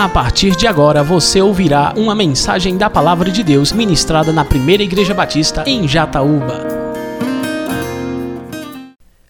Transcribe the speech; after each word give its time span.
A 0.00 0.08
partir 0.08 0.56
de 0.56 0.66
agora 0.66 1.02
você 1.02 1.42
ouvirá 1.42 1.92
uma 1.94 2.14
mensagem 2.14 2.78
da 2.78 2.88
Palavra 2.88 3.30
de 3.30 3.44
Deus 3.44 3.70
ministrada 3.70 4.32
na 4.32 4.46
Primeira 4.46 4.82
Igreja 4.82 5.12
Batista 5.12 5.62
em 5.66 5.86
Jataúba. 5.86 6.66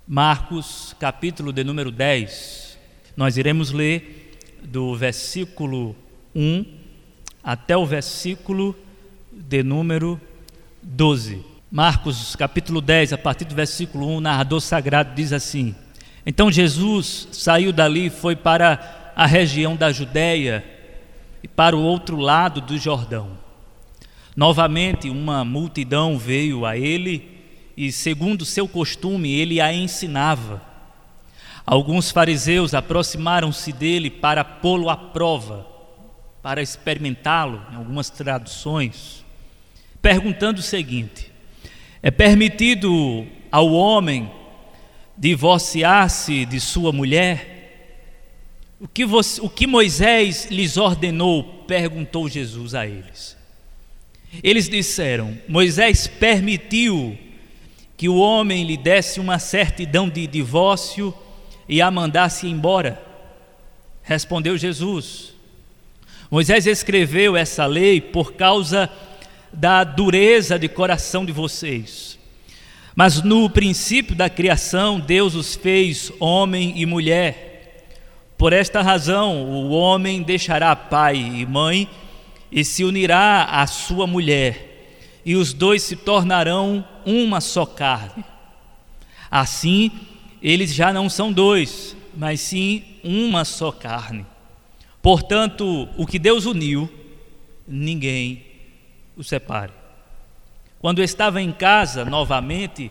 Marcos, 0.07 0.95
capítulo 1.01 1.53
de 1.53 1.65
número 1.65 1.91
10. 1.91 2.79
Nós 3.17 3.37
iremos 3.37 3.73
ler 3.73 4.39
do 4.63 4.95
versículo 4.95 5.97
1 6.37 6.65
até 7.43 7.77
o 7.77 7.85
versículo 7.85 8.77
de 9.33 9.65
número 9.65 10.21
12. 10.81 11.45
Marcos, 11.69 12.37
capítulo 12.37 12.81
10, 12.81 13.15
a 13.15 13.19
partir 13.19 13.45
do 13.45 13.57
versículo 13.57 14.07
1, 14.07 14.17
o 14.19 14.21
narrador 14.21 14.61
sagrado 14.61 15.17
diz 15.17 15.33
assim: 15.33 15.75
Então 16.25 16.49
Jesus 16.49 17.27
saiu 17.33 17.73
dali 17.73 18.07
e 18.07 18.11
foi 18.11 18.37
para 18.37 19.00
a 19.21 19.27
região 19.27 19.77
da 19.77 19.93
Judéia 19.93 20.65
e 21.43 21.47
para 21.47 21.77
o 21.77 21.83
outro 21.83 22.17
lado 22.17 22.59
do 22.59 22.79
Jordão. 22.79 23.33
Novamente, 24.35 25.11
uma 25.11 25.45
multidão 25.45 26.19
veio 26.19 26.65
a 26.65 26.75
ele 26.79 27.29
e, 27.77 27.93
segundo 27.93 28.47
seu 28.47 28.67
costume, 28.67 29.31
ele 29.31 29.61
a 29.61 29.75
ensinava. 29.75 30.63
Alguns 31.67 32.11
fariseus 32.11 32.73
aproximaram-se 32.73 33.75
dele 33.75 34.09
para 34.09 34.43
pô-lo 34.43 34.89
à 34.89 34.97
prova, 34.97 35.67
para 36.43 36.63
experimentá-lo, 36.63 37.61
em 37.71 37.77
algumas 37.77 38.09
traduções, 38.09 39.23
perguntando 40.01 40.61
o 40.61 40.63
seguinte: 40.63 41.31
É 42.03 42.11
permitido 42.11 43.27
ao 43.53 43.71
homem 43.71 44.31
divorciar-se 45.19 46.47
de 46.47 46.59
sua 46.59 46.91
mulher? 46.91 47.60
O 48.81 48.89
que, 48.89 49.05
você, 49.05 49.43
o 49.43 49.51
que 49.51 49.67
Moisés 49.67 50.47
lhes 50.51 50.79
ordenou? 50.79 51.45
perguntou 51.67 52.29
Jesus 52.31 52.75
a 52.75 52.87
eles. 52.87 53.37
Eles 54.43 54.71
disseram: 54.71 55.37
Moisés 55.47 56.07
permitiu 56.07 57.17
que 57.95 58.09
o 58.09 58.17
homem 58.17 58.65
lhe 58.65 58.79
desse 58.79 59.21
uma 59.21 59.39
certidão 59.39 60.09
de 60.09 60.27
divórcio 60.27 61.15
e 61.69 61.83
a 61.83 61.91
mandasse 61.91 62.47
embora. 62.47 62.99
Respondeu 64.03 64.57
Jesus: 64.57 65.35
Moisés 66.31 66.67
escreveu 66.67 67.37
essa 67.37 67.67
lei 67.67 68.01
por 68.01 68.33
causa 68.33 68.91
da 69.53 69.85
dureza 69.85 70.59
de 70.59 70.69
coração 70.69 71.27
de 71.27 71.33
vocês. 71.33 72.19
Mas 72.97 73.23
no 73.23 73.51
princípio 73.51 74.17
da 74.17 74.31
criação, 74.31 74.99
Deus 74.99 75.35
os 75.35 75.55
fez 75.55 76.11
homem 76.19 76.73
e 76.81 76.87
mulher. 76.87 77.50
Por 78.41 78.55
esta 78.55 78.81
razão, 78.81 79.43
o 79.43 79.69
homem 79.69 80.23
deixará 80.23 80.75
pai 80.75 81.15
e 81.15 81.45
mãe 81.45 81.87
e 82.51 82.65
se 82.65 82.85
unirá 82.85 83.45
à 83.45 83.67
sua 83.67 84.07
mulher, 84.07 84.97
e 85.27 85.37
os 85.37 85.53
dois 85.53 85.83
se 85.83 85.95
tornarão 85.95 86.83
uma 87.05 87.39
só 87.43 87.67
carne. 87.67 88.25
Assim, 89.31 89.91
eles 90.41 90.73
já 90.73 90.91
não 90.91 91.11
são 91.11 91.31
dois, 91.31 91.95
mas 92.17 92.41
sim 92.41 92.83
uma 93.05 93.45
só 93.45 93.71
carne. 93.71 94.25
Portanto, 95.03 95.87
o 95.99 96.07
que 96.07 96.19
Deus 96.19 96.47
uniu, 96.47 96.91
ninguém 97.69 98.43
o 99.19 99.23
separe. 99.23 99.73
Quando 100.79 101.03
estava 101.03 101.43
em 101.43 101.53
casa 101.53 102.07
novamente, 102.07 102.91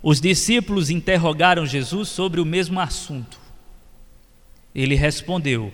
os 0.00 0.20
discípulos 0.20 0.88
interrogaram 0.88 1.66
Jesus 1.66 2.10
sobre 2.10 2.40
o 2.40 2.44
mesmo 2.44 2.78
assunto. 2.78 3.42
Ele 4.74 4.94
respondeu: 4.94 5.72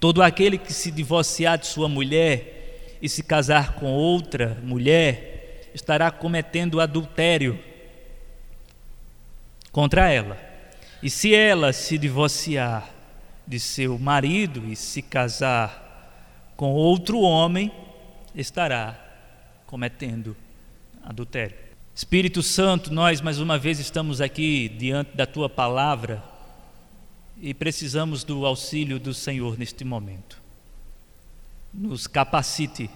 Todo 0.00 0.22
aquele 0.22 0.56
que 0.56 0.72
se 0.72 0.90
divorciar 0.90 1.58
de 1.58 1.66
sua 1.66 1.88
mulher 1.88 2.96
e 3.02 3.08
se 3.08 3.22
casar 3.22 3.74
com 3.74 3.92
outra 3.92 4.56
mulher 4.62 5.68
estará 5.74 6.10
cometendo 6.10 6.80
adultério 6.80 7.58
contra 9.70 10.10
ela. 10.10 10.36
E 11.02 11.10
se 11.10 11.34
ela 11.34 11.72
se 11.72 11.96
divorciar 11.98 12.90
de 13.46 13.60
seu 13.60 13.98
marido 13.98 14.64
e 14.66 14.74
se 14.74 15.00
casar 15.02 16.52
com 16.56 16.72
outro 16.72 17.20
homem, 17.20 17.70
estará 18.34 18.98
cometendo 19.66 20.36
adultério. 21.04 21.56
Espírito 21.94 22.42
Santo, 22.42 22.92
nós 22.92 23.20
mais 23.20 23.38
uma 23.38 23.58
vez 23.58 23.78
estamos 23.78 24.20
aqui 24.20 24.68
diante 24.68 25.16
da 25.16 25.26
tua 25.26 25.48
palavra 25.48 26.22
e 27.40 27.54
precisamos 27.54 28.24
do 28.24 28.44
auxílio 28.44 28.98
do 28.98 29.14
Senhor 29.14 29.58
neste 29.58 29.84
momento. 29.84 30.40
Nos 31.72 32.06
capacite. 32.06 32.90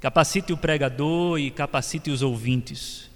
Capacite 0.00 0.52
o 0.52 0.56
pregador 0.56 1.38
e 1.38 1.50
capacite 1.50 2.10
os 2.10 2.22
ouvintes, 2.22 3.10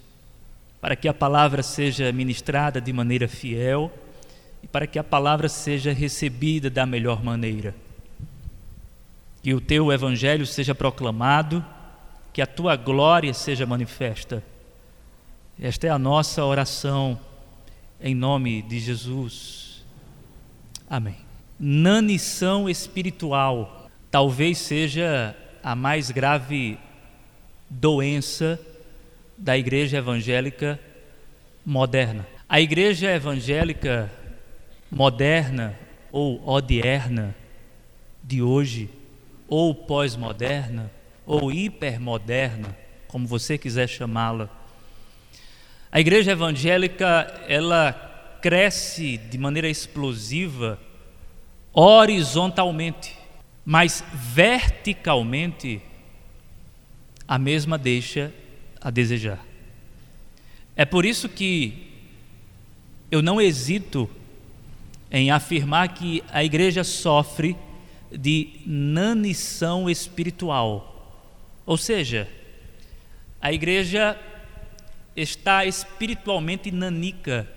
para 0.80 0.96
que 0.96 1.08
a 1.08 1.14
palavra 1.14 1.62
seja 1.62 2.12
ministrada 2.12 2.80
de 2.80 2.92
maneira 2.92 3.28
fiel 3.28 3.92
e 4.62 4.66
para 4.66 4.86
que 4.86 4.98
a 4.98 5.04
palavra 5.04 5.48
seja 5.48 5.92
recebida 5.92 6.70
da 6.70 6.86
melhor 6.86 7.22
maneira. 7.22 7.74
Que 9.42 9.54
o 9.54 9.60
teu 9.60 9.92
evangelho 9.92 10.46
seja 10.46 10.74
proclamado, 10.74 11.64
que 12.32 12.40
a 12.40 12.46
tua 12.46 12.76
glória 12.76 13.32
seja 13.34 13.66
manifesta. 13.66 14.42
Esta 15.60 15.86
é 15.86 15.90
a 15.90 15.98
nossa 15.98 16.44
oração 16.44 17.18
em 18.00 18.14
nome 18.14 18.62
de 18.62 18.78
Jesus. 18.78 19.84
Amém. 20.88 21.16
Nanição 21.58 22.68
espiritual 22.68 23.88
talvez 24.10 24.58
seja 24.58 25.36
a 25.62 25.74
mais 25.74 26.10
grave 26.10 26.78
doença 27.68 28.58
da 29.36 29.56
igreja 29.56 29.98
evangélica 29.98 30.80
moderna. 31.64 32.26
A 32.48 32.60
igreja 32.60 33.10
evangélica 33.10 34.10
moderna 34.90 35.78
ou 36.10 36.46
odierna 36.48 37.34
de 38.22 38.42
hoje, 38.42 38.90
ou 39.46 39.74
pós-moderna, 39.74 40.90
ou 41.24 41.52
hipermoderna, 41.52 42.76
como 43.06 43.26
você 43.26 43.56
quiser 43.56 43.88
chamá-la, 43.88 44.48
a 45.92 45.98
igreja 45.98 46.32
evangélica, 46.32 47.42
ela 47.48 47.92
cresce 48.40 49.18
de 49.18 49.36
maneira 49.36 49.68
explosiva 49.68 50.78
horizontalmente, 51.72 53.16
mas 53.64 54.04
verticalmente 54.12 55.80
a 57.26 57.38
mesma 57.38 57.76
deixa 57.76 58.32
a 58.80 58.90
desejar. 58.90 59.44
É 60.76 60.84
por 60.84 61.04
isso 61.04 61.28
que 61.28 61.88
eu 63.10 63.20
não 63.20 63.40
hesito 63.40 64.08
em 65.10 65.30
afirmar 65.30 65.88
que 65.94 66.22
a 66.32 66.44
igreja 66.44 66.84
sofre 66.84 67.56
de 68.10 68.60
nanição 68.64 69.90
espiritual. 69.90 70.86
Ou 71.66 71.76
seja, 71.76 72.28
a 73.40 73.52
igreja 73.52 74.18
está 75.16 75.64
espiritualmente 75.64 76.70
nanica, 76.70 77.48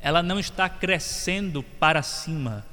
ela 0.00 0.22
não 0.22 0.38
está 0.38 0.68
crescendo 0.68 1.62
para 1.62 2.02
cima, 2.02 2.66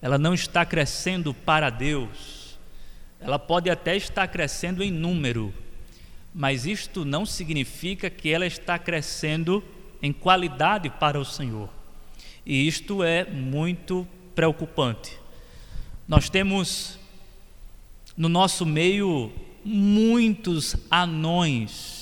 ela 0.00 0.18
não 0.18 0.34
está 0.34 0.64
crescendo 0.64 1.32
para 1.32 1.70
Deus, 1.70 2.58
ela 3.20 3.38
pode 3.38 3.70
até 3.70 3.96
estar 3.96 4.26
crescendo 4.28 4.82
em 4.82 4.90
número, 4.90 5.52
mas 6.34 6.66
isto 6.66 7.04
não 7.04 7.24
significa 7.24 8.10
que 8.10 8.30
ela 8.30 8.46
está 8.46 8.78
crescendo 8.78 9.62
em 10.02 10.12
qualidade 10.12 10.90
para 10.90 11.18
o 11.18 11.24
Senhor, 11.24 11.68
e 12.44 12.66
isto 12.66 13.02
é 13.02 13.24
muito 13.24 14.06
preocupante. 14.34 15.18
Nós 16.06 16.28
temos 16.28 16.98
no 18.16 18.28
nosso 18.28 18.66
meio 18.66 19.32
muitos 19.64 20.76
anões 20.90 21.93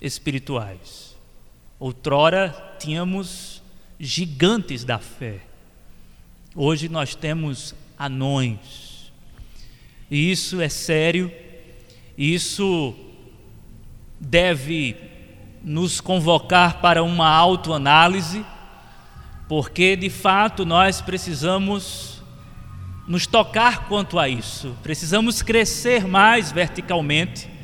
espirituais. 0.00 1.16
Outrora 1.78 2.76
tínhamos 2.78 3.62
gigantes 3.98 4.84
da 4.84 4.98
fé, 4.98 5.40
hoje 6.54 6.88
nós 6.88 7.14
temos 7.14 7.74
anões. 7.98 9.12
E 10.10 10.30
isso 10.30 10.60
é 10.60 10.68
sério, 10.68 11.30
isso 12.16 12.94
deve 14.18 14.96
nos 15.62 16.00
convocar 16.00 16.80
para 16.80 17.02
uma 17.02 17.28
autoanálise, 17.28 18.44
porque 19.48 19.96
de 19.96 20.10
fato 20.10 20.64
nós 20.64 21.00
precisamos 21.00 22.22
nos 23.06 23.26
tocar 23.26 23.88
quanto 23.88 24.18
a 24.18 24.28
isso, 24.28 24.76
precisamos 24.82 25.42
crescer 25.42 26.06
mais 26.06 26.52
verticalmente 26.52 27.57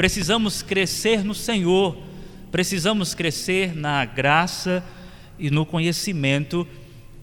Precisamos 0.00 0.62
crescer 0.62 1.22
no 1.22 1.34
Senhor, 1.34 1.94
precisamos 2.50 3.12
crescer 3.12 3.76
na 3.76 4.02
graça 4.06 4.82
e 5.38 5.50
no 5.50 5.66
conhecimento 5.66 6.66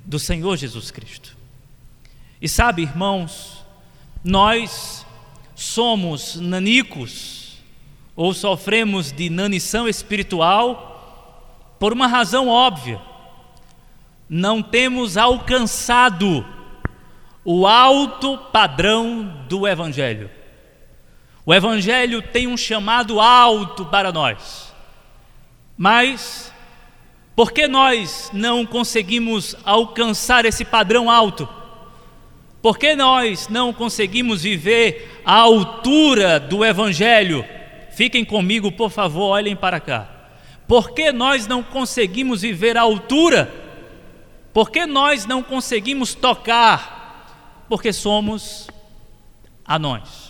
do 0.05 0.19
Senhor 0.19 0.55
Jesus 0.57 0.91
Cristo. 0.91 1.35
E 2.39 2.47
sabe, 2.47 2.83
irmãos, 2.83 3.65
nós 4.23 5.03
somos 5.55 6.35
nanicos 6.35 7.57
ou 8.15 8.31
sofremos 8.31 9.11
de 9.11 9.27
nanição 9.27 9.87
espiritual 9.87 11.73
por 11.79 11.91
uma 11.91 12.05
razão 12.05 12.47
óbvia. 12.47 13.01
Não 14.29 14.61
temos 14.61 15.17
alcançado 15.17 16.45
o 17.43 17.65
alto 17.65 18.37
padrão 18.51 19.45
do 19.49 19.67
Evangelho. 19.67 20.36
O 21.47 21.53
Evangelho 21.53 22.21
tem 22.21 22.45
um 22.45 22.57
chamado 22.57 23.21
alto 23.21 23.85
para 23.85 24.11
nós, 24.11 24.75
mas 25.77 26.51
por 27.37 27.53
que 27.53 27.69
nós 27.69 28.29
não 28.33 28.65
conseguimos 28.65 29.55
alcançar 29.63 30.43
esse 30.43 30.65
padrão 30.65 31.09
alto? 31.09 31.47
Por 32.61 32.77
que 32.77 32.97
nós 32.97 33.47
não 33.47 33.71
conseguimos 33.71 34.41
viver 34.41 35.21
à 35.23 35.35
altura 35.35 36.37
do 36.37 36.65
Evangelho? 36.65 37.45
Fiquem 37.91 38.25
comigo, 38.25 38.69
por 38.69 38.91
favor, 38.91 39.29
olhem 39.29 39.55
para 39.55 39.79
cá. 39.79 40.05
Por 40.67 40.91
que 40.91 41.13
nós 41.13 41.47
não 41.47 41.63
conseguimos 41.63 42.41
viver 42.41 42.75
à 42.75 42.81
altura? 42.81 43.49
Por 44.51 44.69
que 44.69 44.85
nós 44.85 45.25
não 45.25 45.41
conseguimos 45.41 46.13
tocar? 46.13 47.63
Porque 47.69 47.93
somos 47.93 48.67
anões. 49.65 50.26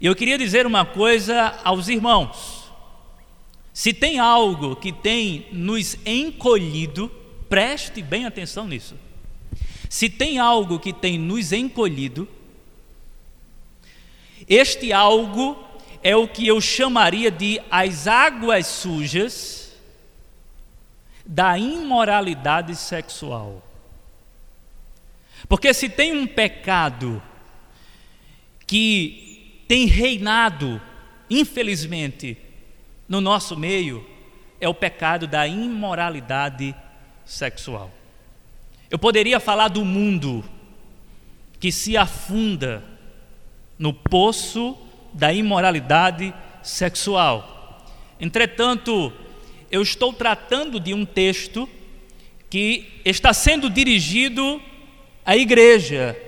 E 0.00 0.06
eu 0.06 0.16
queria 0.16 0.38
dizer 0.38 0.66
uma 0.66 0.84
coisa 0.84 1.60
aos 1.62 1.88
irmãos. 1.88 2.70
Se 3.72 3.92
tem 3.92 4.18
algo 4.18 4.74
que 4.74 4.92
tem 4.92 5.46
nos 5.52 5.96
encolhido, 6.06 7.08
preste 7.48 8.02
bem 8.02 8.24
atenção 8.24 8.66
nisso. 8.66 8.94
Se 9.90 10.08
tem 10.08 10.38
algo 10.38 10.78
que 10.78 10.92
tem 10.92 11.18
nos 11.18 11.52
encolhido, 11.52 12.26
este 14.48 14.92
algo 14.92 15.62
é 16.02 16.16
o 16.16 16.26
que 16.26 16.46
eu 16.46 16.60
chamaria 16.60 17.30
de 17.30 17.60
as 17.70 18.06
águas 18.06 18.66
sujas 18.66 19.72
da 21.26 21.58
imoralidade 21.58 22.74
sexual. 22.74 23.62
Porque 25.48 25.74
se 25.74 25.88
tem 25.88 26.16
um 26.16 26.26
pecado 26.26 27.22
que 28.66 29.29
tem 29.70 29.86
reinado, 29.86 30.82
infelizmente, 31.30 32.36
no 33.08 33.20
nosso 33.20 33.56
meio, 33.56 34.04
é 34.60 34.68
o 34.68 34.74
pecado 34.74 35.28
da 35.28 35.46
imoralidade 35.46 36.74
sexual. 37.24 37.88
Eu 38.90 38.98
poderia 38.98 39.38
falar 39.38 39.68
do 39.68 39.84
mundo 39.84 40.44
que 41.60 41.70
se 41.70 41.96
afunda 41.96 42.82
no 43.78 43.94
poço 43.94 44.76
da 45.14 45.32
imoralidade 45.32 46.34
sexual. 46.64 47.86
Entretanto, 48.18 49.12
eu 49.70 49.82
estou 49.82 50.12
tratando 50.12 50.80
de 50.80 50.92
um 50.92 51.04
texto 51.06 51.68
que 52.50 53.00
está 53.04 53.32
sendo 53.32 53.70
dirigido 53.70 54.60
à 55.24 55.36
igreja. 55.36 56.20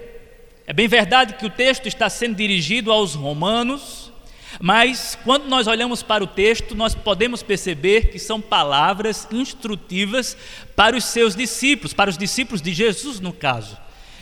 É 0.67 0.73
bem 0.73 0.87
verdade 0.87 1.35
que 1.35 1.47
o 1.47 1.51
texto 1.51 1.87
está 1.87 2.09
sendo 2.09 2.37
dirigido 2.37 2.93
aos 2.93 3.15
romanos, 3.15 4.13
mas 4.61 5.19
quando 5.25 5.49
nós 5.49 5.67
olhamos 5.67 6.03
para 6.03 6.23
o 6.23 6.27
texto, 6.27 6.75
nós 6.75 6.95
podemos 6.95 7.43
perceber 7.43 8.11
que 8.11 8.19
são 8.19 8.41
palavras 8.41 9.27
instrutivas 9.33 10.37
para 10.77 10.97
os 10.97 11.05
seus 11.05 11.35
discípulos, 11.35 11.93
para 11.93 12.11
os 12.11 12.17
discípulos 12.17 12.63
de 12.63 12.73
Jesus, 12.73 13.19
no 13.19 13.33
caso. 13.33 13.77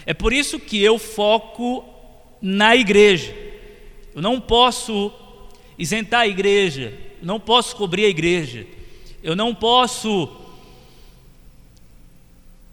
É 0.06 0.14
por 0.14 0.32
isso 0.32 0.58
que 0.58 0.82
eu 0.82 0.98
foco 0.98 1.84
na 2.40 2.74
igreja. 2.74 3.34
Eu 4.14 4.22
não 4.22 4.40
posso 4.40 5.12
isentar 5.78 6.20
a 6.20 6.28
igreja, 6.28 6.94
não 7.22 7.38
posso 7.38 7.76
cobrir 7.76 8.06
a 8.06 8.08
igreja, 8.08 8.66
eu 9.22 9.36
não 9.36 9.54
posso 9.54 10.36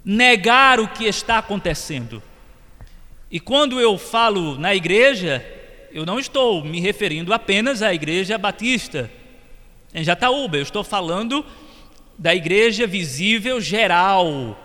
negar 0.05 0.79
o 0.79 0.87
que 0.87 1.03
está 1.03 1.37
acontecendo. 1.37 2.23
E 3.29 3.39
quando 3.39 3.79
eu 3.79 3.97
falo 3.97 4.57
na 4.57 4.74
igreja, 4.74 5.45
eu 5.91 6.06
não 6.06 6.19
estou 6.19 6.63
me 6.63 6.79
referindo 6.79 7.33
apenas 7.33 7.81
à 7.81 7.94
igreja 7.94 8.38
batista 8.38 9.09
em 9.94 10.03
Jataúba, 10.03 10.57
eu 10.57 10.63
estou 10.63 10.83
falando 10.83 11.45
da 12.18 12.35
igreja 12.35 12.85
visível 12.85 13.59
geral 13.62 14.57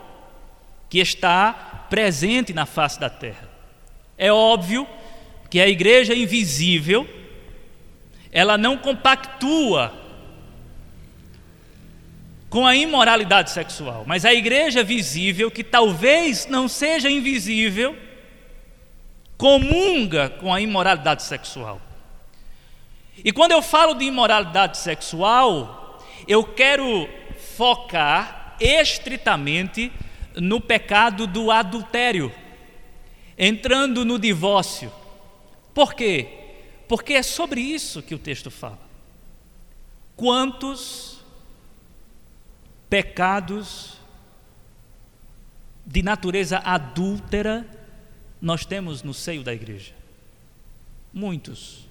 que 0.89 0.99
está 0.99 1.53
presente 1.89 2.53
na 2.53 2.67
face 2.67 2.99
da 2.99 3.09
terra. 3.09 3.49
É 4.19 4.33
óbvio 4.33 4.87
que 5.49 5.61
a 5.61 5.69
igreja 5.69 6.15
invisível 6.15 7.09
ela 8.31 8.59
não 8.59 8.77
compactua 8.77 9.93
com 12.49 12.67
a 12.67 12.77
imoralidade 12.77 13.51
sexual, 13.51 14.05
mas 14.07 14.25
a 14.27 14.35
igreja 14.35 14.85
visível 14.85 15.51
que 15.51 15.65
talvez 15.65 16.47
não 16.47 16.69
seja 16.69 17.11
invisível 17.11 17.97
comunga 19.43 20.31
com 20.31 20.55
a 20.55 20.61
imoralidade 20.61 21.25
sexual. 21.25 21.81
E 23.25 23.33
quando 23.33 23.51
eu 23.51 23.61
falo 23.61 23.93
de 23.93 24.05
imoralidade 24.05 24.79
sexual, 24.79 26.01
eu 26.29 26.45
quero 26.45 27.09
focar 27.57 28.57
estritamente 28.61 29.91
no 30.37 30.61
pecado 30.61 31.27
do 31.27 31.51
adultério, 31.51 32.33
entrando 33.37 34.05
no 34.05 34.17
divórcio. 34.17 34.93
Por 35.75 35.93
quê? 35.93 36.29
Porque 36.87 37.15
é 37.15 37.23
sobre 37.25 37.61
isso 37.61 38.01
que 38.01 38.15
o 38.15 38.21
texto 38.21 38.49
fala. 38.49 38.79
Quantos 40.15 41.19
pecados 42.89 43.95
de 45.85 46.01
natureza 46.01 46.59
adúltera 46.59 47.82
nós 48.43 48.67
temos 48.67 49.05
no 49.05 49.15
seio 49.15 49.45
da 49.45 49.55
igreja? 49.55 49.93
Muitos. 51.15 51.87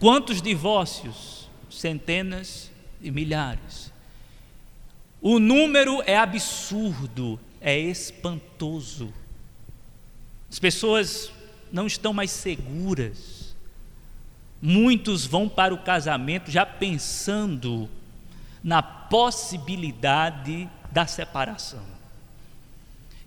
Quantos 0.00 0.42
divórcios? 0.42 1.48
Centenas 1.70 2.68
e 3.00 3.12
milhares. 3.12 3.92
O 5.22 5.38
número 5.38 6.02
é 6.04 6.18
absurdo, 6.18 7.38
é 7.60 7.78
espantoso. 7.78 9.14
As 10.50 10.58
pessoas 10.58 11.30
não 11.70 11.86
estão 11.86 12.12
mais 12.12 12.32
seguras. 12.32 13.54
Muitos 14.60 15.24
vão 15.24 15.48
para 15.48 15.72
o 15.72 15.78
casamento 15.78 16.50
já 16.50 16.66
pensando 16.66 17.88
na 18.64 18.82
possibilidade 18.82 20.68
da 20.90 21.06
separação. 21.06 21.99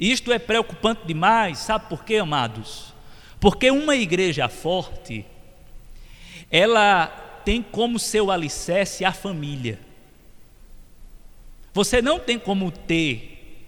Isto 0.04 0.34
é 0.34 0.38
preocupante 0.38 1.08
demais, 1.08 1.60
sabe 1.60 1.88
por 1.88 2.04
quê, 2.04 2.18
amados? 2.18 2.94
Porque 3.40 3.72
uma 3.72 3.96
igreja 3.96 4.50
forte, 4.50 5.26
ela 6.52 7.08
tem 7.46 7.62
como 7.64 7.98
seu 7.98 8.30
alicerce 8.30 9.06
a 9.06 9.14
família. 9.14 9.80
Você 11.74 12.02
não 12.02 12.20
tem 12.20 12.38
como 12.38 12.70
ter 12.70 13.64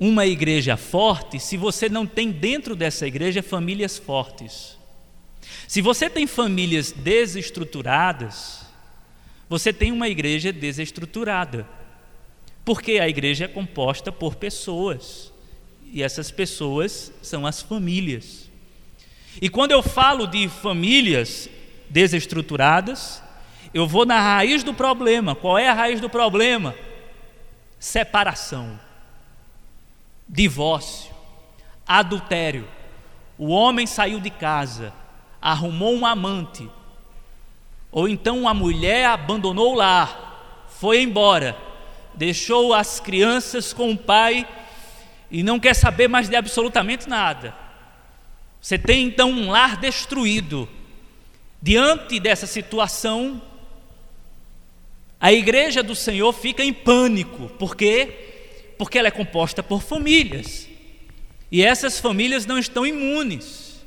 uma 0.00 0.24
igreja 0.24 0.74
forte 0.74 1.38
se 1.38 1.58
você 1.58 1.86
não 1.86 2.06
tem 2.06 2.30
dentro 2.30 2.74
dessa 2.74 3.06
igreja 3.06 3.42
famílias 3.42 3.98
fortes. 3.98 4.78
Se 5.68 5.82
você 5.82 6.08
tem 6.08 6.26
famílias 6.26 6.92
desestruturadas, 6.92 8.64
você 9.50 9.70
tem 9.70 9.92
uma 9.92 10.08
igreja 10.08 10.50
desestruturada. 10.50 11.68
Porque 12.66 12.98
a 12.98 13.08
igreja 13.08 13.44
é 13.44 13.48
composta 13.48 14.10
por 14.10 14.34
pessoas, 14.34 15.32
e 15.84 16.02
essas 16.02 16.32
pessoas 16.32 17.12
são 17.22 17.46
as 17.46 17.62
famílias. 17.62 18.50
E 19.40 19.48
quando 19.48 19.70
eu 19.70 19.84
falo 19.84 20.26
de 20.26 20.48
famílias 20.48 21.48
desestruturadas, 21.88 23.22
eu 23.72 23.86
vou 23.86 24.04
na 24.04 24.20
raiz 24.20 24.64
do 24.64 24.74
problema. 24.74 25.32
Qual 25.36 25.56
é 25.56 25.68
a 25.68 25.74
raiz 25.74 26.00
do 26.00 26.10
problema? 26.10 26.74
Separação, 27.78 28.80
divórcio, 30.28 31.14
adultério. 31.86 32.66
O 33.38 33.50
homem 33.50 33.86
saiu 33.86 34.18
de 34.18 34.30
casa, 34.30 34.92
arrumou 35.40 35.94
um 35.94 36.04
amante, 36.04 36.68
ou 37.92 38.08
então 38.08 38.48
a 38.48 38.52
mulher 38.52 39.06
abandonou 39.06 39.74
o 39.74 39.76
lar, 39.76 40.66
foi 40.68 41.00
embora 41.00 41.64
deixou 42.16 42.72
as 42.72 42.98
crianças 42.98 43.72
com 43.72 43.92
o 43.92 43.98
pai 43.98 44.48
e 45.30 45.42
não 45.42 45.60
quer 45.60 45.74
saber 45.74 46.08
mais 46.08 46.28
de 46.28 46.36
absolutamente 46.36 47.08
nada. 47.08 47.54
Você 48.60 48.78
tem 48.78 49.06
então 49.06 49.30
um 49.30 49.50
lar 49.50 49.76
destruído. 49.76 50.68
Diante 51.60 52.18
dessa 52.18 52.46
situação, 52.46 53.40
a 55.20 55.32
igreja 55.32 55.82
do 55.82 55.94
Senhor 55.94 56.32
fica 56.32 56.62
em 56.62 56.72
pânico, 56.72 57.48
por 57.58 57.76
quê? 57.76 58.74
Porque 58.78 58.98
ela 58.98 59.08
é 59.08 59.12
composta 59.12 59.62
por 59.62 59.82
famílias. 59.82 60.68
E 61.50 61.62
essas 61.64 61.98
famílias 61.98 62.44
não 62.44 62.58
estão 62.58 62.86
imunes. 62.86 63.84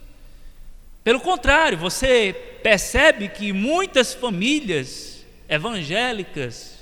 Pelo 1.03 1.19
contrário, 1.19 1.77
você 1.77 2.33
percebe 2.61 3.29
que 3.29 3.53
muitas 3.53 4.13
famílias 4.13 5.25
evangélicas 5.47 6.78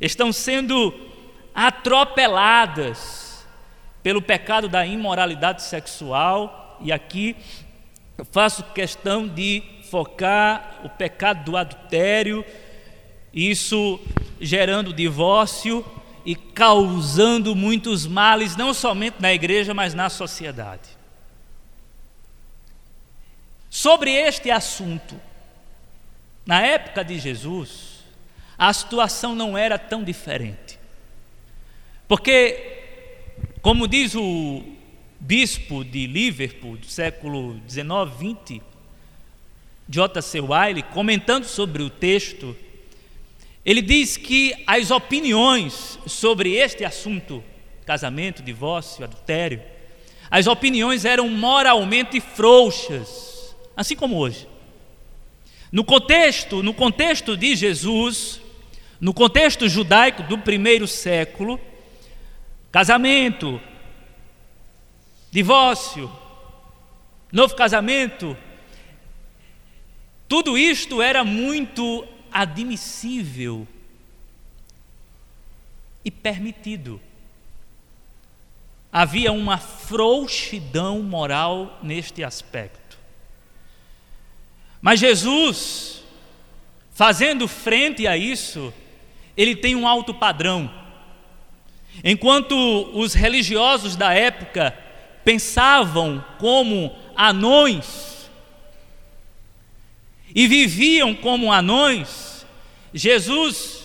estão 0.00 0.32
sendo 0.32 0.94
atropeladas 1.54 3.46
pelo 4.02 4.22
pecado 4.22 4.68
da 4.68 4.86
imoralidade 4.86 5.62
sexual, 5.62 6.78
e 6.80 6.90
aqui 6.90 7.36
eu 8.16 8.24
faço 8.24 8.62
questão 8.72 9.28
de 9.28 9.62
focar 9.90 10.80
o 10.84 10.88
pecado 10.88 11.44
do 11.44 11.56
adultério, 11.56 12.44
isso 13.32 14.00
gerando 14.40 14.92
divórcio 14.92 15.84
e 16.24 16.34
causando 16.34 17.54
muitos 17.54 18.06
males, 18.06 18.56
não 18.56 18.72
somente 18.72 19.16
na 19.20 19.32
igreja, 19.32 19.74
mas 19.74 19.94
na 19.94 20.08
sociedade. 20.08 20.88
Sobre 23.68 24.12
este 24.12 24.50
assunto, 24.50 25.14
na 26.44 26.60
época 26.60 27.04
de 27.04 27.18
Jesus, 27.18 27.89
a 28.60 28.74
situação 28.74 29.34
não 29.34 29.56
era 29.56 29.78
tão 29.78 30.04
diferente. 30.04 30.78
Porque, 32.06 32.82
como 33.62 33.88
diz 33.88 34.14
o 34.14 34.62
bispo 35.18 35.82
de 35.82 36.06
Liverpool, 36.06 36.76
do 36.76 36.84
século 36.84 37.54
19, 37.66 38.18
20, 38.18 38.62
J.C. 39.88 40.40
Wiley, 40.40 40.82
comentando 40.82 41.44
sobre 41.44 41.82
o 41.82 41.88
texto, 41.88 42.54
ele 43.64 43.80
diz 43.80 44.18
que 44.18 44.54
as 44.66 44.90
opiniões 44.90 45.98
sobre 46.06 46.52
este 46.52 46.84
assunto, 46.84 47.42
casamento, 47.86 48.42
divórcio, 48.42 49.04
adultério, 49.04 49.62
as 50.30 50.46
opiniões 50.46 51.06
eram 51.06 51.30
moralmente 51.30 52.20
frouxas, 52.20 53.56
assim 53.74 53.96
como 53.96 54.18
hoje. 54.18 54.46
No 55.72 55.82
contexto, 55.82 56.62
no 56.62 56.74
contexto 56.74 57.38
de 57.38 57.56
Jesus, 57.56 58.40
no 59.00 59.14
contexto 59.14 59.68
judaico 59.68 60.22
do 60.24 60.36
primeiro 60.36 60.86
século, 60.86 61.58
casamento, 62.70 63.60
divórcio, 65.30 66.10
novo 67.32 67.54
casamento, 67.54 68.36
tudo 70.28 70.58
isto 70.58 71.00
era 71.00 71.24
muito 71.24 72.06
admissível 72.30 73.66
e 76.04 76.10
permitido. 76.10 77.00
Havia 78.92 79.32
uma 79.32 79.56
frouxidão 79.58 81.00
moral 81.02 81.78
neste 81.82 82.22
aspecto. 82.22 82.98
Mas 84.80 85.00
Jesus, 85.00 86.02
fazendo 86.92 87.46
frente 87.46 88.06
a 88.06 88.16
isso, 88.16 88.72
ele 89.36 89.54
tem 89.56 89.74
um 89.76 89.86
alto 89.86 90.14
padrão. 90.14 90.70
Enquanto 92.02 92.54
os 92.94 93.14
religiosos 93.14 93.96
da 93.96 94.12
época 94.12 94.76
pensavam 95.24 96.24
como 96.38 96.94
anões, 97.16 98.10
e 100.34 100.46
viviam 100.46 101.14
como 101.14 101.52
anões, 101.52 102.46
Jesus 102.94 103.84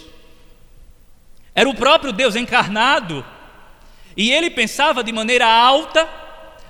era 1.53 1.69
o 1.69 1.75
próprio 1.75 2.11
Deus 2.11 2.35
encarnado 2.35 3.25
e 4.15 4.31
ele 4.31 4.49
pensava 4.49 5.03
de 5.03 5.11
maneira 5.11 5.45
alta, 5.45 6.07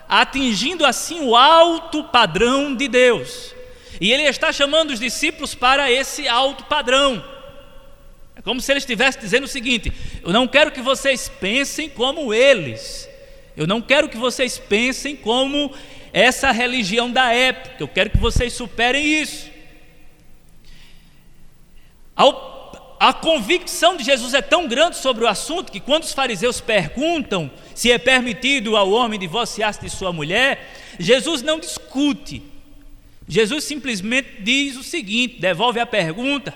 atingindo 0.07 0.85
assim 0.85 1.19
o 1.21 1.35
alto 1.35 2.03
padrão 2.05 2.75
de 2.75 2.87
Deus. 2.87 3.53
E 3.99 4.11
ele 4.11 4.23
está 4.23 4.51
chamando 4.51 4.91
os 4.91 4.99
discípulos 4.99 5.53
para 5.53 5.91
esse 5.91 6.27
alto 6.27 6.63
padrão. 6.65 7.23
Como 8.45 8.61
se 8.61 8.71
ele 8.71 8.77
estivesse 8.77 9.19
dizendo 9.19 9.45
o 9.45 9.49
seguinte: 9.49 9.91
Eu 10.23 10.31
não 10.31 10.47
quero 10.47 10.71
que 10.71 10.79
vocês 10.79 11.27
pensem 11.27 11.89
como 11.89 12.33
eles, 12.33 13.09
eu 13.57 13.65
não 13.65 13.81
quero 13.81 14.07
que 14.07 14.17
vocês 14.17 14.57
pensem 14.57 15.15
como 15.15 15.73
essa 16.13 16.51
religião 16.51 17.11
da 17.11 17.33
época, 17.33 17.75
eu 17.79 17.87
quero 17.87 18.11
que 18.11 18.17
vocês 18.17 18.53
superem 18.53 19.03
isso. 19.21 19.49
A 22.99 23.11
convicção 23.11 23.97
de 23.97 24.03
Jesus 24.03 24.33
é 24.33 24.41
tão 24.41 24.67
grande 24.67 24.97
sobre 24.97 25.23
o 25.25 25.27
assunto 25.27 25.71
que, 25.71 25.79
quando 25.79 26.03
os 26.03 26.13
fariseus 26.13 26.61
perguntam 26.61 27.51
se 27.73 27.91
é 27.91 27.97
permitido 27.97 28.77
ao 28.77 28.89
homem 28.91 29.19
divorciar-se 29.19 29.81
de 29.81 29.89
sua 29.89 30.13
mulher, 30.13 30.71
Jesus 30.97 31.41
não 31.41 31.59
discute. 31.59 32.41
Jesus 33.27 33.63
simplesmente 33.63 34.41
diz 34.41 34.77
o 34.77 34.83
seguinte: 34.83 35.41
devolve 35.41 35.79
a 35.79 35.85
pergunta. 35.85 36.53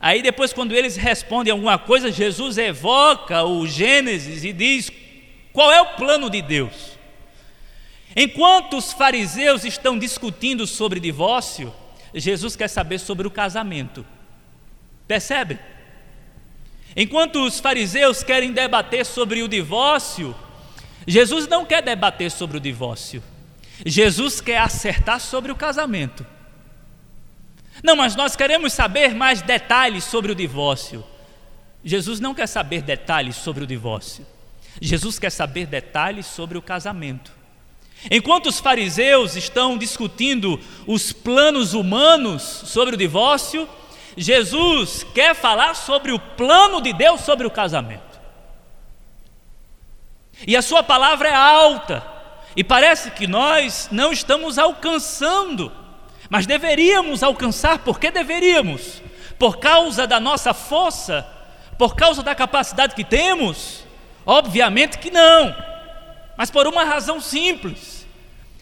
Aí, 0.00 0.22
depois, 0.22 0.52
quando 0.52 0.74
eles 0.74 0.96
respondem 0.96 1.52
alguma 1.52 1.78
coisa, 1.78 2.12
Jesus 2.12 2.56
evoca 2.56 3.42
o 3.42 3.66
Gênesis 3.66 4.44
e 4.44 4.52
diz: 4.52 4.92
qual 5.52 5.72
é 5.72 5.80
o 5.80 5.96
plano 5.96 6.30
de 6.30 6.40
Deus? 6.40 6.96
Enquanto 8.14 8.76
os 8.76 8.92
fariseus 8.92 9.64
estão 9.64 9.98
discutindo 9.98 10.66
sobre 10.66 11.00
divórcio, 11.00 11.74
Jesus 12.14 12.54
quer 12.56 12.68
saber 12.68 12.98
sobre 12.98 13.26
o 13.26 13.30
casamento. 13.30 14.06
Percebe? 15.06 15.58
Enquanto 16.96 17.44
os 17.44 17.60
fariseus 17.60 18.22
querem 18.22 18.52
debater 18.52 19.04
sobre 19.04 19.42
o 19.42 19.48
divórcio, 19.48 20.34
Jesus 21.06 21.46
não 21.48 21.64
quer 21.64 21.82
debater 21.82 22.30
sobre 22.30 22.56
o 22.56 22.60
divórcio. 22.60 23.22
Jesus 23.84 24.40
quer 24.40 24.58
acertar 24.58 25.20
sobre 25.20 25.52
o 25.52 25.56
casamento. 25.56 26.26
Não, 27.82 27.96
mas 27.96 28.16
nós 28.16 28.34
queremos 28.34 28.72
saber 28.72 29.14
mais 29.14 29.42
detalhes 29.42 30.04
sobre 30.04 30.32
o 30.32 30.34
divórcio. 30.34 31.04
Jesus 31.84 32.20
não 32.20 32.34
quer 32.34 32.46
saber 32.46 32.82
detalhes 32.82 33.36
sobre 33.36 33.64
o 33.64 33.66
divórcio. 33.66 34.26
Jesus 34.80 35.18
quer 35.18 35.30
saber 35.30 35.66
detalhes 35.66 36.26
sobre 36.26 36.58
o 36.58 36.62
casamento. 36.62 37.32
Enquanto 38.10 38.46
os 38.46 38.60
fariseus 38.60 39.34
estão 39.34 39.76
discutindo 39.76 40.60
os 40.86 41.12
planos 41.12 41.74
humanos 41.74 42.42
sobre 42.42 42.94
o 42.94 42.98
divórcio, 42.98 43.68
Jesus 44.16 45.04
quer 45.14 45.34
falar 45.34 45.74
sobre 45.74 46.12
o 46.12 46.18
plano 46.18 46.80
de 46.80 46.92
Deus 46.92 47.22
sobre 47.22 47.46
o 47.46 47.50
casamento. 47.50 48.02
E 50.46 50.56
a 50.56 50.62
sua 50.62 50.82
palavra 50.82 51.28
é 51.28 51.34
alta, 51.34 52.06
e 52.56 52.62
parece 52.62 53.10
que 53.10 53.26
nós 53.26 53.88
não 53.90 54.12
estamos 54.12 54.58
alcançando, 54.58 55.72
mas 56.28 56.46
deveríamos 56.46 57.22
alcançar, 57.22 57.78
por 57.80 57.98
que 57.98 58.10
deveríamos? 58.10 59.02
Por 59.38 59.58
causa 59.58 60.06
da 60.06 60.20
nossa 60.20 60.52
força, 60.52 61.26
por 61.78 61.94
causa 61.94 62.22
da 62.22 62.34
capacidade 62.34 62.94
que 62.94 63.04
temos? 63.04 63.84
Obviamente 64.26 64.98
que 64.98 65.10
não, 65.10 65.54
mas 66.36 66.50
por 66.50 66.66
uma 66.66 66.84
razão 66.84 67.20
simples: 67.20 68.06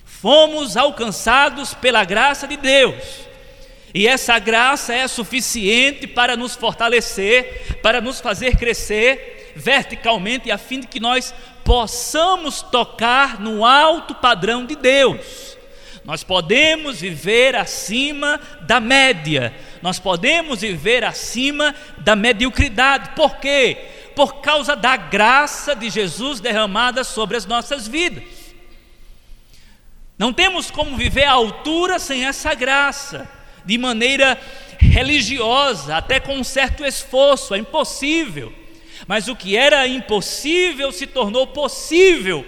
fomos 0.04 0.76
alcançados 0.76 1.74
pela 1.74 2.04
graça 2.04 2.46
de 2.46 2.56
Deus 2.56 3.26
e 3.96 4.06
essa 4.06 4.38
graça 4.38 4.92
é 4.92 5.08
suficiente 5.08 6.06
para 6.06 6.36
nos 6.36 6.54
fortalecer, 6.54 7.80
para 7.80 7.98
nos 7.98 8.20
fazer 8.20 8.58
crescer 8.58 9.54
verticalmente, 9.56 10.50
a 10.50 10.58
fim 10.58 10.80
de 10.80 10.86
que 10.86 11.00
nós 11.00 11.34
possamos 11.64 12.60
tocar 12.60 13.40
no 13.40 13.64
alto 13.64 14.14
padrão 14.14 14.66
de 14.66 14.76
Deus. 14.76 15.55
Nós 16.06 16.22
podemos 16.22 17.00
viver 17.00 17.56
acima 17.56 18.40
da 18.60 18.78
média, 18.78 19.52
nós 19.82 19.98
podemos 19.98 20.60
viver 20.60 21.02
acima 21.02 21.74
da 21.98 22.14
mediocridade. 22.14 23.10
Por 23.16 23.38
quê? 23.38 23.76
Por 24.14 24.40
causa 24.40 24.76
da 24.76 24.96
graça 24.96 25.74
de 25.74 25.90
Jesus 25.90 26.38
derramada 26.38 27.02
sobre 27.02 27.36
as 27.36 27.44
nossas 27.44 27.88
vidas. 27.88 28.22
Não 30.16 30.32
temos 30.32 30.70
como 30.70 30.96
viver 30.96 31.24
à 31.24 31.32
altura 31.32 31.98
sem 31.98 32.24
essa 32.24 32.54
graça 32.54 33.28
de 33.64 33.76
maneira 33.76 34.40
religiosa, 34.78 35.96
até 35.96 36.20
com 36.20 36.36
um 36.36 36.44
certo 36.44 36.84
esforço, 36.84 37.52
é 37.52 37.58
impossível. 37.58 38.52
Mas 39.08 39.26
o 39.26 39.34
que 39.34 39.56
era 39.56 39.88
impossível 39.88 40.92
se 40.92 41.04
tornou 41.04 41.48
possível. 41.48 42.46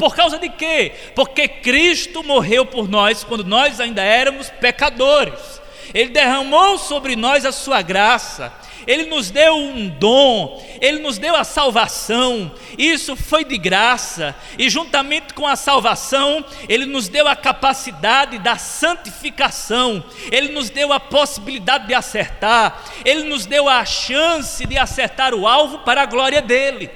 Por 0.00 0.16
causa 0.16 0.38
de 0.38 0.48
quê? 0.48 0.92
Porque 1.14 1.46
Cristo 1.46 2.24
morreu 2.24 2.64
por 2.64 2.88
nós 2.88 3.22
quando 3.22 3.44
nós 3.44 3.78
ainda 3.78 4.02
éramos 4.02 4.48
pecadores. 4.48 5.60
Ele 5.92 6.08
derramou 6.08 6.78
sobre 6.78 7.14
nós 7.16 7.44
a 7.44 7.52
sua 7.52 7.82
graça. 7.82 8.50
Ele 8.86 9.04
nos 9.04 9.30
deu 9.30 9.54
um 9.54 9.90
dom, 9.90 10.66
Ele 10.80 11.00
nos 11.00 11.18
deu 11.18 11.36
a 11.36 11.44
salvação, 11.44 12.50
isso 12.78 13.14
foi 13.14 13.44
de 13.44 13.58
graça, 13.58 14.34
e 14.58 14.70
juntamente 14.70 15.34
com 15.34 15.46
a 15.46 15.54
salvação, 15.54 16.42
Ele 16.66 16.86
nos 16.86 17.06
deu 17.06 17.28
a 17.28 17.36
capacidade 17.36 18.38
da 18.38 18.56
santificação, 18.56 20.02
Ele 20.32 20.48
nos 20.48 20.70
deu 20.70 20.94
a 20.94 20.98
possibilidade 20.98 21.88
de 21.88 21.94
acertar, 21.94 22.82
Ele 23.04 23.24
nos 23.24 23.44
deu 23.44 23.68
a 23.68 23.84
chance 23.84 24.64
de 24.64 24.78
acertar 24.78 25.34
o 25.34 25.46
alvo 25.46 25.80
para 25.80 26.00
a 26.00 26.06
glória 26.06 26.40
dEle. 26.40 26.90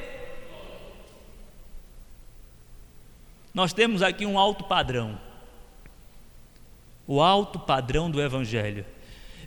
Nós 3.55 3.73
temos 3.73 4.03
aqui 4.03 4.27
um 4.27 4.37
alto 4.37 4.65
padrão. 4.65 5.19
O 7.07 7.23
alto 7.23 7.61
padrão 7.61 8.11
do 8.11 8.21
Evangelho. 8.21 8.85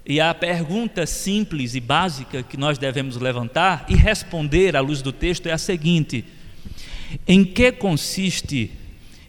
E 0.05 0.21
a 0.21 0.33
pergunta 0.33 1.05
simples 1.05 1.75
e 1.75 1.81
básica 1.81 2.41
que 2.41 2.55
nós 2.55 2.77
devemos 2.77 3.17
levantar 3.17 3.85
e 3.89 3.95
responder 3.95 4.77
à 4.77 4.79
luz 4.79 5.01
do 5.01 5.11
texto 5.11 5.47
é 5.47 5.51
a 5.51 5.57
seguinte: 5.57 6.23
em 7.27 7.43
que 7.43 7.73
consiste 7.73 8.71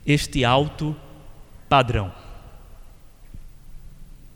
este 0.06 0.44
alto 0.44 0.94
padrão? 1.68 2.14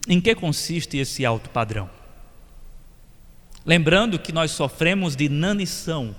Em 0.09 0.21
que 0.21 0.35
consiste 0.35 0.97
esse 0.97 1.25
alto 1.25 1.49
padrão? 1.51 1.89
Lembrando 3.65 4.19
que 4.19 4.33
nós 4.33 4.51
sofremos 4.51 5.15
de 5.15 5.29
nanição, 5.29 6.17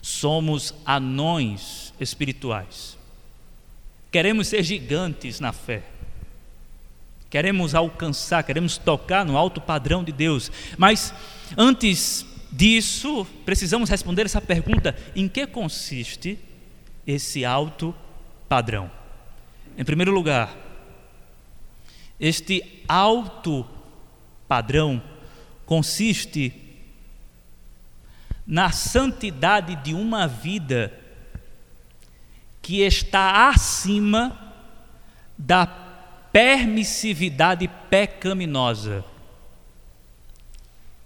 somos 0.00 0.72
anões 0.86 1.87
espirituais, 2.00 2.96
queremos 4.10 4.48
ser 4.48 4.62
gigantes 4.62 5.40
na 5.40 5.52
fé, 5.52 5.82
queremos 7.30 7.74
alcançar, 7.74 8.42
queremos 8.42 8.78
tocar 8.78 9.24
no 9.24 9.36
alto 9.36 9.60
padrão 9.60 10.02
de 10.02 10.12
Deus, 10.12 10.50
mas 10.76 11.12
antes 11.56 12.26
disso, 12.50 13.26
precisamos 13.44 13.90
responder 13.90 14.26
essa 14.26 14.40
pergunta: 14.40 14.96
em 15.14 15.28
que 15.28 15.46
consiste 15.46 16.38
esse 17.06 17.44
alto 17.44 17.94
padrão? 18.48 18.90
Em 19.76 19.84
primeiro 19.84 20.10
lugar, 20.10 20.56
este 22.18 22.82
alto 22.88 23.64
padrão 24.48 25.00
consiste 25.64 26.52
na 28.46 28.72
santidade 28.72 29.76
de 29.76 29.92
uma 29.92 30.26
vida 30.26 30.92
que 32.68 32.82
está 32.82 33.48
acima 33.48 34.52
da 35.38 35.66
permissividade 36.30 37.66
pecaminosa. 37.88 39.02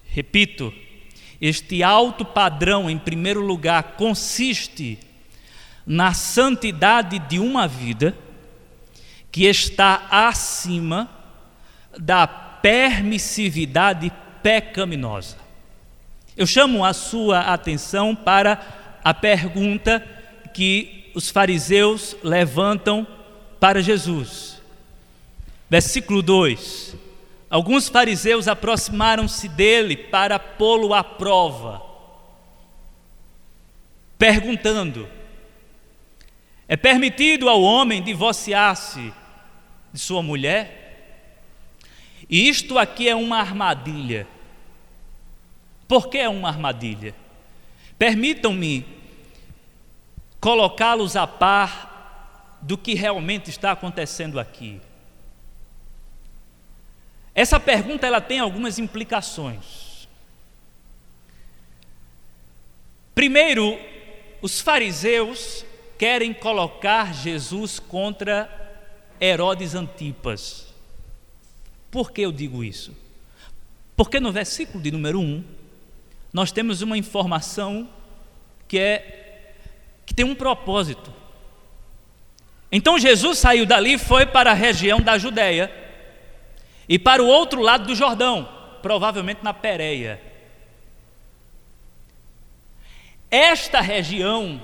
Repito, 0.05 0.75
este 1.41 1.81
alto 1.85 2.25
padrão, 2.25 2.91
em 2.91 2.99
primeiro 2.99 3.41
lugar, 3.41 3.95
consiste 3.97 4.99
na 5.87 6.13
santidade 6.13 7.21
de 7.21 7.39
uma 7.39 7.69
vida 7.69 8.19
que 9.31 9.45
está 9.45 10.09
acima 10.11 11.09
da 11.97 12.27
permissividade 12.27 14.13
pecaminosa. 14.43 15.37
Eu 16.37 16.45
chamo 16.45 16.85
a 16.85 16.93
sua 16.93 17.39
atenção 17.39 18.17
para 18.17 18.99
a 19.05 19.15
pergunta 19.15 20.05
que 20.53 21.02
os 21.15 21.31
fariseus 21.31 22.17
levantam 22.23 23.07
para 23.61 23.83
Jesus. 23.83 24.61
Versículo 25.69 26.23
2: 26.23 26.97
Alguns 27.49 27.89
fariseus 27.89 28.49
aproximaram-se 28.49 29.49
dele 29.49 29.97
para 29.97 30.39
pô-lo 30.39 30.95
à 30.95 31.05
prova, 31.05 31.83
perguntando: 34.19 35.09
É 36.67 36.77
permitido 36.77 37.49
ao 37.49 37.63
homem 37.63 38.03
divorciar-se 38.03 39.13
de 39.93 40.01
sua 40.01 40.23
mulher? 40.23 40.81
E 42.29 42.49
isto 42.49 42.79
aqui 42.79 43.09
é 43.09 43.15
uma 43.15 43.39
armadilha. 43.39 44.27
Por 45.87 46.09
que 46.09 46.17
é 46.17 46.29
uma 46.29 46.49
armadilha? 46.49 47.15
Permitam-me 47.99 49.02
colocá-los 50.43 51.15
a 51.15 51.25
par 51.25 52.59
do 52.61 52.77
que 52.77 52.95
realmente 52.95 53.49
está 53.49 53.71
acontecendo 53.71 54.41
aqui. 54.41 54.81
Essa 57.33 57.61
pergunta 57.61 58.09
ela 58.09 58.21
tem 58.21 58.41
algumas 58.41 58.77
implicações. 58.77 60.09
Primeiro, 63.15 63.79
os 64.43 64.61
fariseus 64.61 65.65
querem 65.97 66.35
colocar 66.35 67.15
Jesus 67.15 67.79
contra 67.79 68.51
Herodes 69.21 69.77
Antipas. 69.77 70.75
Por 71.89 72.11
que 72.11 72.21
eu 72.21 72.33
digo 72.33 72.65
isso? 72.65 72.97
Porque 73.95 74.19
no 74.19 74.33
versículo 74.33 74.83
de 74.83 74.91
número 74.91 75.21
1, 75.21 75.45
nós 76.33 76.51
temos 76.51 76.83
uma 76.83 76.99
informação 76.99 77.89
que 78.67 78.77
é 78.77 79.22
que 80.05 80.15
tem 80.15 80.25
um 80.25 80.35
propósito. 80.35 81.13
Então 82.71 82.99
Jesus 82.99 83.39
saiu 83.39 83.67
dali 83.67 83.95
e 83.95 83.99
foi 83.99 84.25
para 84.25 84.51
a 84.51 84.55
região 84.55 85.01
da 85.01 85.19
Judéia 85.19 85.71
e 86.89 86.99
para 86.99 87.23
o 87.23 87.27
outro 87.27 87.61
lado 87.61 87.87
do 87.87 87.95
Jordão, 87.95 88.49
provavelmente 88.81 89.41
na 89.43 89.53
Pérea. 89.53 90.21
Esta 93.31 93.81
região, 93.81 94.61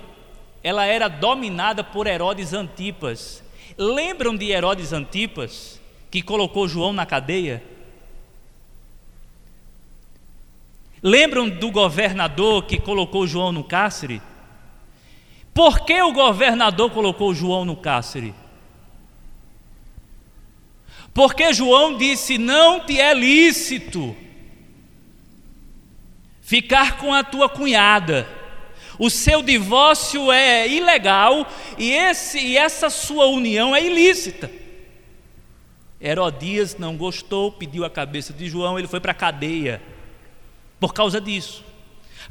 ela 0.62 0.85
era 0.85 1.09
dominada 1.09 1.83
por 1.83 2.07
Herodes 2.07 2.53
Antipas. 2.53 3.42
Lembram 3.79 4.37
de 4.37 4.51
Herodes 4.51 4.92
Antipas, 4.92 5.81
que 6.11 6.20
colocou 6.20 6.68
João 6.68 6.92
na 6.92 7.07
cadeia? 7.07 7.62
Lembram 11.03 11.48
do 11.48 11.70
governador 11.70 12.64
que 12.64 12.79
colocou 12.79 13.27
João 13.27 13.53
no 13.53 13.64
cárcere? 13.64 14.20
Por 15.59 15.81
que 15.81 16.01
o 16.01 16.12
governador 16.12 16.88
colocou 16.88 17.35
João 17.35 17.64
no 17.64 17.75
cárcere? 17.75 18.33
Porque 21.12 21.53
João 21.53 21.99
disse: 21.99 22.38
Não 22.38 22.79
te 22.79 23.01
é 23.01 23.12
lícito 23.12 24.14
ficar 26.40 26.99
com 26.99 27.12
a 27.12 27.25
tua 27.25 27.49
cunhada. 27.49 28.29
O 29.01 29.11
seu 29.11 29.42
divórcio 29.42 30.31
é 30.31 30.68
ilegal 30.68 31.44
e, 31.77 31.90
esse, 31.90 32.38
e 32.38 32.57
essa 32.57 32.88
sua 32.88 33.27
união 33.27 33.75
é 33.75 33.83
ilícita. 33.83 34.49
Herodias 36.01 36.79
não 36.79 36.97
gostou, 36.97 37.51
pediu 37.51 37.85
a 37.85 37.90
cabeça 37.90 38.33
de 38.33 38.49
João, 38.49 38.79
ele 38.79 38.87
foi 38.87 39.01
para 39.01 39.11
a 39.11 39.14
cadeia 39.14 39.83
por 40.79 40.94
causa 40.94 41.21
disso, 41.21 41.64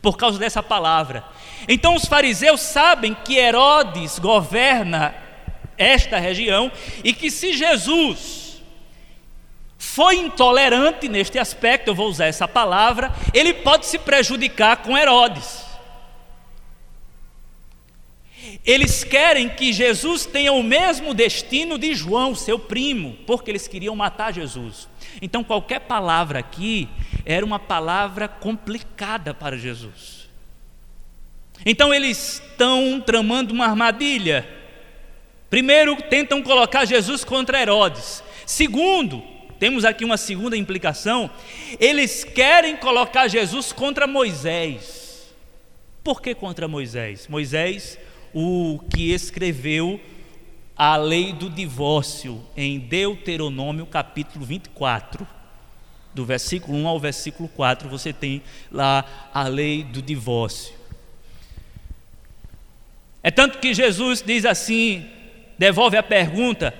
por 0.01 0.17
causa 0.17 0.37
dessa 0.37 0.61
palavra. 0.63 1.23
Então 1.67 1.95
os 1.95 2.05
fariseus 2.05 2.61
sabem 2.61 3.13
que 3.13 3.37
Herodes 3.37 4.19
governa 4.19 5.15
esta 5.77 6.17
região 6.17 6.71
e 7.03 7.13
que 7.13 7.29
se 7.29 7.53
Jesus 7.53 8.61
foi 9.77 10.15
intolerante 10.15 11.07
neste 11.07 11.37
aspecto, 11.37 11.89
eu 11.89 11.95
vou 11.95 12.07
usar 12.07 12.25
essa 12.25 12.47
palavra, 12.47 13.13
ele 13.33 13.53
pode 13.53 13.85
se 13.85 13.97
prejudicar 13.97 14.77
com 14.77 14.97
Herodes. 14.97 15.65
Eles 18.65 19.03
querem 19.03 19.49
que 19.49 19.73
Jesus 19.73 20.25
tenha 20.25 20.53
o 20.53 20.63
mesmo 20.63 21.13
destino 21.13 21.77
de 21.77 21.93
João, 21.93 22.35
seu 22.35 22.57
primo, 22.57 23.17
porque 23.25 23.51
eles 23.51 23.67
queriam 23.67 23.95
matar 23.95 24.33
Jesus. 24.33 24.87
Então, 25.21 25.43
qualquer 25.43 25.81
palavra 25.81 26.39
aqui 26.39 26.87
era 27.29 27.45
uma 27.45 27.59
palavra 27.59 28.25
complicada 28.25 29.33
para 29.33 29.57
Jesus. 29.57 30.29
Então, 31.65 31.93
eles 31.93 32.41
estão 32.41 33.03
tramando 33.05 33.53
uma 33.53 33.65
armadilha. 33.65 34.47
Primeiro, 35.49 36.01
tentam 36.03 36.41
colocar 36.41 36.85
Jesus 36.85 37.25
contra 37.25 37.61
Herodes. 37.61 38.23
Segundo, 38.45 39.21
temos 39.59 39.83
aqui 39.83 40.05
uma 40.05 40.15
segunda 40.15 40.55
implicação. 40.55 41.29
Eles 41.81 42.23
querem 42.23 42.77
colocar 42.77 43.27
Jesus 43.27 43.73
contra 43.73 44.07
Moisés. 44.07 45.35
Por 46.01 46.21
que 46.21 46.33
contra 46.33 46.65
Moisés? 46.65 47.27
Moisés, 47.27 47.99
o 48.33 48.79
que 48.89 49.11
escreveu 49.11 49.99
a 50.77 50.95
lei 50.95 51.33
do 51.33 51.49
divórcio 51.49 52.41
em 52.55 52.79
Deuteronômio 52.79 53.85
capítulo 53.85 54.45
24. 54.45 55.27
Do 56.17 56.25
versículo 56.25 56.75
1 56.75 56.87
ao 56.87 56.99
versículo 56.99 57.47
4, 57.47 57.87
você 57.87 58.11
tem 58.11 58.41
lá 58.71 59.29
a 59.31 59.43
lei 59.43 59.83
do 59.83 60.01
divórcio. 60.01 60.73
É 63.21 63.29
tanto 63.29 63.59
que 63.59 63.71
Jesus 63.71 64.23
diz 64.25 64.43
assim, 64.43 65.07
devolve 65.59 65.95
a 65.95 66.01
pergunta: 66.01 66.73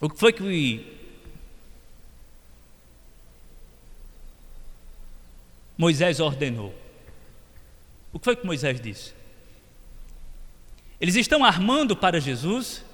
o 0.00 0.08
que 0.08 0.16
foi 0.16 0.32
que 0.32 0.86
Moisés 5.76 6.20
ordenou. 6.20 6.72
O 8.12 8.20
que 8.20 8.24
foi 8.26 8.36
que 8.36 8.46
Moisés 8.46 8.80
disse? 8.80 9.12
Eles 11.00 11.16
estão 11.16 11.44
armando 11.44 11.96
para 11.96 12.20
Jesus, 12.20 12.84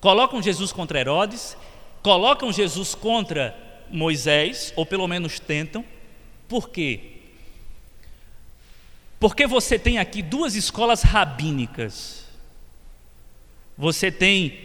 colocam 0.00 0.40
Jesus 0.40 0.72
contra 0.72 0.98
Herodes, 0.98 1.54
colocam 2.02 2.50
Jesus 2.50 2.94
contra 2.94 3.62
Moisés, 3.90 4.72
ou 4.76 4.84
pelo 4.84 5.06
menos 5.06 5.38
tentam. 5.38 5.84
Por 6.48 6.70
quê? 6.70 7.00
Porque 9.18 9.46
você 9.46 9.78
tem 9.78 9.98
aqui 9.98 10.22
duas 10.22 10.54
escolas 10.54 11.02
rabínicas. 11.02 12.26
Você 13.76 14.12
tem 14.12 14.58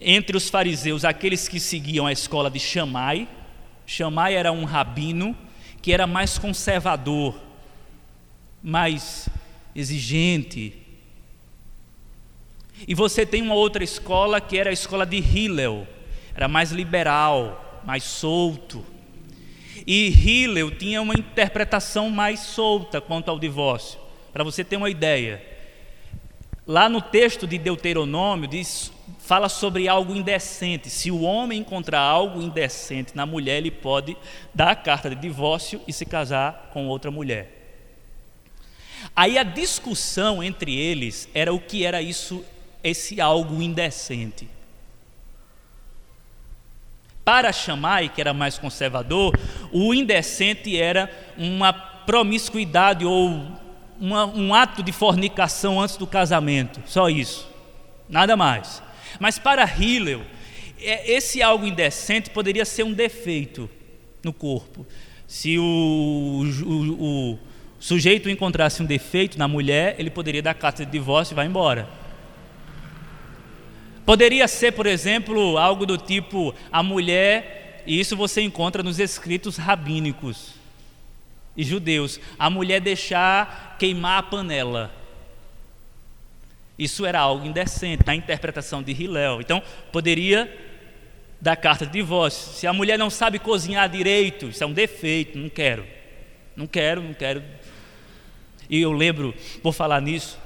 entre 0.00 0.36
os 0.36 0.48
fariseus 0.48 1.04
aqueles 1.04 1.48
que 1.48 1.58
seguiam 1.58 2.06
a 2.06 2.12
escola 2.12 2.50
de 2.50 2.60
Shammai. 2.60 3.28
Shammai 3.86 4.34
era 4.34 4.52
um 4.52 4.64
rabino 4.64 5.36
que 5.82 5.92
era 5.92 6.06
mais 6.06 6.38
conservador, 6.38 7.34
mais 8.62 9.28
exigente. 9.74 10.74
E 12.86 12.94
você 12.94 13.24
tem 13.24 13.42
uma 13.42 13.54
outra 13.54 13.84
escola 13.84 14.40
que 14.40 14.58
era 14.58 14.70
a 14.70 14.72
escola 14.72 15.06
de 15.06 15.16
Hillel, 15.16 15.86
era 16.34 16.48
mais 16.48 16.72
liberal, 16.72 17.63
mais 17.84 18.04
solto. 18.04 18.84
E 19.86 20.08
Hillel 20.08 20.70
tinha 20.70 21.02
uma 21.02 21.14
interpretação 21.14 22.10
mais 22.10 22.40
solta 22.40 23.00
quanto 23.00 23.30
ao 23.30 23.38
divórcio. 23.38 24.00
Para 24.32 24.44
você 24.44 24.64
ter 24.64 24.76
uma 24.76 24.90
ideia, 24.90 25.44
lá 26.66 26.88
no 26.88 27.00
texto 27.00 27.46
de 27.46 27.58
Deuteronômio 27.58 28.48
diz, 28.48 28.90
fala 29.18 29.48
sobre 29.48 29.88
algo 29.88 30.14
indecente. 30.14 30.88
Se 30.88 31.10
o 31.10 31.20
homem 31.20 31.60
encontrar 31.60 32.00
algo 32.00 32.40
indecente 32.40 33.14
na 33.14 33.26
mulher, 33.26 33.58
ele 33.58 33.70
pode 33.70 34.16
dar 34.54 34.70
a 34.70 34.76
carta 34.76 35.10
de 35.10 35.16
divórcio 35.16 35.80
e 35.86 35.92
se 35.92 36.06
casar 36.06 36.70
com 36.72 36.88
outra 36.88 37.10
mulher. 37.10 37.62
Aí 39.14 39.38
a 39.38 39.42
discussão 39.42 40.42
entre 40.42 40.74
eles 40.76 41.28
era 41.34 41.52
o 41.52 41.60
que 41.60 41.84
era 41.84 42.00
isso, 42.00 42.44
esse 42.82 43.20
algo 43.20 43.60
indecente. 43.60 44.48
Para 47.24 47.52
Shammai, 47.52 48.08
que 48.08 48.20
era 48.20 48.34
mais 48.34 48.58
conservador, 48.58 49.38
o 49.72 49.94
indecente 49.94 50.78
era 50.78 51.10
uma 51.38 51.72
promiscuidade 51.72 53.04
ou 53.04 53.42
uma, 53.98 54.26
um 54.26 54.54
ato 54.54 54.82
de 54.82 54.92
fornicação 54.92 55.80
antes 55.80 55.96
do 55.96 56.06
casamento, 56.06 56.82
só 56.84 57.08
isso, 57.08 57.48
nada 58.08 58.36
mais. 58.36 58.82
Mas 59.18 59.38
para 59.38 59.64
Hillel, 59.64 60.22
é, 60.80 61.12
esse 61.12 61.42
algo 61.42 61.66
indecente 61.66 62.28
poderia 62.30 62.64
ser 62.64 62.82
um 62.82 62.92
defeito 62.92 63.70
no 64.22 64.32
corpo. 64.32 64.86
Se 65.26 65.58
o, 65.58 66.42
o, 66.64 67.32
o 67.32 67.38
sujeito 67.80 68.28
encontrasse 68.28 68.82
um 68.82 68.86
defeito 68.86 69.38
na 69.38 69.48
mulher, 69.48 69.96
ele 69.98 70.10
poderia 70.10 70.42
dar 70.42 70.54
carta 70.54 70.84
de 70.84 70.92
divórcio 70.92 71.32
e 71.32 71.36
vai 71.36 71.46
embora. 71.46 71.88
Poderia 74.04 74.46
ser, 74.46 74.72
por 74.72 74.86
exemplo, 74.86 75.56
algo 75.56 75.86
do 75.86 75.96
tipo 75.96 76.54
a 76.70 76.82
mulher, 76.82 77.82
e 77.86 77.98
isso 77.98 78.16
você 78.16 78.42
encontra 78.42 78.82
nos 78.82 78.98
escritos 78.98 79.56
rabínicos 79.56 80.54
e 81.56 81.62
judeus, 81.62 82.20
a 82.38 82.50
mulher 82.50 82.80
deixar 82.80 83.76
queimar 83.78 84.18
a 84.18 84.22
panela. 84.22 84.92
Isso 86.78 87.06
era 87.06 87.20
algo 87.20 87.46
indecente 87.46 88.02
na 88.04 88.14
interpretação 88.14 88.82
de 88.82 88.92
Hillel. 88.92 89.40
Então, 89.40 89.62
poderia 89.92 90.52
dar 91.40 91.56
carta 91.56 91.86
de 91.86 91.92
divórcio. 91.92 92.52
Se 92.52 92.66
a 92.66 92.72
mulher 92.72 92.98
não 92.98 93.08
sabe 93.08 93.38
cozinhar 93.38 93.88
direito, 93.88 94.46
isso 94.46 94.64
é 94.64 94.66
um 94.66 94.72
defeito, 94.72 95.38
não 95.38 95.48
quero. 95.48 95.86
Não 96.56 96.66
quero, 96.66 97.00
não 97.00 97.14
quero. 97.14 97.42
E 98.68 98.80
eu 98.80 98.92
lembro, 98.92 99.34
por 99.62 99.72
falar 99.72 100.00
nisso, 100.00 100.38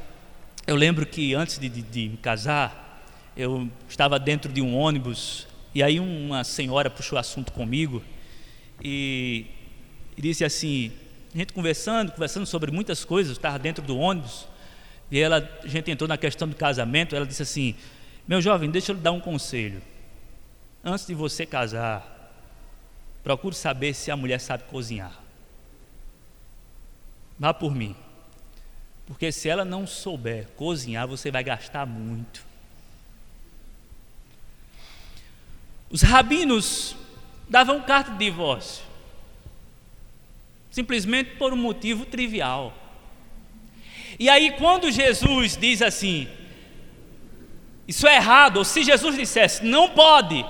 eu 0.66 0.77
lembro 0.77 1.07
que 1.07 1.35
antes 1.35 1.59
de, 1.59 1.68
de, 1.68 1.83
de 1.83 2.09
me 2.11 2.16
casar, 2.18 2.88
eu 3.38 3.70
estava 3.88 4.18
dentro 4.18 4.53
de 4.53 4.61
um 4.61 4.77
ônibus 4.77 5.46
e 5.72 5.81
aí 5.81 6.01
uma 6.01 6.42
senhora 6.42 6.90
puxou 6.90 7.16
assunto 7.16 7.53
comigo 7.53 8.03
e, 8.83 9.46
e 10.16 10.20
disse 10.20 10.44
assim, 10.44 10.90
a 11.33 11.38
gente 11.38 11.53
conversando, 11.53 12.11
conversando 12.11 12.46
sobre 12.46 12.72
muitas 12.72 13.05
coisas, 13.05 13.37
estava 13.37 13.57
dentro 13.57 13.85
do 13.85 13.96
ônibus 13.96 14.48
e 15.09 15.20
ela, 15.20 15.48
a 15.62 15.66
gente 15.68 15.88
entrou 15.88 16.09
na 16.09 16.18
questão 16.18 16.48
do 16.48 16.57
casamento, 16.57 17.14
ela 17.14 17.24
disse 17.24 17.44
assim, 17.44 17.77
meu 18.27 18.42
jovem, 18.42 18.68
deixa 18.72 18.90
eu 18.90 18.96
lhe 18.96 19.01
dar 19.01 19.12
um 19.12 19.20
conselho. 19.20 19.81
Antes 20.83 21.07
de 21.07 21.14
você 21.14 21.46
casar, 21.46 22.35
procure 23.22 23.55
saber 23.55 23.94
se 23.94 24.11
a 24.11 24.16
mulher 24.16 24.40
sabe 24.40 24.64
cozinhar. 24.64 25.16
Vá 27.38 27.55
por 27.55 27.72
mim. 27.72 27.94
Porque 29.07 29.31
se 29.31 29.48
ela 29.48 29.64
não 29.64 29.87
souber 29.87 30.48
cozinhar, 30.57 31.07
você 31.07 31.31
vai 31.31 31.44
gastar 31.44 31.87
muito. 31.87 32.47
Os 35.90 36.03
rabinos 36.03 36.96
davam 37.48 37.81
carta 37.81 38.12
de 38.12 38.18
divórcio, 38.18 38.85
simplesmente 40.70 41.37
por 41.37 41.53
um 41.53 41.57
motivo 41.57 42.05
trivial. 42.05 42.74
E 44.18 44.29
aí, 44.29 44.53
quando 44.59 44.90
Jesus 44.90 45.57
diz 45.57 45.81
assim, 45.81 46.29
isso 47.87 48.07
é 48.07 48.16
errado, 48.16 48.59
ou 48.59 48.64
se 48.64 48.83
Jesus 48.83 49.16
dissesse, 49.16 49.64
não 49.64 49.88
pode, 49.88 50.44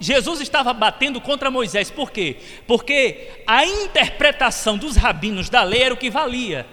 Jesus 0.00 0.40
estava 0.40 0.72
batendo 0.72 1.20
contra 1.20 1.50
Moisés, 1.50 1.90
por 1.90 2.10
quê? 2.10 2.36
Porque 2.66 3.42
a 3.46 3.64
interpretação 3.66 4.78
dos 4.78 4.96
rabinos 4.96 5.48
da 5.50 5.62
lei 5.62 5.82
era 5.82 5.94
o 5.94 5.98
que 5.98 6.10
valia. 6.10 6.66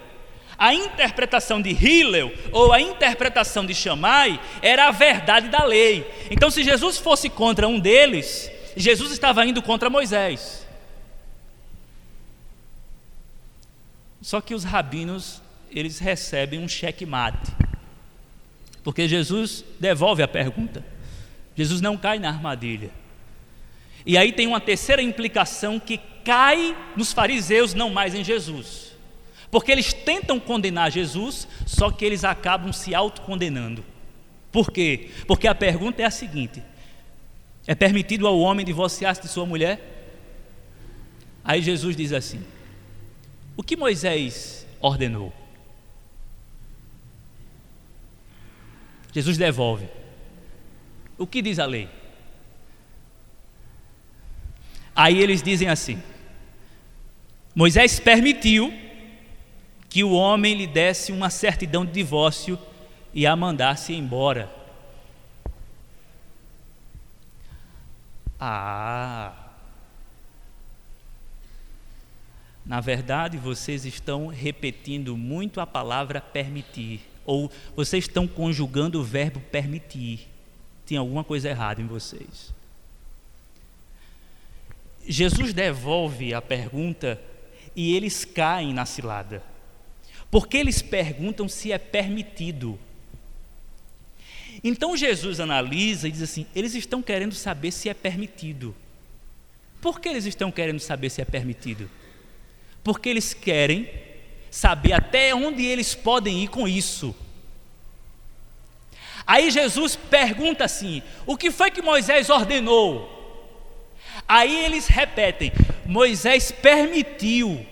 A 0.59 0.73
interpretação 0.73 1.61
de 1.61 1.69
Hillel 1.69 2.33
ou 2.51 2.73
a 2.73 2.81
interpretação 2.81 3.65
de 3.65 3.73
Shammai 3.73 4.37
era 4.61 4.89
a 4.89 4.91
verdade 4.91 5.47
da 5.47 5.63
lei. 5.63 6.05
Então, 6.29 6.51
se 6.51 6.65
Jesus 6.65 6.97
fosse 6.97 7.29
contra 7.29 7.65
um 7.65 7.79
deles, 7.79 8.51
Jesus 8.75 9.13
estava 9.13 9.45
indo 9.45 9.61
contra 9.61 9.89
Moisés. 9.89 10.67
Só 14.21 14.41
que 14.41 14.53
os 14.53 14.65
rabinos, 14.65 15.41
eles 15.71 15.97
recebem 15.97 16.59
um 16.59 16.67
cheque-mate. 16.67 17.53
Porque 18.83 19.07
Jesus 19.07 19.63
devolve 19.79 20.21
a 20.21 20.27
pergunta. 20.27 20.85
Jesus 21.55 21.79
não 21.79 21.95
cai 21.97 22.19
na 22.19 22.27
armadilha. 22.27 22.91
E 24.05 24.17
aí 24.17 24.33
tem 24.33 24.45
uma 24.45 24.59
terceira 24.59 25.01
implicação 25.01 25.79
que 25.79 26.01
cai 26.25 26.75
nos 26.97 27.13
fariseus, 27.13 27.73
não 27.73 27.89
mais 27.89 28.13
em 28.13 28.25
Jesus. 28.25 28.88
Porque 29.51 29.71
eles 29.71 29.93
tentam 29.93 30.39
condenar 30.39 30.91
Jesus, 30.91 31.47
só 31.65 31.91
que 31.91 32.05
eles 32.05 32.23
acabam 32.23 32.71
se 32.71 32.93
autocondenando. 32.93 33.83
Por 34.51 34.71
quê? 34.71 35.09
Porque 35.27 35.47
a 35.47 35.55
pergunta 35.55 36.01
é 36.01 36.05
a 36.05 36.12
seguinte: 36.12 36.62
é 37.65 37.73
permitido 37.73 38.27
ao 38.27 38.39
homem 38.39 38.65
divorciar-se 38.65 39.21
de 39.21 39.27
sua 39.27 39.45
mulher? 39.45 39.79
Aí 41.43 41.62
Jesus 41.62 41.95
diz 41.95 42.13
assim: 42.13 42.43
O 43.57 43.63
que 43.63 43.75
Moisés 43.75 44.65
ordenou? 44.79 45.33
Jesus 49.13 49.38
devolve. 49.38 49.88
O 51.17 51.25
que 51.25 51.41
diz 51.41 51.59
a 51.59 51.65
lei? 51.65 51.89
Aí 54.95 55.19
eles 55.19 55.41
dizem 55.41 55.69
assim: 55.69 56.01
Moisés 57.55 57.99
permitiu 57.99 58.73
que 59.89 60.04
o 60.04 60.12
homem 60.12 60.54
lhe 60.54 60.67
desse 60.67 61.12
uma 61.12 61.30
certidão 61.30 61.84
de 61.84 61.91
divórcio 61.91 62.58
e 63.13 63.25
a 63.25 63.36
mandasse 63.36 63.93
embora. 63.93 64.49
Ah! 68.39 69.34
Na 72.63 72.80
verdade, 72.80 73.36
vocês 73.36 73.84
estão 73.84 74.28
repetindo 74.28 75.17
muito 75.17 75.60
a 75.60 75.65
palavra 75.65 76.21
permitir, 76.21 77.02
ou 77.25 77.52
vocês 77.75 78.04
estão 78.04 78.28
conjugando 78.28 78.99
o 78.99 79.04
verbo 79.04 79.39
permitir. 79.39 80.28
Tem 80.86 80.95
alguma 80.95 81.23
coisa 81.23 81.49
errada 81.49 81.82
em 81.82 81.88
vocês. 81.88 82.54
Jesus 85.08 85.52
devolve 85.52 86.36
a 86.36 86.41
pergunta 86.41 87.19
e 87.75 87.95
eles 87.95 88.23
caem 88.23 88.71
na 88.71 88.86
cilada. 88.86 89.48
Porque 90.31 90.57
eles 90.57 90.81
perguntam 90.81 91.47
se 91.47 91.71
é 91.71 91.77
permitido. 91.77 92.79
Então 94.63 94.95
Jesus 94.95 95.39
analisa 95.39 96.07
e 96.07 96.11
diz 96.11 96.21
assim: 96.21 96.45
eles 96.55 96.75
estão 96.75 97.01
querendo 97.01 97.33
saber 97.33 97.71
se 97.71 97.89
é 97.89 97.93
permitido. 97.93 98.75
Por 99.81 99.99
que 99.99 100.09
eles 100.09 100.25
estão 100.25 100.51
querendo 100.51 100.79
saber 100.79 101.09
se 101.09 101.21
é 101.21 101.25
permitido? 101.25 101.89
Porque 102.83 103.09
eles 103.09 103.33
querem 103.33 103.89
saber 104.51 104.93
até 104.93 105.33
onde 105.33 105.65
eles 105.65 105.95
podem 105.95 106.43
ir 106.43 106.47
com 106.49 106.67
isso. 106.67 107.15
Aí 109.25 109.49
Jesus 109.49 109.95
pergunta 109.95 110.65
assim: 110.65 111.01
o 111.25 111.37
que 111.37 111.51
foi 111.51 111.71
que 111.71 111.81
Moisés 111.81 112.29
ordenou? 112.29 113.17
Aí 114.27 114.65
eles 114.65 114.87
repetem: 114.87 115.51
Moisés 115.85 116.51
permitiu. 116.51 117.65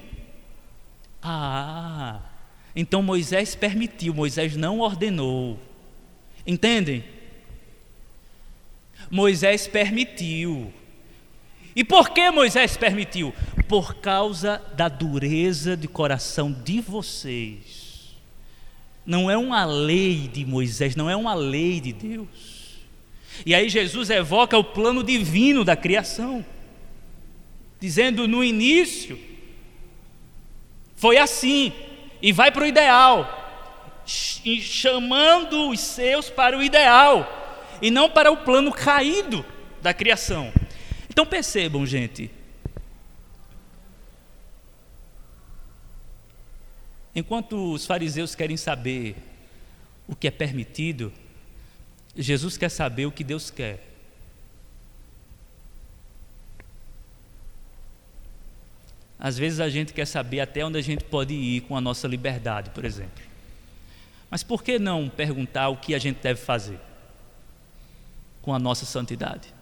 Ah, 1.21 2.21
então 2.79 3.01
Moisés 3.01 3.55
permitiu, 3.55 4.13
Moisés 4.13 4.55
não 4.55 4.81
ordenou. 4.81 5.59
Entendem? 6.45 7.03
Moisés 9.09 9.65
permitiu. 9.65 10.71
E 11.75 11.83
por 11.83 12.11
que 12.11 12.29
Moisés 12.29 12.77
permitiu? 12.77 13.33
Por 13.67 13.95
causa 13.95 14.61
da 14.75 14.87
dureza 14.87 15.75
de 15.75 15.87
coração 15.87 16.51
de 16.51 16.79
vocês. 16.79 18.15
não 19.03 19.31
é 19.31 19.37
uma 19.37 19.65
lei 19.65 20.27
de 20.27 20.45
Moisés, 20.45 20.95
não 20.95 21.09
é 21.09 21.15
uma 21.15 21.33
lei 21.33 21.79
de 21.79 21.93
Deus. 21.93 22.77
E 23.43 23.55
aí 23.55 23.69
Jesus 23.69 24.11
evoca 24.11 24.55
o 24.55 24.63
plano 24.63 25.03
divino 25.03 25.63
da 25.63 25.75
criação, 25.75 26.45
dizendo 27.79 28.27
no 28.27 28.43
início, 28.43 29.17
foi 30.95 31.17
assim, 31.17 31.71
e 32.21 32.31
vai 32.31 32.51
para 32.51 32.63
o 32.63 32.67
ideal, 32.67 33.65
chamando 34.05 35.69
os 35.69 35.79
seus 35.79 36.29
para 36.29 36.57
o 36.57 36.63
ideal, 36.63 37.67
e 37.81 37.91
não 37.91 38.09
para 38.09 38.31
o 38.31 38.37
plano 38.37 38.71
caído 38.71 39.45
da 39.81 39.93
criação. 39.93 40.51
Então 41.09 41.25
percebam, 41.25 41.85
gente, 41.85 42.31
Enquanto 47.17 47.73
os 47.73 47.83
fariseus 47.83 48.35
querem 48.35 48.55
saber 48.55 49.15
o 50.07 50.15
que 50.15 50.27
é 50.27 50.31
permitido, 50.31 51.11
Jesus 52.15 52.57
quer 52.57 52.69
saber 52.69 53.07
o 53.07 53.11
que 53.11 53.23
Deus 53.23 53.49
quer. 53.49 53.96
Às 59.19 59.37
vezes 59.37 59.59
a 59.59 59.69
gente 59.69 59.93
quer 59.93 60.05
saber 60.05 60.39
até 60.39 60.63
onde 60.63 60.77
a 60.77 60.81
gente 60.81 61.03
pode 61.03 61.33
ir 61.33 61.61
com 61.61 61.75
a 61.75 61.81
nossa 61.81 62.07
liberdade, 62.07 62.69
por 62.69 62.85
exemplo. 62.85 63.23
Mas 64.29 64.43
por 64.43 64.61
que 64.61 64.77
não 64.77 65.09
perguntar 65.09 65.69
o 65.69 65.77
que 65.77 65.95
a 65.95 65.99
gente 65.99 66.17
deve 66.21 66.39
fazer 66.39 66.79
com 68.41 68.53
a 68.53 68.59
nossa 68.59 68.85
santidade? 68.85 69.53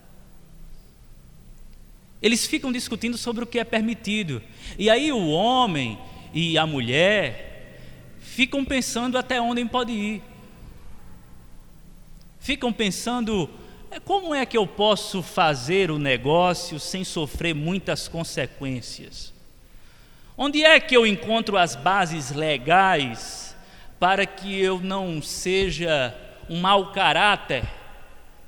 Eles 2.22 2.46
ficam 2.46 2.72
discutindo 2.72 3.18
sobre 3.18 3.44
o 3.44 3.48
que 3.48 3.60
é 3.60 3.64
permitido. 3.64 4.42
E 4.78 4.90
aí 4.90 5.12
o 5.12 5.28
homem 5.28 6.00
e 6.34 6.58
a 6.58 6.66
mulher 6.66 7.80
ficam 8.20 8.66
pensando 8.66 9.18
até 9.18 9.40
onde 9.40 9.64
pode 9.66 9.92
ir. 9.92 10.24
Ficam 12.40 12.74
pensando 12.74 13.50
é, 13.92 14.00
como 14.00 14.34
é 14.34 14.46
que 14.46 14.58
eu 14.58 14.68
posso 14.68 15.22
fazer 15.22 15.90
o 15.92 16.00
negócio 16.00 16.80
sem 16.80 17.04
sofrer 17.04 17.54
muitas 17.54 18.08
consequências? 18.08 19.35
Onde 20.38 20.64
é 20.64 20.80
que 20.80 20.96
eu 20.96 21.08
encontro 21.08 21.58
as 21.58 21.76
bases 21.76 22.32
legais 22.32 23.56
para 24.00 24.26
que 24.26 24.60
eu 24.60 24.82
não 24.82 25.22
seja 25.22 26.14
um 26.50 26.60
mau 26.60 26.92
caráter? 26.92 27.64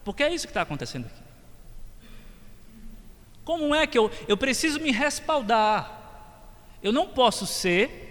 Porque 0.03 0.23
é 0.23 0.33
isso 0.33 0.45
que 0.45 0.51
está 0.51 0.61
acontecendo 0.61 1.05
aqui. 1.05 1.23
Como 3.45 3.73
é 3.73 3.87
que 3.87 3.97
eu, 3.97 4.11
eu 4.27 4.35
preciso 4.35 4.79
me 4.81 4.91
respaldar? 4.91 5.97
Eu 6.83 6.91
não 6.91 7.07
posso 7.07 7.47
ser 7.47 8.07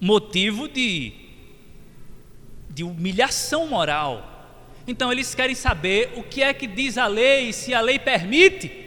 motivo 0.00 0.68
de, 0.68 1.12
de 2.70 2.84
humilhação 2.84 3.66
moral. 3.66 4.28
Então 4.86 5.10
eles 5.10 5.34
querem 5.34 5.54
saber 5.54 6.12
o 6.16 6.22
que 6.22 6.42
é 6.42 6.54
que 6.54 6.66
diz 6.66 6.96
a 6.96 7.06
lei, 7.06 7.52
se 7.52 7.74
a 7.74 7.80
lei 7.80 7.98
permite. 7.98 8.81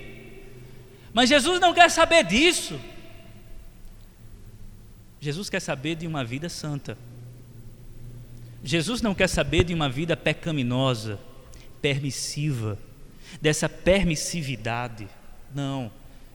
Mas 1.15 1.30
Jesus 1.30 1.62
não 1.62 1.73
quer 1.73 1.89
saber 1.89 2.25
disso. 2.25 2.78
Jesus 5.21 5.49
quer 5.49 5.62
saber 5.62 5.95
de 5.95 6.06
uma 6.06 6.25
vida 6.25 6.49
santa. 6.49 6.97
Jesus 8.62 9.01
não 9.01 9.15
quer 9.15 9.30
saber 9.30 9.63
de 9.63 9.73
uma 9.73 9.88
vida 9.88 10.17
pecaminosa, 10.17 11.17
permissiva, 11.82 12.78
dessa 13.41 13.69
permissividade. 13.69 15.08
Não. 15.56 15.89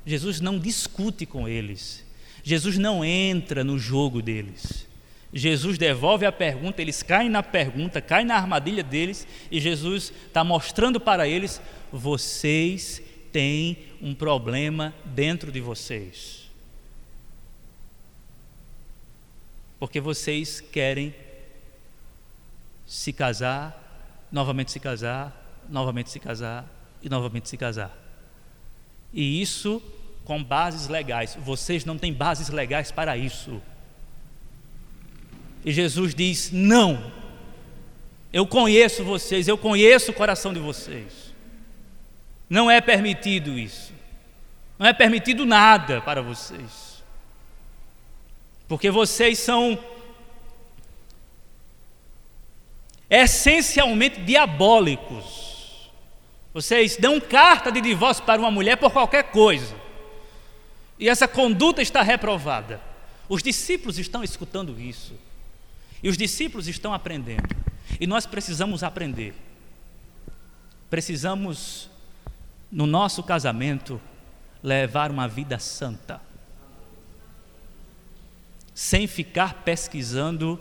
Jesus 0.07 0.41
não 0.41 0.59
discute 0.59 1.27
com 1.27 1.47
eles. 1.47 2.03
Jesus 2.43 2.79
não 2.79 3.05
entra 3.05 3.63
no 3.63 3.79
jogo 3.79 4.23
deles. 4.23 4.89
Jesus 5.31 5.77
devolve 5.77 6.25
a 6.25 6.33
pergunta, 6.33 6.81
eles 6.81 7.03
caem 7.03 7.29
na 7.29 7.43
pergunta, 7.43 8.01
caem 8.01 8.25
na 8.25 8.35
armadilha 8.35 8.83
deles, 8.83 9.27
e 9.51 9.61
Jesus 9.61 10.11
está 10.27 10.43
mostrando 10.43 10.99
para 10.99 11.29
eles: 11.29 11.61
vocês 11.93 13.03
têm 13.33 13.79
um 14.01 14.15
problema 14.15 14.95
dentro 15.05 15.51
de 15.51 15.61
vocês. 15.61 16.51
Porque 19.79 20.01
vocês 20.01 20.61
querem 20.61 21.15
se 22.87 23.13
casar, 23.13 24.29
novamente 24.31 24.71
se 24.71 24.81
casar, 24.81 25.65
novamente 25.69 26.11
se 26.11 26.21
casar 26.21 26.69
e 27.03 27.09
novamente 27.09 27.49
se 27.49 27.57
casar. 27.57 27.97
E 29.13 29.41
isso 29.41 29.83
com 30.25 30.43
bases 30.43 30.89
legais. 30.89 31.37
Vocês 31.41 31.85
não 31.85 31.97
têm 31.99 32.13
bases 32.13 32.49
legais 32.51 32.93
para 32.93 33.17
isso. 33.17 33.61
E 35.65 35.73
Jesus 35.73 36.15
diz: 36.15 36.51
Não, 36.53 37.11
eu 38.33 38.47
conheço 38.47 39.03
vocês, 39.03 39.49
eu 39.49 39.59
conheço 39.59 40.11
o 40.11 40.15
coração 40.15 40.53
de 40.53 40.61
vocês. 40.61 41.30
Não 42.51 42.69
é 42.69 42.81
permitido 42.81 43.57
isso. 43.57 43.95
Não 44.77 44.87
é 44.87 44.93
permitido 44.93 45.47
nada 45.47 46.01
para 46.01 46.21
vocês. 46.21 47.01
Porque 48.67 48.91
vocês 48.91 49.39
são 49.39 49.79
essencialmente 53.09 54.21
diabólicos. 54.21 55.91
Vocês 56.53 56.97
dão 56.97 57.21
carta 57.21 57.71
de 57.71 57.81
divórcio 57.81 58.25
para 58.25 58.41
uma 58.41 58.51
mulher 58.51 58.77
por 58.77 58.91
qualquer 58.91 59.31
coisa. 59.31 59.75
E 60.99 61.09
essa 61.09 61.29
conduta 61.29 61.81
está 61.81 62.03
reprovada. 62.03 62.81
Os 63.29 63.43
discípulos 63.43 63.99
estão 63.99 64.25
escutando 64.25 64.79
isso. 64.81 65.15
E 66.03 66.09
os 66.09 66.17
discípulos 66.17 66.67
estão 66.67 66.93
aprendendo. 66.93 67.49
E 68.01 68.07
nós 68.07 68.27
precisamos 68.27 68.83
aprender. 68.83 69.35
Precisamos, 70.89 71.89
no 72.71 72.87
nosso 72.87 73.23
casamento, 73.23 74.01
levar 74.63 75.11
uma 75.11 75.27
vida 75.27 75.59
santa. 75.59 76.21
Sem 78.75 79.07
ficar 79.07 79.63
pesquisando 79.63 80.59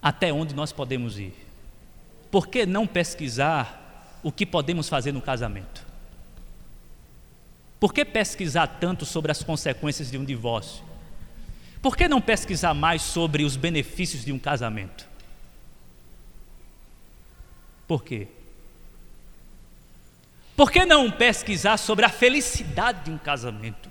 até 0.00 0.32
onde 0.32 0.54
nós 0.54 0.72
podemos 0.72 1.18
ir. 1.18 1.34
Por 2.30 2.48
que 2.48 2.64
não 2.64 2.86
pesquisar 2.86 3.82
o 4.22 4.30
que 4.30 4.46
podemos 4.46 4.88
fazer 4.88 5.12
no 5.12 5.20
casamento. 5.20 5.84
Por 7.80 7.92
que 7.92 8.04
pesquisar 8.04 8.66
tanto 8.66 9.04
sobre 9.04 9.32
as 9.32 9.42
consequências 9.42 10.10
de 10.10 10.16
um 10.16 10.24
divórcio? 10.24 10.84
Por 11.80 11.96
que 11.96 12.06
não 12.06 12.20
pesquisar 12.20 12.72
mais 12.74 13.02
sobre 13.02 13.42
os 13.42 13.56
benefícios 13.56 14.24
de 14.24 14.30
um 14.32 14.38
casamento? 14.38 15.08
Por 17.88 18.04
quê? 18.04 18.28
Por 20.62 20.70
que 20.70 20.86
não 20.86 21.10
pesquisar 21.10 21.76
sobre 21.76 22.04
a 22.04 22.08
felicidade 22.08 23.06
de 23.06 23.10
um 23.10 23.18
casamento? 23.18 23.90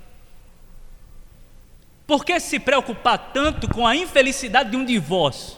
Por 2.07 2.23
que 2.23 2.39
se 2.39 2.61
preocupar 2.61 3.31
tanto 3.33 3.67
com 3.67 3.85
a 3.85 3.93
infelicidade 3.93 4.69
de 4.69 4.77
um 4.77 4.85
divórcio? 4.85 5.57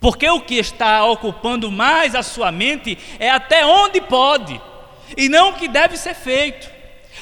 Porque 0.00 0.26
o 0.30 0.40
que 0.40 0.54
está 0.54 1.04
ocupando 1.04 1.70
mais 1.70 2.14
a 2.14 2.22
sua 2.22 2.50
mente 2.50 2.96
é 3.18 3.28
até 3.28 3.66
onde 3.66 4.00
pode 4.00 4.58
e 5.14 5.28
não 5.28 5.50
o 5.50 5.54
que 5.54 5.68
deve 5.68 5.98
ser 5.98 6.14
feito. 6.14 6.66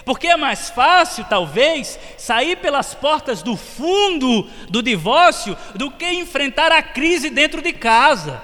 Porque 0.05 0.29
é 0.29 0.37
mais 0.37 0.71
fácil, 0.71 1.25
talvez, 1.25 1.99
sair 2.17 2.55
pelas 2.59 2.95
portas 2.95 3.43
do 3.43 3.57
fundo 3.57 4.49
do 4.69 4.81
divórcio 4.81 5.57
do 5.75 5.91
que 5.91 6.09
enfrentar 6.13 6.71
a 6.71 6.85
crise 6.85 7.31
dentro 7.31 7.61
de 7.61 7.73
casa. 7.73 8.41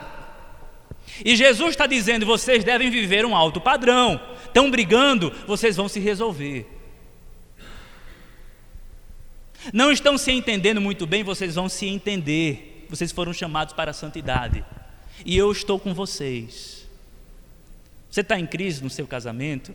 E 1.22 1.37
Jesus 1.37 1.70
está 1.70 1.87
dizendo: 1.87 2.24
vocês 2.24 2.64
devem 2.64 2.90
viver 2.90 3.27
um 3.27 3.37
alto 3.37 3.61
padrão. 3.61 4.20
Estão 4.46 4.70
brigando, 4.70 5.31
vocês 5.46 5.77
vão 5.77 5.88
se 5.88 6.00
resolver. 6.00 6.66
Não 9.72 9.90
estão 9.92 10.16
se 10.16 10.33
entendendo 10.33 10.81
muito 10.81 11.07
bem, 11.07 11.22
vocês 11.22 11.55
vão 11.55 11.68
se 11.68 11.87
entender 11.87 12.70
vocês 12.88 13.11
foram 13.11 13.33
chamados 13.33 13.74
para 13.74 13.90
a 13.90 13.94
santidade. 13.94 14.64
E 15.24 15.37
eu 15.37 15.50
estou 15.50 15.79
com 15.79 15.94
vocês. 15.94 16.87
Você 18.11 18.20
está 18.20 18.38
em 18.38 18.46
crise 18.46 18.83
no 18.83 18.90
seu 18.90 19.07
casamento? 19.07 19.74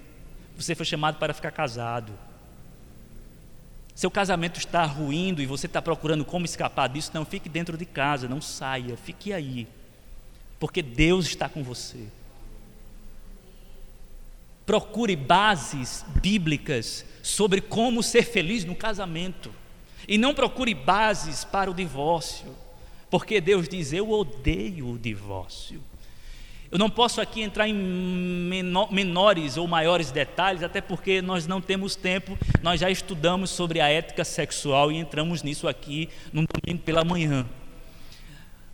Você 0.55 0.73
foi 0.73 0.85
chamado 0.85 1.17
para 1.17 1.33
ficar 1.33 1.51
casado. 1.51 2.13
Seu 3.93 4.09
casamento 4.09 4.57
está 4.57 4.85
ruindo 4.85 5.41
e 5.41 5.45
você 5.45 5.65
está 5.65 5.81
procurando 5.81 6.23
como 6.23 6.45
escapar 6.45 6.87
disso, 6.87 7.11
não 7.13 7.25
fique 7.25 7.49
dentro 7.49 7.77
de 7.77 7.85
casa, 7.85 8.29
não 8.29 8.39
saia, 8.39 8.95
fique 8.95 9.33
aí. 9.33 9.67
Porque 10.59 10.81
Deus 10.81 11.25
está 11.25 11.47
com 11.47 11.63
você. 11.63 12.05
Procure 14.65 15.15
bases 15.15 16.05
bíblicas 16.21 17.05
sobre 17.23 17.61
como 17.61 18.03
ser 18.03 18.23
feliz 18.23 18.65
no 18.65 18.75
casamento. 18.75 19.51
E 20.07 20.17
não 20.17 20.33
procure 20.33 20.73
bases 20.73 21.43
para 21.43 21.71
o 21.71 21.73
divórcio. 21.73 22.55
Porque 23.09 23.41
Deus 23.41 23.67
diz: 23.67 23.93
Eu 23.93 24.11
odeio 24.11 24.89
o 24.89 24.97
divórcio. 24.97 25.81
Eu 26.71 26.77
não 26.77 26.89
posso 26.89 27.19
aqui 27.19 27.41
entrar 27.41 27.67
em 27.67 27.73
menores 27.73 29.57
ou 29.57 29.67
maiores 29.67 30.11
detalhes, 30.11 30.61
até 30.61 30.79
porque 30.79 31.19
nós 31.19 31.47
não 31.47 31.59
temos 31.59 31.95
tempo. 31.95 32.37
Nós 32.61 32.79
já 32.79 32.91
estudamos 32.91 33.49
sobre 33.49 33.81
a 33.81 33.89
ética 33.89 34.23
sexual 34.23 34.91
e 34.91 34.97
entramos 34.97 35.41
nisso 35.41 35.67
aqui 35.67 36.09
no 36.31 36.45
domingo 36.45 36.83
pela 36.83 37.03
manhã. 37.03 37.47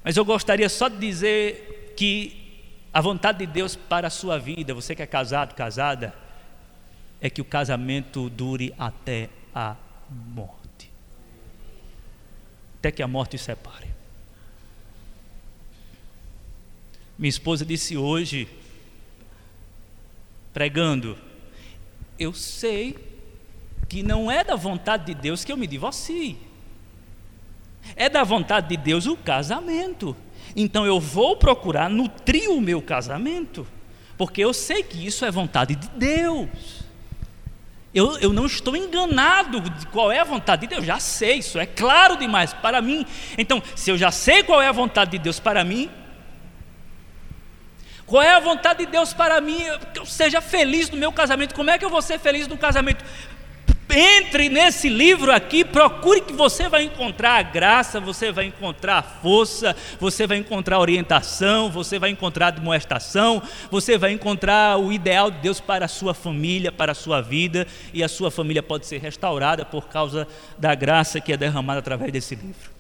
Mas 0.05 0.15
eu 0.15 0.23
gostaria 0.23 0.69
só 0.69 0.87
de 0.87 0.99
dizer 0.99 1.95
que 1.97 2.61
a 2.93 3.01
vontade 3.01 3.39
de 3.39 3.47
Deus 3.51 3.75
para 3.75 4.05
a 4.05 4.11
sua 4.11 4.37
vida, 4.37 4.71
você 4.71 4.95
que 4.95 5.01
é 5.01 5.07
casado, 5.07 5.55
casada, 5.55 6.13
é 7.19 7.27
que 7.27 7.41
o 7.41 7.45
casamento 7.45 8.29
dure 8.29 8.71
até 8.77 9.29
a 9.53 9.75
morte. 10.09 10.91
Até 12.77 12.91
que 12.91 13.01
a 13.01 13.07
morte 13.07 13.35
separe. 13.39 13.87
Minha 17.17 17.29
esposa 17.29 17.65
disse 17.65 17.97
hoje, 17.97 18.47
pregando, 20.53 21.17
eu 22.19 22.31
sei 22.31 22.95
que 23.89 24.03
não 24.03 24.29
é 24.29 24.43
da 24.43 24.55
vontade 24.55 25.05
de 25.05 25.15
Deus 25.15 25.43
que 25.43 25.51
eu 25.51 25.57
me 25.57 25.65
divorcie. 25.65 26.37
É 27.95 28.09
da 28.09 28.23
vontade 28.23 28.69
de 28.69 28.77
Deus 28.77 29.05
o 29.05 29.15
casamento. 29.15 30.15
Então 30.55 30.85
eu 30.85 30.99
vou 30.99 31.35
procurar 31.35 31.89
nutrir 31.89 32.49
o 32.49 32.61
meu 32.61 32.81
casamento, 32.81 33.67
porque 34.17 34.41
eu 34.41 34.53
sei 34.53 34.83
que 34.83 35.05
isso 35.05 35.25
é 35.25 35.31
vontade 35.31 35.75
de 35.75 35.87
Deus. 35.89 36.85
Eu, 37.93 38.17
eu 38.19 38.33
não 38.33 38.45
estou 38.45 38.75
enganado 38.75 39.61
de 39.61 39.87
qual 39.87 40.11
é 40.11 40.19
a 40.19 40.23
vontade 40.23 40.61
de 40.61 40.67
Deus, 40.67 40.81
eu 40.81 40.85
já 40.85 40.99
sei, 40.99 41.37
isso 41.37 41.57
é 41.57 41.65
claro 41.65 42.17
demais 42.17 42.53
para 42.53 42.81
mim. 42.81 43.05
Então, 43.37 43.63
se 43.75 43.89
eu 43.89 43.97
já 43.97 44.11
sei 44.11 44.43
qual 44.43 44.61
é 44.61 44.67
a 44.67 44.71
vontade 44.71 45.11
de 45.11 45.19
Deus 45.19 45.39
para 45.39 45.63
mim, 45.63 45.89
qual 48.05 48.21
é 48.21 48.35
a 48.35 48.39
vontade 48.39 48.85
de 48.85 48.91
Deus 48.91 49.13
para 49.13 49.41
mim? 49.41 49.63
Que 49.93 49.99
eu 49.99 50.05
seja 50.05 50.39
feliz 50.39 50.89
no 50.89 50.97
meu 50.97 51.11
casamento. 51.11 51.55
Como 51.55 51.71
é 51.71 51.77
que 51.77 51.83
eu 51.83 51.89
vou 51.89 52.01
ser 52.01 52.19
feliz 52.19 52.47
no 52.47 52.57
casamento? 52.57 53.03
Entre 53.89 54.49
nesse 54.49 54.89
livro 54.89 55.31
aqui, 55.31 55.63
procure 55.63 56.19
que 56.19 56.33
você 56.33 56.67
vai 56.67 56.83
encontrar 56.83 57.37
a 57.37 57.41
graça, 57.43 57.99
você 57.99 58.31
vai 58.31 58.45
encontrar 58.45 58.97
a 58.97 59.03
força, 59.03 59.75
você 59.99 60.25
vai 60.25 60.37
encontrar 60.37 60.79
orientação, 60.79 61.69
você 61.69 61.99
vai 61.99 62.09
encontrar 62.09 62.49
demonstração, 62.49 63.41
você 63.69 63.97
vai 63.97 64.11
encontrar 64.11 64.77
o 64.77 64.91
ideal 64.91 65.29
de 65.29 65.37
Deus 65.37 65.59
para 65.59 65.85
a 65.85 65.87
sua 65.87 66.15
família, 66.15 66.71
para 66.71 66.93
a 66.93 66.95
sua 66.95 67.21
vida, 67.21 67.67
e 67.93 68.03
a 68.03 68.07
sua 68.07 68.31
família 68.31 68.63
pode 68.63 68.87
ser 68.87 68.99
restaurada 68.99 69.63
por 69.63 69.87
causa 69.87 70.27
da 70.57 70.73
graça 70.73 71.21
que 71.21 71.31
é 71.31 71.37
derramada 71.37 71.79
através 71.79 72.11
desse 72.11 72.33
livro. 72.33 72.71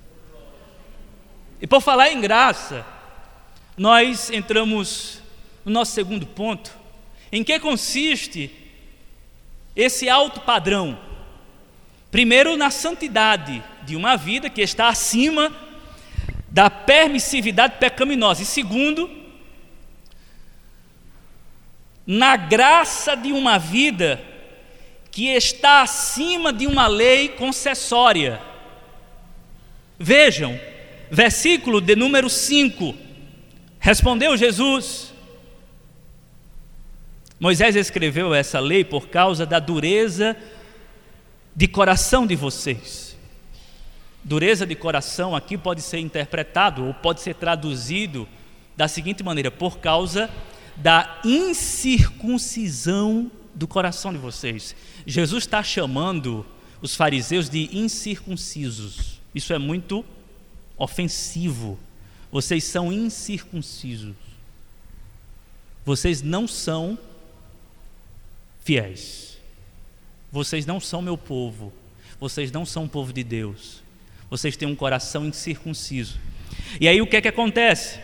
E 1.61 1.67
por 1.67 1.81
falar 1.81 2.11
em 2.11 2.19
graça, 2.19 2.83
nós 3.77 4.31
entramos 4.31 5.21
no 5.63 5.71
nosso 5.71 5.91
segundo 5.91 6.25
ponto. 6.25 6.71
Em 7.31 7.43
que 7.43 7.59
consiste 7.59 8.64
esse 9.75 10.07
alto 10.09 10.41
padrão? 10.41 10.97
Primeiro, 12.11 12.55
na 12.55 12.69
santidade 12.69 13.61
de 13.83 13.95
uma 13.95 14.15
vida 14.15 14.49
que 14.49 14.61
está 14.61 14.87
acima 14.87 15.51
da 16.49 16.69
permissividade 16.69 17.75
pecaminosa. 17.79 18.41
E 18.41 18.45
segundo, 18.45 19.09
na 22.07 22.37
graça 22.37 23.15
de 23.15 23.33
uma 23.33 23.57
vida 23.57 24.21
que 25.11 25.27
está 25.27 25.81
acima 25.81 26.51
de 26.51 26.67
uma 26.67 26.87
lei 26.87 27.29
concessória. 27.29 28.41
Vejam, 29.97 30.59
versículo 31.09 31.79
de 31.81 31.95
número 31.95 32.29
5. 32.29 32.95
Respondeu 33.79 34.35
Jesus: 34.35 35.13
Moisés 37.39 37.75
escreveu 37.75 38.33
essa 38.33 38.59
lei 38.59 38.83
por 38.83 39.09
causa 39.09 39.45
da 39.45 39.59
dureza 39.59 40.35
de 41.55 41.67
coração 41.67 42.25
de 42.25 42.35
vocês. 42.35 43.15
Dureza 44.23 44.65
de 44.65 44.75
coração 44.75 45.35
aqui 45.35 45.57
pode 45.57 45.81
ser 45.81 45.99
interpretado 45.99 46.85
ou 46.85 46.93
pode 46.93 47.21
ser 47.21 47.35
traduzido 47.35 48.27
da 48.75 48.87
seguinte 48.87 49.23
maneira: 49.23 49.51
por 49.51 49.79
causa 49.79 50.29
da 50.75 51.21
incircuncisão 51.23 53.31
do 53.53 53.67
coração 53.67 54.11
de 54.11 54.17
vocês. 54.17 54.75
Jesus 55.05 55.43
está 55.43 55.61
chamando 55.61 56.45
os 56.81 56.95
fariseus 56.95 57.49
de 57.49 57.69
incircuncisos. 57.77 59.21
Isso 59.33 59.53
é 59.53 59.59
muito 59.59 60.03
ofensivo 60.77 61.77
vocês 62.35 62.65
são 62.65 62.91
incircuncisos. 62.91 64.13
Vocês 65.85 66.21
não 66.21 66.45
são 66.45 66.99
fiéis. 68.65 69.37
Vocês 70.31 70.65
não 70.65 70.79
são 70.79 71.01
meu 71.01 71.15
povo. 71.15 71.71
Vocês 72.19 72.51
não 72.51 72.65
são 72.65 72.85
o 72.85 72.89
povo 72.89 73.13
de 73.13 73.23
Deus. 73.23 73.83
Vocês 74.29 74.57
têm 74.57 74.67
um 74.67 74.75
coração 74.75 75.25
incircunciso. 75.25 76.19
E 76.81 76.87
aí 76.87 76.99
o 76.99 77.07
que 77.07 77.15
é 77.15 77.21
que 77.21 77.27
acontece? 77.27 77.99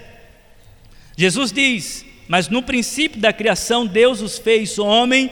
Jesus 1.17 1.52
diz: 1.52 2.06
Mas 2.28 2.47
no 2.47 2.62
princípio 2.62 3.19
da 3.19 3.34
criação, 3.34 3.88
Deus 3.88 4.21
os 4.21 4.38
fez 4.38 4.78
homem 4.78 5.32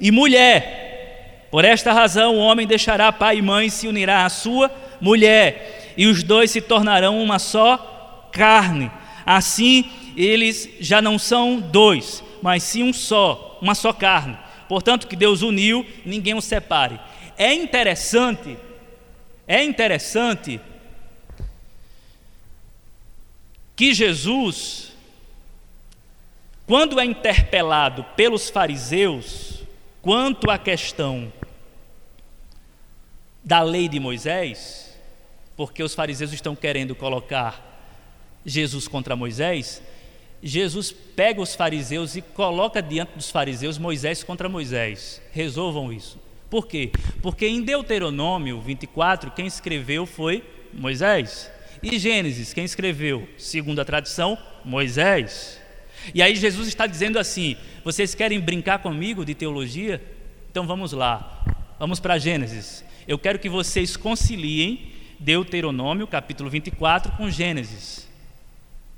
e 0.00 0.10
mulher. 0.10 1.48
Por 1.50 1.64
esta 1.64 1.92
razão, 1.92 2.36
o 2.36 2.38
homem 2.38 2.66
deixará 2.66 3.12
pai 3.12 3.38
e 3.38 3.42
mãe 3.42 3.66
e 3.66 3.70
se 3.70 3.86
unirá 3.86 4.24
à 4.24 4.30
sua 4.30 4.70
mulher, 5.00 5.92
e 5.96 6.06
os 6.06 6.22
dois 6.22 6.50
se 6.50 6.60
tornarão 6.60 7.22
uma 7.22 7.38
só 7.38 8.28
carne. 8.32 8.90
Assim, 9.26 9.90
eles 10.16 10.68
já 10.80 11.02
não 11.02 11.18
são 11.18 11.60
dois, 11.60 12.24
mas 12.40 12.62
sim 12.62 12.82
um 12.82 12.92
só, 12.92 13.58
uma 13.60 13.74
só 13.74 13.92
carne. 13.92 14.38
Portanto, 14.70 15.08
que 15.08 15.16
Deus 15.16 15.42
uniu, 15.42 15.84
ninguém 16.06 16.32
os 16.34 16.44
separe. 16.44 17.00
É 17.36 17.52
interessante, 17.52 18.56
é 19.44 19.64
interessante 19.64 20.60
que 23.74 23.92
Jesus, 23.92 24.92
quando 26.68 27.00
é 27.00 27.04
interpelado 27.04 28.04
pelos 28.14 28.48
fariseus 28.48 29.64
quanto 30.00 30.48
à 30.48 30.56
questão 30.56 31.32
da 33.42 33.62
lei 33.62 33.88
de 33.88 33.98
Moisés, 33.98 34.96
porque 35.56 35.82
os 35.82 35.96
fariseus 35.96 36.32
estão 36.32 36.54
querendo 36.54 36.94
colocar 36.94 37.60
Jesus 38.46 38.86
contra 38.86 39.16
Moisés, 39.16 39.82
Jesus 40.42 40.90
pega 40.90 41.40
os 41.40 41.54
fariseus 41.54 42.16
e 42.16 42.22
coloca 42.22 42.82
diante 42.82 43.12
dos 43.14 43.30
fariseus 43.30 43.78
Moisés 43.78 44.22
contra 44.22 44.48
Moisés. 44.48 45.20
Resolvam 45.32 45.92
isso. 45.92 46.18
Por 46.48 46.66
quê? 46.66 46.90
Porque 47.22 47.46
em 47.46 47.62
Deuteronômio 47.62 48.60
24, 48.60 49.30
quem 49.30 49.46
escreveu 49.46 50.06
foi 50.06 50.42
Moisés. 50.72 51.50
E 51.82 51.98
Gênesis, 51.98 52.52
quem 52.52 52.64
escreveu? 52.64 53.28
Segundo 53.38 53.80
a 53.80 53.84
tradição, 53.84 54.36
Moisés. 54.64 55.60
E 56.14 56.22
aí 56.22 56.34
Jesus 56.34 56.68
está 56.68 56.86
dizendo 56.86 57.18
assim: 57.18 57.56
vocês 57.84 58.14
querem 58.14 58.40
brincar 58.40 58.80
comigo 58.80 59.24
de 59.24 59.34
teologia? 59.34 60.02
Então 60.50 60.66
vamos 60.66 60.92
lá. 60.92 61.44
Vamos 61.78 62.00
para 62.00 62.18
Gênesis. 62.18 62.84
Eu 63.06 63.18
quero 63.18 63.38
que 63.38 63.48
vocês 63.48 63.96
conciliem 63.96 64.92
Deuteronômio, 65.18 66.06
capítulo 66.06 66.50
24, 66.50 67.12
com 67.12 67.30
Gênesis. 67.30 68.09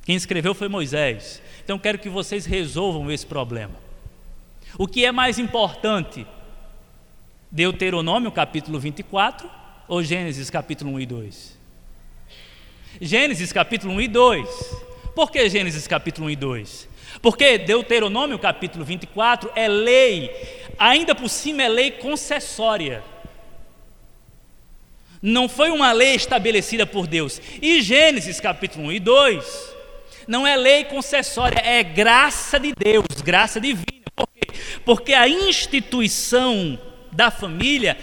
Quem 0.03 0.15
escreveu 0.15 0.53
foi 0.53 0.67
Moisés. 0.67 1.41
Então 1.63 1.79
quero 1.79 1.97
que 1.97 2.09
vocês 2.09 2.45
resolvam 2.45 3.09
esse 3.09 3.25
problema. 3.25 3.75
O 4.77 4.87
que 4.87 5.05
é 5.05 5.11
mais 5.11 5.39
importante? 5.39 6.27
Deuteronômio 7.49 8.31
capítulo 8.31 8.79
24 8.79 9.49
ou 9.87 10.03
Gênesis 10.03 10.49
capítulo 10.49 10.91
1 10.93 10.99
e 10.99 11.05
2? 11.05 11.57
Gênesis 13.01 13.53
capítulo 13.53 13.93
1 13.93 14.01
e 14.01 14.07
2. 14.07 14.75
Por 15.15 15.31
que 15.31 15.47
Gênesis 15.49 15.87
capítulo 15.87 16.27
1 16.27 16.29
e 16.31 16.35
2? 16.35 16.89
Porque 17.21 17.57
Deuteronômio 17.59 18.37
capítulo 18.39 18.83
24 18.83 19.51
é 19.55 19.67
lei, 19.67 20.31
ainda 20.77 21.13
por 21.15 21.29
cima 21.29 21.63
é 21.63 21.69
lei 21.69 21.91
concessória. 21.91 23.03
Não 25.21 25.47
foi 25.47 25.69
uma 25.69 25.93
lei 25.93 26.15
estabelecida 26.15 26.85
por 26.85 27.07
Deus. 27.07 27.39
E 27.61 27.81
Gênesis 27.81 28.41
capítulo 28.41 28.87
1 28.87 28.91
e 28.91 28.99
2 28.99 29.72
não 30.27 30.45
é 30.45 30.55
lei 30.55 30.85
concessória, 30.85 31.59
é 31.59 31.83
graça 31.83 32.59
de 32.59 32.73
Deus, 32.77 33.05
graça 33.23 33.59
divina. 33.59 34.05
Por 34.15 34.27
quê? 34.27 34.41
Porque 34.85 35.13
a 35.13 35.27
instituição 35.27 36.79
da 37.11 37.31
família 37.31 37.97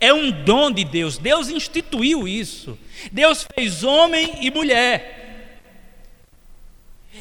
é 0.00 0.12
um 0.12 0.30
dom 0.30 0.70
de 0.70 0.84
Deus. 0.84 1.18
Deus 1.18 1.48
instituiu 1.48 2.26
isso. 2.26 2.78
Deus 3.10 3.46
fez 3.54 3.82
homem 3.82 4.44
e 4.44 4.50
mulher. 4.50 5.60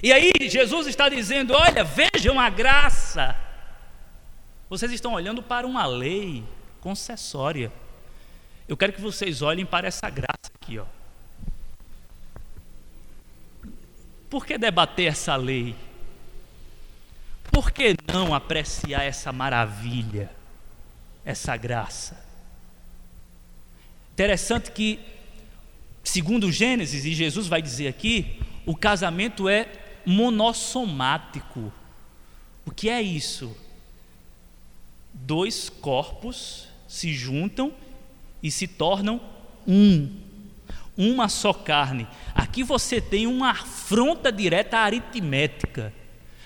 E 0.03 0.11
aí 0.11 0.32
Jesus 0.41 0.88
está 0.88 1.09
dizendo: 1.09 1.53
olha, 1.53 1.84
vejam 1.84 2.39
a 2.39 2.49
graça. 2.49 3.36
Vocês 4.69 4.91
estão 4.91 5.13
olhando 5.13 5.41
para 5.41 5.65
uma 5.65 5.86
lei 5.86 6.43
concessória. 6.82 7.71
Eu 8.67 8.76
quero 8.76 8.93
que 8.93 9.01
vocês 9.01 9.41
olhem 9.41 9.65
para 9.65 9.88
essa 9.88 10.09
graça 10.09 10.51
aqui, 10.59 10.80
ó. 10.80 10.86
Por 14.36 14.45
que 14.45 14.57
debater 14.57 15.05
essa 15.05 15.33
lei? 15.38 15.73
por 17.53 17.71
que 17.71 17.95
não 18.11 18.33
apreciar 18.33 19.01
essa 19.05 19.31
maravilha, 19.31 20.29
essa 21.23 21.55
graça? 21.55 22.21
Interessante 24.11 24.71
que, 24.71 24.99
segundo 26.03 26.51
Gênesis, 26.51 27.05
e 27.05 27.13
Jesus 27.13 27.47
vai 27.47 27.61
dizer 27.61 27.88
aqui, 27.88 28.41
o 28.65 28.75
casamento 28.75 29.47
é 29.47 29.69
monossomático. 30.05 31.71
O 32.65 32.71
que 32.71 32.89
é 32.89 33.01
isso? 33.01 33.55
Dois 35.13 35.69
corpos 35.69 36.67
se 36.89 37.13
juntam 37.13 37.73
e 38.43 38.51
se 38.51 38.67
tornam 38.67 39.21
um, 39.65 40.13
uma 40.97 41.29
só 41.29 41.53
carne. 41.53 42.05
Aqui 42.56 42.64
você 42.64 43.01
tem 43.01 43.28
uma 43.28 43.49
afronta 43.49 44.32
direta 44.32 44.78
aritmética, 44.78 45.91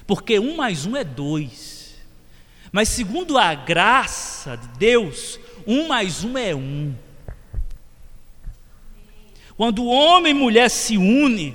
porque 0.07 0.39
um 0.39 0.55
mais 0.55 0.83
um 0.87 0.95
é 0.95 1.03
dois. 1.03 1.99
Mas 2.71 2.89
segundo 2.89 3.37
a 3.37 3.53
graça 3.53 4.57
de 4.57 4.67
Deus, 4.69 5.39
um 5.67 5.87
mais 5.87 6.23
um 6.23 6.35
é 6.35 6.55
um. 6.55 6.95
Quando 9.55 9.85
homem 9.85 10.31
e 10.31 10.33
mulher 10.33 10.71
se 10.71 10.97
unem 10.97 11.53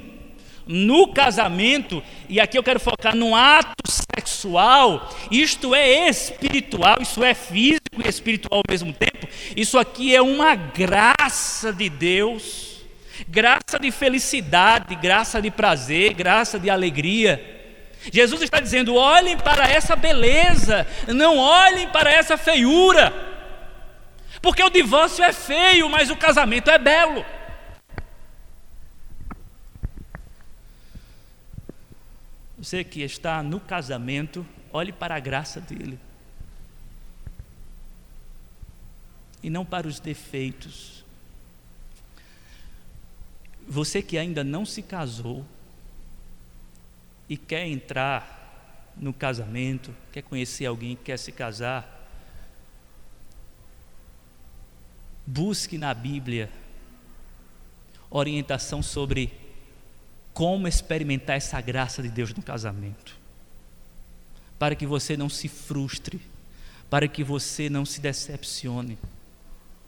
no 0.65 1.13
casamento, 1.13 2.01
e 2.29 2.39
aqui 2.39 2.57
eu 2.57 2.63
quero 2.63 2.79
focar 2.79 3.17
no 3.17 3.35
ato 3.35 3.91
sexual, 3.91 5.13
isto 5.33 5.75
é 5.75 6.09
espiritual, 6.09 6.99
isso 7.01 7.25
é 7.25 7.35
físico 7.35 8.01
e 8.05 8.09
espiritual 8.09 8.61
ao 8.61 8.73
mesmo 8.73 8.93
tempo. 8.93 9.27
Isso 9.57 9.77
aqui 9.77 10.15
é 10.15 10.23
uma 10.23 10.55
graça 10.55 11.73
de 11.73 11.91
Deus, 11.91 12.74
graça 13.29 13.79
de 13.79 13.91
felicidade, 13.91 14.95
graça 14.97 15.41
de 15.41 15.51
prazer, 15.51 16.15
graça 16.15 16.59
de 16.59 16.69
alegria. 16.69 17.53
Jesus 18.13 18.43
está 18.43 18.61
dizendo: 18.61 18.95
olhem 18.95 19.37
para 19.37 19.69
essa 19.69 19.97
beleza, 19.97 20.87
não 21.09 21.39
olhem 21.39 21.89
para 21.89 22.13
essa 22.13 22.37
feiura, 22.37 23.13
porque 24.43 24.63
o 24.63 24.71
divórcio 24.71 25.25
é 25.25 25.33
feio, 25.33 25.89
mas 25.89 26.11
o 26.11 26.17
casamento 26.17 26.71
é 26.71 26.79
belo. 26.79 27.25
Você 32.59 32.83
que 32.83 33.03
está 33.03 33.43
no 33.43 33.61
casamento, 33.61 34.47
olhe 34.73 34.91
para 34.91 35.15
a 35.15 35.21
graça 35.21 35.61
dele. 35.61 35.99
E 39.43 39.51
não 39.51 39.67
para 39.67 39.87
os 39.87 40.01
defeitos. 40.01 41.04
Você 43.67 44.03
que 44.03 44.19
ainda 44.19 44.45
não 44.45 44.65
se 44.65 44.83
casou 44.83 45.45
e 47.29 47.37
quer 47.37 47.67
entrar 47.67 48.93
no 48.97 49.13
casamento, 49.13 49.95
quer 50.13 50.23
conhecer 50.23 50.67
alguém 50.67 50.95
que 50.97 51.05
quer 51.05 51.19
se 51.19 51.33
casar, 51.33 51.91
busque 55.27 55.79
na 55.79 55.93
Bíblia 55.95 56.51
orientação 58.11 58.83
sobre 58.83 59.33
como 60.33 60.69
experimentar 60.69 61.37
essa 61.37 61.61
graça 61.61 62.03
de 62.03 62.09
Deus 62.09 62.33
no 62.33 62.43
casamento. 62.43 63.17
Para 64.59 64.75
que 64.75 64.87
você 64.87 65.17
não 65.17 65.29
se 65.29 65.49
frustre, 65.49 66.21
para 66.89 67.09
que 67.09 67.25
você 67.25 67.69
não 67.69 67.85
se 67.85 68.01
decepcione. 68.01 68.99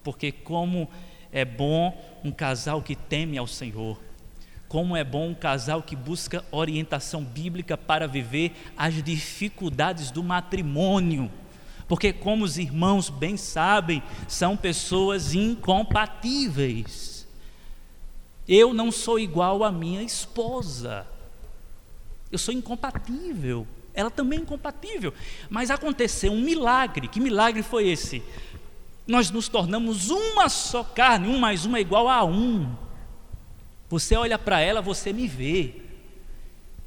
Porque 0.02 0.32
como 0.32 0.90
é 1.36 1.44
bom 1.44 1.94
um 2.24 2.32
casal 2.32 2.80
que 2.80 2.96
teme 2.96 3.36
ao 3.36 3.46
Senhor. 3.46 4.00
Como 4.68 4.96
é 4.96 5.04
bom 5.04 5.28
um 5.28 5.34
casal 5.34 5.82
que 5.82 5.94
busca 5.94 6.42
orientação 6.50 7.22
bíblica 7.22 7.76
para 7.76 8.08
viver 8.08 8.56
as 8.74 9.02
dificuldades 9.02 10.10
do 10.10 10.24
matrimônio. 10.24 11.30
Porque, 11.86 12.10
como 12.10 12.42
os 12.42 12.56
irmãos 12.56 13.10
bem 13.10 13.36
sabem, 13.36 14.02
são 14.26 14.56
pessoas 14.56 15.34
incompatíveis. 15.34 17.26
Eu 18.48 18.72
não 18.72 18.90
sou 18.90 19.18
igual 19.18 19.62
à 19.62 19.70
minha 19.70 20.02
esposa. 20.02 21.06
Eu 22.32 22.38
sou 22.38 22.54
incompatível. 22.54 23.66
Ela 23.92 24.10
também 24.10 24.38
é 24.38 24.42
incompatível. 24.42 25.12
Mas 25.50 25.70
aconteceu 25.70 26.32
um 26.32 26.40
milagre. 26.40 27.08
Que 27.08 27.20
milagre 27.20 27.62
foi 27.62 27.88
esse? 27.88 28.22
Nós 29.06 29.30
nos 29.30 29.48
tornamos 29.48 30.10
uma 30.10 30.48
só 30.48 30.82
carne, 30.82 31.28
um 31.28 31.38
mais 31.38 31.64
um 31.64 31.76
é 31.76 31.80
igual 31.80 32.08
a 32.08 32.24
um. 32.24 32.74
Você 33.88 34.16
olha 34.16 34.38
para 34.38 34.60
ela, 34.60 34.82
você 34.82 35.12
me 35.12 35.28
vê. 35.28 35.74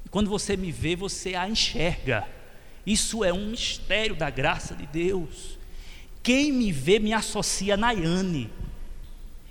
E 0.05 0.09
quando 0.09 0.29
você 0.29 0.57
me 0.57 0.71
vê, 0.71 0.95
você 0.95 1.35
a 1.35 1.47
enxerga. 1.47 2.27
Isso 2.85 3.23
é 3.23 3.31
um 3.31 3.51
mistério 3.51 4.15
da 4.15 4.29
graça 4.29 4.75
de 4.75 4.85
Deus. 4.85 5.57
Quem 6.21 6.51
me 6.51 6.71
vê 6.71 6.99
me 6.99 7.13
associa 7.13 7.75
a 7.75 7.77
Nayane. 7.77 8.49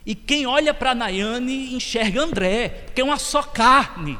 E 0.04 0.14
quem 0.14 0.46
olha 0.46 0.74
para 0.74 0.94
Nayane 0.94 1.74
enxerga 1.74 2.22
André, 2.22 2.68
porque 2.68 3.00
é 3.00 3.04
uma 3.04 3.18
só 3.18 3.42
carne. 3.42 4.18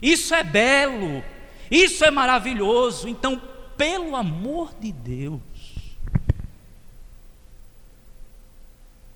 Isso 0.00 0.34
é 0.34 0.42
belo, 0.42 1.22
isso 1.70 2.04
é 2.04 2.10
maravilhoso. 2.10 3.08
Então, 3.08 3.40
pelo 3.76 4.16
amor 4.16 4.72
de 4.78 4.92
Deus, 4.92 5.40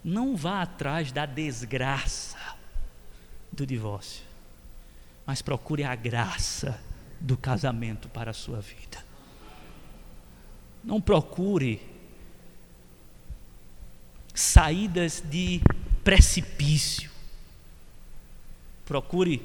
não 0.05 0.37
vá 0.37 0.61
atrás 0.61 1.11
da 1.11 1.25
desgraça 1.25 2.37
do 3.51 3.65
divórcio, 3.65 4.23
mas 5.25 5.41
procure 5.41 5.83
a 5.83 5.95
graça 5.95 6.79
do 7.19 7.35
casamento 7.35 8.07
para 8.09 8.29
a 8.29 8.33
sua 8.33 8.61
vida. 8.61 9.03
Não 10.83 11.01
procure 11.01 11.81
saídas 14.31 15.23
de 15.25 15.59
precipício. 16.03 17.09
Procure 18.85 19.43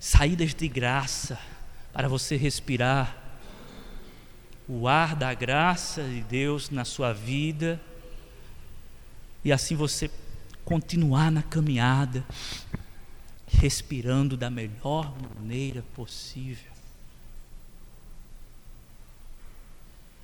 saídas 0.00 0.54
de 0.54 0.68
graça 0.68 1.38
para 1.92 2.08
você 2.08 2.34
respirar 2.34 3.14
o 4.66 4.88
ar 4.88 5.14
da 5.14 5.34
graça 5.34 6.02
de 6.02 6.22
Deus 6.22 6.70
na 6.70 6.86
sua 6.86 7.12
vida 7.12 7.78
e 9.44 9.52
assim 9.52 9.74
você 9.74 10.10
continuar 10.64 11.30
na 11.30 11.42
caminhada, 11.42 12.24
respirando 13.46 14.36
da 14.36 14.50
melhor 14.50 15.14
maneira 15.36 15.82
possível. 15.94 16.70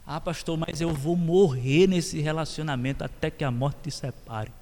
Ah, 0.07 0.21
pastor, 0.21 0.59
mas 0.59 0.83
eu 0.83 0.93
vou 0.93 1.17
morrer 1.17 1.87
nesse 1.87 2.21
relacionamento 2.21 3.03
até 3.03 3.31
que 3.31 3.43
a 3.43 3.51
morte 3.51 3.85
te 3.85 3.91
separe. 3.91 4.53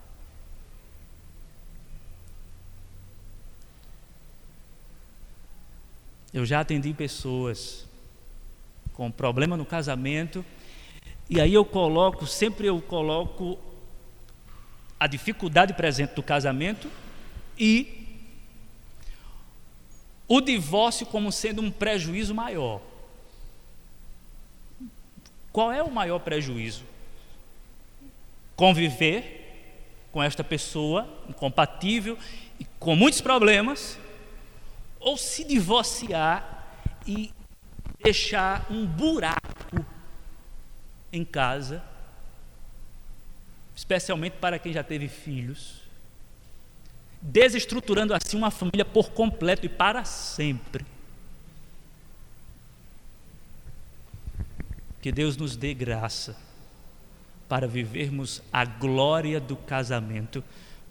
Eu 6.33 6.47
já 6.47 6.61
atendi 6.61 6.95
pessoas 6.95 7.85
com 8.95 9.11
problema 9.11 9.57
no 9.57 9.67
casamento, 9.67 10.45
e 11.29 11.41
aí 11.41 11.53
eu 11.53 11.65
coloco, 11.65 12.27
sempre 12.27 12.69
eu 12.69 12.81
coloco 12.81 13.59
a 15.03 15.09
dificuldade 15.09 15.75
presente 15.75 16.15
do 16.15 16.23
casamento 16.23 16.89
e 17.59 18.07
o 20.29 20.41
divórcio 20.41 21.05
como 21.05 21.33
sendo 21.33 21.61
um 21.61 21.73
prejuízo 21.73 22.33
maior. 22.33 22.81
Qual 25.51 25.73
é 25.73 25.83
o 25.83 25.91
maior 25.91 26.21
prejuízo? 26.21 26.85
Conviver 28.55 29.41
com 30.13 30.23
esta 30.23 30.45
pessoa 30.45 31.13
incompatível 31.29 32.17
e 32.61 32.65
com 32.79 32.95
muitos 32.95 33.21
problemas, 33.21 33.99
ou 35.01 35.17
se 35.17 35.43
divorciar 35.43 36.65
e 37.05 37.33
deixar 38.01 38.71
um 38.71 38.87
buraco 38.87 39.85
em 41.13 41.25
casa, 41.25 41.83
especialmente 43.75 44.35
para 44.35 44.59
quem 44.59 44.73
já 44.73 44.83
teve 44.83 45.09
filhos, 45.09 45.83
desestruturando 47.21 48.15
assim 48.15 48.37
uma 48.37 48.51
família 48.51 48.85
por 48.85 49.11
completo 49.11 49.67
e 49.67 49.69
para 49.69 50.05
sempre. 50.05 50.85
Que 55.01 55.11
Deus 55.11 55.37
nos 55.37 55.57
dê 55.57 55.75
graça 55.75 56.37
para 57.49 57.67
vivermos 57.67 58.43
a 58.53 58.65
glória 58.65 59.41
do 59.41 59.57
casamento, 59.57 60.43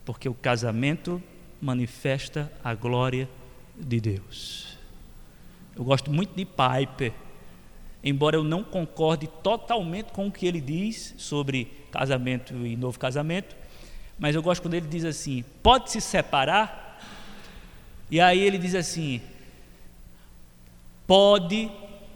porque 0.06 0.28
o 0.30 0.34
casamento 0.34 1.22
manifesta 1.62 2.52
a 2.64 2.74
glória 2.74 3.28
de 3.76 4.00
Deus. 4.00 4.78
Eu 5.76 5.84
gosto 5.84 6.12
muito 6.12 6.36
de 6.36 6.46
Piper, 6.46 7.14
embora 8.04 8.36
eu 8.36 8.44
não 8.44 8.64
concorde 8.64 9.28
totalmente 9.28 10.12
com 10.12 10.28
o 10.28 10.32
que 10.32 10.46
ele 10.46 10.62
diz 10.62 11.14
sobre 11.18 11.72
casamento 11.92 12.54
e 12.66 12.76
novo 12.76 12.98
casamento, 12.98 13.56
mas 14.18 14.36
eu 14.36 14.42
gosto 14.42 14.62
quando 14.62 14.76
ele 14.76 14.88
diz 14.88 15.04
assim: 15.04 15.44
pode 15.64 15.92
se 15.92 16.02
separar? 16.02 17.00
E 18.10 18.20
aí 18.20 18.40
ele 18.40 18.58
diz 18.58 18.76
assim: 18.76 19.22
pode 21.08 21.72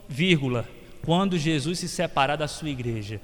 vírgula, 0.07 0.67
quando 1.03 1.37
Jesus 1.37 1.79
se 1.79 1.87
separar 1.87 2.35
da 2.35 2.47
sua 2.47 2.69
igreja. 2.69 3.19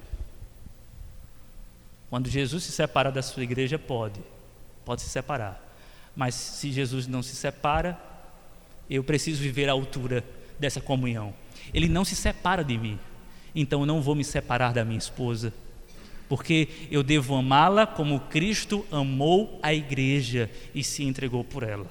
Quando 2.10 2.28
Jesus 2.28 2.64
se 2.64 2.72
separar 2.72 3.10
da 3.10 3.22
sua 3.22 3.42
igreja, 3.42 3.78
pode, 3.78 4.20
pode 4.84 5.00
se 5.00 5.08
separar. 5.08 5.62
Mas 6.14 6.34
se 6.34 6.70
Jesus 6.70 7.06
não 7.06 7.22
se 7.22 7.34
separa, 7.34 7.98
eu 8.90 9.02
preciso 9.02 9.40
viver 9.42 9.68
à 9.68 9.72
altura 9.72 10.22
dessa 10.58 10.78
comunhão. 10.78 11.32
Ele 11.72 11.88
não 11.88 12.04
se 12.04 12.16
separa 12.16 12.62
de 12.62 12.76
mim, 12.76 12.98
então 13.54 13.80
eu 13.80 13.86
não 13.86 14.00
vou 14.00 14.14
me 14.14 14.24
separar 14.24 14.72
da 14.72 14.84
minha 14.84 14.98
esposa, 14.98 15.52
porque 16.28 16.68
eu 16.90 17.02
devo 17.02 17.34
amá-la 17.34 17.86
como 17.86 18.20
Cristo 18.20 18.86
amou 18.90 19.58
a 19.62 19.74
igreja 19.74 20.50
e 20.74 20.82
se 20.82 21.04
entregou 21.04 21.44
por 21.44 21.62
ela. 21.62 21.86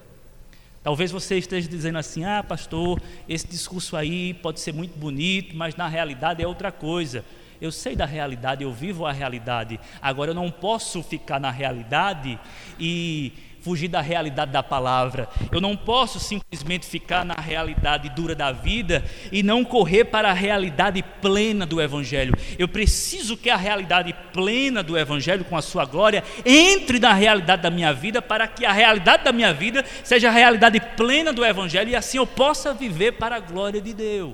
Talvez 0.83 1.11
você 1.11 1.37
esteja 1.37 1.67
dizendo 1.67 1.97
assim: 1.99 2.23
ah, 2.23 2.43
pastor, 2.43 2.99
esse 3.29 3.47
discurso 3.47 3.95
aí 3.95 4.33
pode 4.33 4.59
ser 4.59 4.73
muito 4.73 4.97
bonito, 4.97 5.55
mas 5.55 5.75
na 5.75 5.87
realidade 5.87 6.41
é 6.41 6.47
outra 6.47 6.71
coisa. 6.71 7.23
Eu 7.61 7.71
sei 7.71 7.95
da 7.95 8.05
realidade, 8.05 8.63
eu 8.63 8.73
vivo 8.73 9.05
a 9.05 9.11
realidade. 9.11 9.79
Agora 10.01 10.31
eu 10.31 10.35
não 10.35 10.49
posso 10.49 11.03
ficar 11.03 11.39
na 11.39 11.51
realidade 11.51 12.39
e 12.79 13.31
fugir 13.61 13.87
da 13.87 14.01
realidade 14.01 14.51
da 14.51 14.63
palavra. 14.63 15.29
Eu 15.51 15.61
não 15.61 15.77
posso 15.77 16.19
simplesmente 16.19 16.85
ficar 16.85 17.23
na 17.23 17.35
realidade 17.35 18.09
dura 18.09 18.35
da 18.35 18.51
vida 18.51 19.03
e 19.31 19.43
não 19.43 19.63
correr 19.63 20.05
para 20.05 20.29
a 20.29 20.33
realidade 20.33 21.03
plena 21.21 21.65
do 21.65 21.81
Evangelho. 21.81 22.33
Eu 22.57 22.67
preciso 22.67 23.37
que 23.37 23.49
a 23.49 23.55
realidade 23.55 24.15
plena 24.33 24.81
do 24.81 24.97
Evangelho, 24.97 25.45
com 25.45 25.55
a 25.55 25.61
sua 25.61 25.85
glória, 25.85 26.23
entre 26.45 26.99
na 26.99 27.13
realidade 27.13 27.61
da 27.61 27.69
minha 27.69 27.93
vida, 27.93 28.21
para 28.21 28.47
que 28.47 28.65
a 28.65 28.71
realidade 28.71 29.23
da 29.23 29.31
minha 29.31 29.53
vida 29.53 29.85
seja 30.03 30.29
a 30.29 30.31
realidade 30.31 30.79
plena 30.97 31.31
do 31.31 31.45
Evangelho 31.45 31.89
e 31.89 31.95
assim 31.95 32.17
eu 32.17 32.27
possa 32.27 32.73
viver 32.73 33.13
para 33.13 33.35
a 33.35 33.39
glória 33.39 33.79
de 33.79 33.93
Deus. 33.93 34.33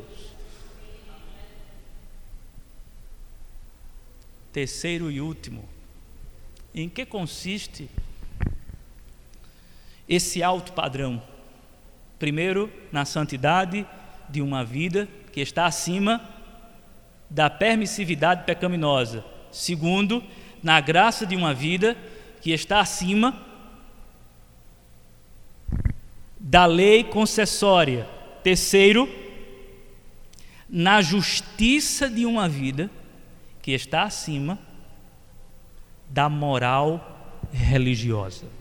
Terceiro 4.51 5.11
e 5.11 5.21
último, 5.21 5.67
em 6.73 6.89
que 6.89 7.05
consiste 7.05 7.89
esse 10.07 10.41
alto 10.41 10.73
padrão. 10.73 11.21
Primeiro, 12.19 12.71
na 12.91 13.05
santidade 13.05 13.85
de 14.29 14.41
uma 14.41 14.63
vida 14.63 15.07
que 15.31 15.41
está 15.41 15.65
acima 15.65 16.21
da 17.29 17.49
permissividade 17.49 18.43
pecaminosa. 18.45 19.23
Segundo, 19.51 20.23
na 20.63 20.79
graça 20.79 21.25
de 21.25 21.35
uma 21.35 21.53
vida 21.53 21.95
que 22.41 22.51
está 22.51 22.79
acima 22.79 23.37
da 26.39 26.65
lei 26.65 27.03
concessória. 27.03 28.07
Terceiro, 28.43 29.09
na 30.69 31.01
justiça 31.01 32.09
de 32.09 32.25
uma 32.25 32.47
vida 32.47 32.89
que 33.61 33.71
está 33.71 34.03
acima 34.03 34.57
da 36.09 36.29
moral 36.29 37.41
religiosa. 37.51 38.56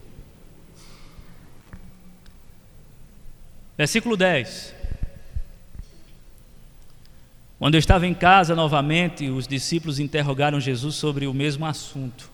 Versículo 3.76 4.16
10. 4.16 4.74
Quando 7.58 7.74
eu 7.74 7.78
estava 7.78 8.06
em 8.06 8.14
casa 8.14 8.54
novamente, 8.54 9.28
os 9.28 9.46
discípulos 9.46 9.98
interrogaram 9.98 10.60
Jesus 10.60 10.94
sobre 10.94 11.26
o 11.26 11.34
mesmo 11.34 11.66
assunto. 11.66 12.30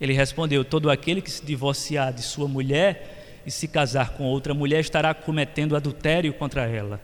Ele 0.00 0.12
respondeu: 0.12 0.64
Todo 0.64 0.90
aquele 0.90 1.20
que 1.20 1.30
se 1.30 1.44
divorciar 1.44 2.12
de 2.12 2.22
sua 2.22 2.46
mulher 2.46 3.42
e 3.44 3.50
se 3.50 3.66
casar 3.66 4.10
com 4.10 4.24
outra 4.24 4.54
mulher 4.54 4.80
estará 4.80 5.12
cometendo 5.14 5.74
adultério 5.74 6.32
contra 6.34 6.66
ela. 6.66 7.00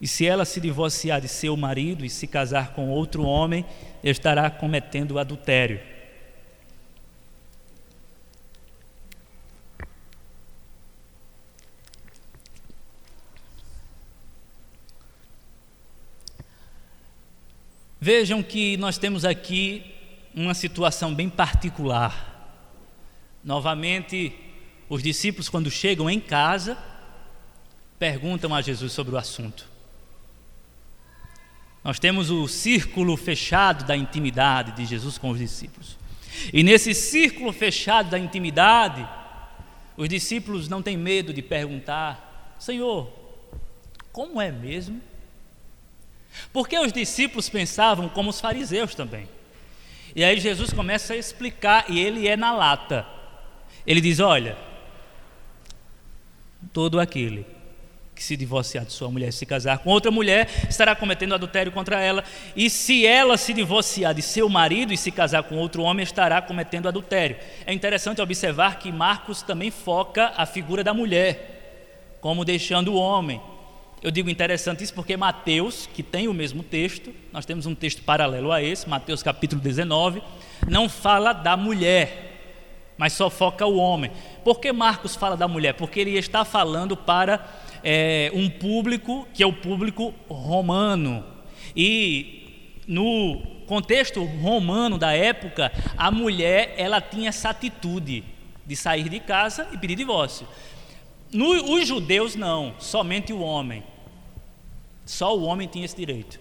E 0.00 0.06
se 0.06 0.24
ela 0.24 0.44
se 0.44 0.60
divorciar 0.60 1.20
de 1.20 1.26
seu 1.26 1.56
marido 1.56 2.04
e 2.04 2.10
se 2.10 2.28
casar 2.28 2.72
com 2.74 2.88
outro 2.88 3.24
homem, 3.24 3.64
estará 4.02 4.48
cometendo 4.50 5.18
adultério. 5.18 5.80
Vejam 18.08 18.42
que 18.42 18.78
nós 18.78 18.96
temos 18.96 19.22
aqui 19.22 19.84
uma 20.34 20.54
situação 20.54 21.14
bem 21.14 21.28
particular. 21.28 22.56
Novamente, 23.44 24.32
os 24.88 25.02
discípulos, 25.02 25.50
quando 25.50 25.70
chegam 25.70 26.08
em 26.08 26.18
casa, 26.18 26.78
perguntam 27.98 28.54
a 28.54 28.62
Jesus 28.62 28.94
sobre 28.94 29.14
o 29.14 29.18
assunto. 29.18 29.68
Nós 31.84 31.98
temos 31.98 32.30
o 32.30 32.48
círculo 32.48 33.14
fechado 33.14 33.84
da 33.84 33.94
intimidade 33.94 34.72
de 34.72 34.86
Jesus 34.86 35.18
com 35.18 35.28
os 35.28 35.38
discípulos. 35.38 35.98
E 36.50 36.62
nesse 36.62 36.94
círculo 36.94 37.52
fechado 37.52 38.08
da 38.08 38.18
intimidade, 38.18 39.06
os 39.98 40.08
discípulos 40.08 40.66
não 40.66 40.80
têm 40.80 40.96
medo 40.96 41.30
de 41.30 41.42
perguntar: 41.42 42.56
Senhor, 42.58 43.12
como 44.10 44.40
é 44.40 44.50
mesmo? 44.50 44.98
Porque 46.52 46.78
os 46.78 46.92
discípulos 46.92 47.48
pensavam 47.48 48.08
como 48.08 48.30
os 48.30 48.40
fariseus 48.40 48.94
também. 48.94 49.28
E 50.14 50.24
aí 50.24 50.40
Jesus 50.40 50.72
começa 50.72 51.12
a 51.12 51.16
explicar, 51.16 51.84
e 51.88 51.98
ele 51.98 52.26
é 52.26 52.36
na 52.36 52.52
lata. 52.52 53.06
Ele 53.86 54.00
diz: 54.00 54.20
Olha, 54.20 54.56
todo 56.72 56.98
aquele 56.98 57.46
que 58.18 58.24
se 58.24 58.36
divorciar 58.36 58.84
de 58.84 58.92
sua 58.92 59.08
mulher 59.08 59.28
e 59.28 59.32
se 59.32 59.46
casar 59.46 59.78
com 59.78 59.90
outra 59.90 60.10
mulher 60.10 60.48
estará 60.68 60.96
cometendo 60.96 61.34
adultério 61.34 61.70
contra 61.70 62.00
ela. 62.00 62.24
E 62.56 62.68
se 62.68 63.06
ela 63.06 63.38
se 63.38 63.54
divorciar 63.54 64.12
de 64.12 64.22
seu 64.22 64.48
marido 64.48 64.92
e 64.92 64.96
se 64.96 65.12
casar 65.12 65.44
com 65.44 65.56
outro 65.56 65.82
homem, 65.82 66.02
estará 66.02 66.42
cometendo 66.42 66.88
adultério. 66.88 67.36
É 67.64 67.72
interessante 67.72 68.20
observar 68.20 68.80
que 68.80 68.90
Marcos 68.90 69.40
também 69.40 69.70
foca 69.70 70.32
a 70.36 70.44
figura 70.46 70.82
da 70.82 70.92
mulher, 70.92 72.16
como 72.20 72.44
deixando 72.44 72.94
o 72.94 72.96
homem. 72.96 73.40
Eu 74.00 74.12
digo 74.12 74.30
interessante 74.30 74.84
isso 74.84 74.94
porque 74.94 75.16
Mateus, 75.16 75.88
que 75.92 76.04
tem 76.04 76.28
o 76.28 76.34
mesmo 76.34 76.62
texto, 76.62 77.12
nós 77.32 77.44
temos 77.44 77.66
um 77.66 77.74
texto 77.74 78.02
paralelo 78.02 78.52
a 78.52 78.62
esse, 78.62 78.88
Mateus 78.88 79.24
capítulo 79.24 79.60
19, 79.60 80.22
não 80.68 80.88
fala 80.88 81.32
da 81.32 81.56
mulher, 81.56 82.94
mas 82.96 83.12
só 83.12 83.28
foca 83.28 83.66
o 83.66 83.76
homem. 83.76 84.12
Por 84.44 84.60
que 84.60 84.72
Marcos 84.72 85.16
fala 85.16 85.36
da 85.36 85.48
mulher? 85.48 85.74
Porque 85.74 85.98
ele 85.98 86.16
está 86.16 86.44
falando 86.44 86.96
para 86.96 87.44
é, 87.82 88.30
um 88.32 88.48
público 88.48 89.26
que 89.34 89.42
é 89.42 89.46
o 89.46 89.52
público 89.52 90.14
romano. 90.28 91.24
E 91.74 92.82
no 92.86 93.42
contexto 93.66 94.22
romano 94.22 94.96
da 94.96 95.12
época, 95.12 95.72
a 95.96 96.10
mulher 96.10 96.74
ela 96.76 97.00
tinha 97.00 97.30
essa 97.30 97.50
atitude 97.50 98.24
de 98.64 98.76
sair 98.76 99.08
de 99.08 99.18
casa 99.18 99.68
e 99.72 99.76
pedir 99.76 99.96
divórcio. 99.96 100.46
No, 101.32 101.74
os 101.74 101.86
judeus 101.86 102.34
não, 102.34 102.74
somente 102.78 103.32
o 103.32 103.40
homem. 103.40 103.82
Só 105.04 105.36
o 105.36 105.42
homem 105.42 105.68
tinha 105.68 105.84
esse 105.84 105.96
direito. 105.96 106.40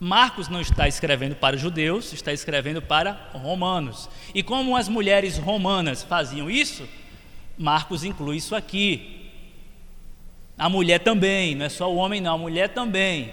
Marcos 0.00 0.48
não 0.48 0.60
está 0.60 0.88
escrevendo 0.88 1.34
para 1.36 1.56
judeus, 1.56 2.12
está 2.12 2.32
escrevendo 2.32 2.82
para 2.82 3.12
romanos. 3.32 4.08
E 4.34 4.42
como 4.42 4.76
as 4.76 4.88
mulheres 4.88 5.38
romanas 5.38 6.02
faziam 6.02 6.50
isso, 6.50 6.88
Marcos 7.56 8.04
inclui 8.04 8.36
isso 8.36 8.54
aqui. 8.54 9.30
A 10.58 10.68
mulher 10.68 11.00
também, 11.00 11.54
não 11.54 11.66
é 11.66 11.68
só 11.68 11.90
o 11.90 11.96
homem, 11.96 12.20
não, 12.20 12.34
a 12.34 12.38
mulher 12.38 12.70
também. 12.70 13.32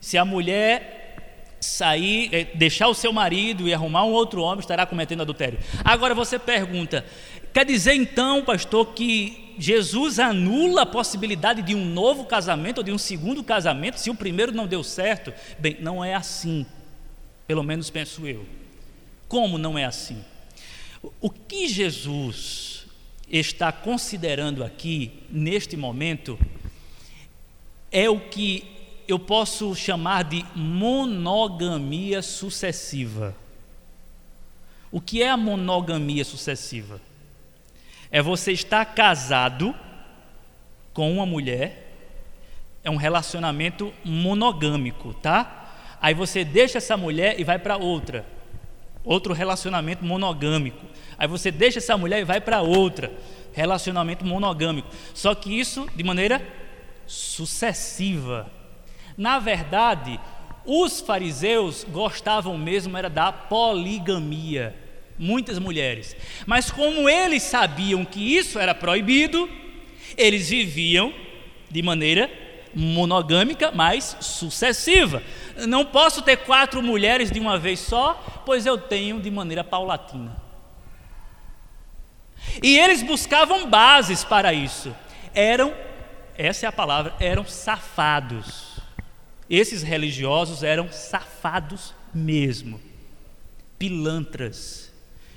Se 0.00 0.18
a 0.18 0.24
mulher 0.24 1.56
sair, 1.60 2.28
eh, 2.32 2.44
deixar 2.54 2.88
o 2.88 2.94
seu 2.94 3.12
marido 3.12 3.68
e 3.68 3.74
arrumar 3.74 4.04
um 4.04 4.12
outro 4.12 4.42
homem, 4.42 4.60
estará 4.60 4.84
cometendo 4.84 5.22
adultério. 5.22 5.58
Agora 5.84 6.14
você 6.14 6.38
pergunta: 6.38 7.04
Quer 7.52 7.64
dizer 7.64 7.94
então, 7.94 8.44
pastor, 8.44 8.86
que 8.94 9.41
Jesus 9.58 10.18
anula 10.18 10.82
a 10.82 10.86
possibilidade 10.86 11.62
de 11.62 11.74
um 11.74 11.84
novo 11.84 12.24
casamento 12.24 12.78
ou 12.78 12.84
de 12.84 12.92
um 12.92 12.98
segundo 12.98 13.42
casamento 13.42 13.98
se 13.98 14.10
o 14.10 14.14
primeiro 14.14 14.52
não 14.52 14.66
deu 14.66 14.82
certo? 14.82 15.32
Bem, 15.58 15.76
não 15.80 16.04
é 16.04 16.14
assim. 16.14 16.66
Pelo 17.46 17.62
menos 17.62 17.90
penso 17.90 18.26
eu. 18.26 18.46
Como 19.28 19.58
não 19.58 19.78
é 19.78 19.84
assim? 19.84 20.24
O 21.20 21.30
que 21.30 21.68
Jesus 21.68 22.86
está 23.30 23.72
considerando 23.72 24.62
aqui, 24.62 25.12
neste 25.30 25.76
momento, 25.76 26.38
é 27.90 28.08
o 28.08 28.20
que 28.20 28.64
eu 29.08 29.18
posso 29.18 29.74
chamar 29.74 30.24
de 30.24 30.44
monogamia 30.54 32.22
sucessiva. 32.22 33.34
O 34.90 35.00
que 35.00 35.22
é 35.22 35.30
a 35.30 35.36
monogamia 35.36 36.24
sucessiva? 36.24 37.00
É 38.12 38.20
você 38.22 38.52
estar 38.52 38.84
casado 38.84 39.74
com 40.92 41.10
uma 41.10 41.24
mulher, 41.24 41.90
é 42.84 42.90
um 42.90 42.96
relacionamento 42.96 43.92
monogâmico, 44.04 45.14
tá? 45.14 45.70
Aí 46.00 46.12
você 46.12 46.44
deixa 46.44 46.78
essa 46.78 46.96
mulher 46.96 47.40
e 47.40 47.44
vai 47.44 47.58
para 47.58 47.76
outra, 47.76 48.26
outro 49.02 49.32
relacionamento 49.32 50.04
monogâmico. 50.04 50.84
Aí 51.16 51.26
você 51.26 51.50
deixa 51.50 51.78
essa 51.78 51.96
mulher 51.96 52.20
e 52.20 52.24
vai 52.24 52.40
para 52.40 52.60
outra, 52.60 53.10
relacionamento 53.52 54.24
monogâmico. 54.26 54.88
Só 55.14 55.34
que 55.34 55.58
isso 55.58 55.88
de 55.96 56.04
maneira 56.04 56.42
sucessiva. 57.06 58.50
Na 59.16 59.38
verdade, 59.38 60.20
os 60.64 61.00
fariseus 61.00 61.84
gostavam 61.84 62.56
mesmo 62.58 62.96
era 62.96 63.08
da 63.08 63.32
poligamia, 63.32 64.74
muitas 65.22 65.58
mulheres. 65.58 66.16
Mas 66.44 66.70
como 66.70 67.08
eles 67.08 67.44
sabiam 67.44 68.04
que 68.04 68.36
isso 68.36 68.58
era 68.58 68.74
proibido, 68.74 69.48
eles 70.16 70.50
viviam 70.50 71.14
de 71.70 71.80
maneira 71.80 72.28
monogâmica, 72.74 73.70
mas 73.70 74.16
sucessiva. 74.20 75.22
Não 75.68 75.84
posso 75.84 76.22
ter 76.22 76.38
quatro 76.38 76.82
mulheres 76.82 77.30
de 77.30 77.38
uma 77.38 77.56
vez 77.56 77.78
só, 77.78 78.14
pois 78.44 78.66
eu 78.66 78.76
tenho 78.76 79.20
de 79.20 79.30
maneira 79.30 79.62
paulatina. 79.62 80.36
E 82.60 82.76
eles 82.76 83.02
buscavam 83.02 83.70
bases 83.70 84.24
para 84.24 84.52
isso. 84.52 84.94
Eram, 85.32 85.72
essa 86.36 86.66
é 86.66 86.68
a 86.68 86.72
palavra, 86.72 87.14
eram 87.20 87.46
safados. 87.46 88.72
Esses 89.48 89.82
religiosos 89.82 90.64
eram 90.64 90.90
safados 90.90 91.94
mesmo, 92.12 92.80
pilantras. 93.78 94.91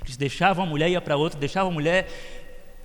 Eles 0.06 0.18
deixavam 0.18 0.66
a 0.66 0.68
mulher 0.68 0.90
ia 0.90 1.02
para 1.02 1.18
outra, 1.18 1.40
deixavam 1.40 1.72
a 1.72 1.74
mulher, 1.74 2.08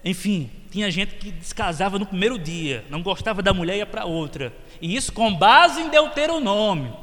enfim, 0.03 0.51
tinha 0.71 0.91
gente 0.91 1.17
que 1.17 1.31
descasava 1.31 1.99
no 1.99 2.07
primeiro 2.07 2.39
dia, 2.39 2.83
não 2.89 3.03
gostava 3.03 3.43
da 3.43 3.53
mulher 3.53 3.77
ia 3.77 3.87
para 3.87 4.07
outra. 4.07 4.53
E 4.81 4.97
isso 4.97 5.13
com 5.13 5.35
base 5.35 5.83
em 5.83 5.91
Deuteronômio. 5.91 6.97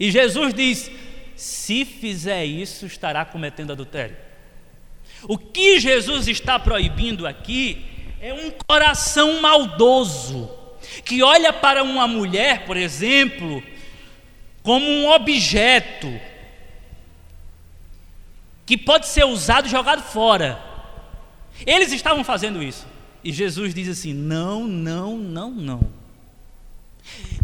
E 0.00 0.10
Jesus 0.10 0.54
diz: 0.54 0.90
se 1.36 1.84
fizer 1.84 2.44
isso, 2.46 2.86
estará 2.86 3.24
cometendo 3.24 3.72
adultério. 3.72 4.16
O 5.24 5.36
que 5.36 5.78
Jesus 5.78 6.26
está 6.28 6.58
proibindo 6.58 7.26
aqui 7.26 7.84
é 8.20 8.32
um 8.32 8.50
coração 8.66 9.40
maldoso, 9.42 10.50
que 11.04 11.22
olha 11.22 11.52
para 11.52 11.82
uma 11.82 12.08
mulher, 12.08 12.64
por 12.64 12.76
exemplo, 12.76 13.62
como 14.62 14.86
um 14.86 15.10
objeto 15.10 16.08
que 18.66 18.76
pode 18.76 19.06
ser 19.06 19.24
usado 19.24 19.66
e 19.66 19.70
jogado 19.70 20.02
fora. 20.02 20.60
Eles 21.64 21.92
estavam 21.92 22.24
fazendo 22.24 22.62
isso. 22.62 22.86
E 23.22 23.32
Jesus 23.32 23.72
diz 23.72 23.88
assim: 23.88 24.12
não, 24.12 24.66
não, 24.66 25.16
não, 25.16 25.50
não. 25.50 25.80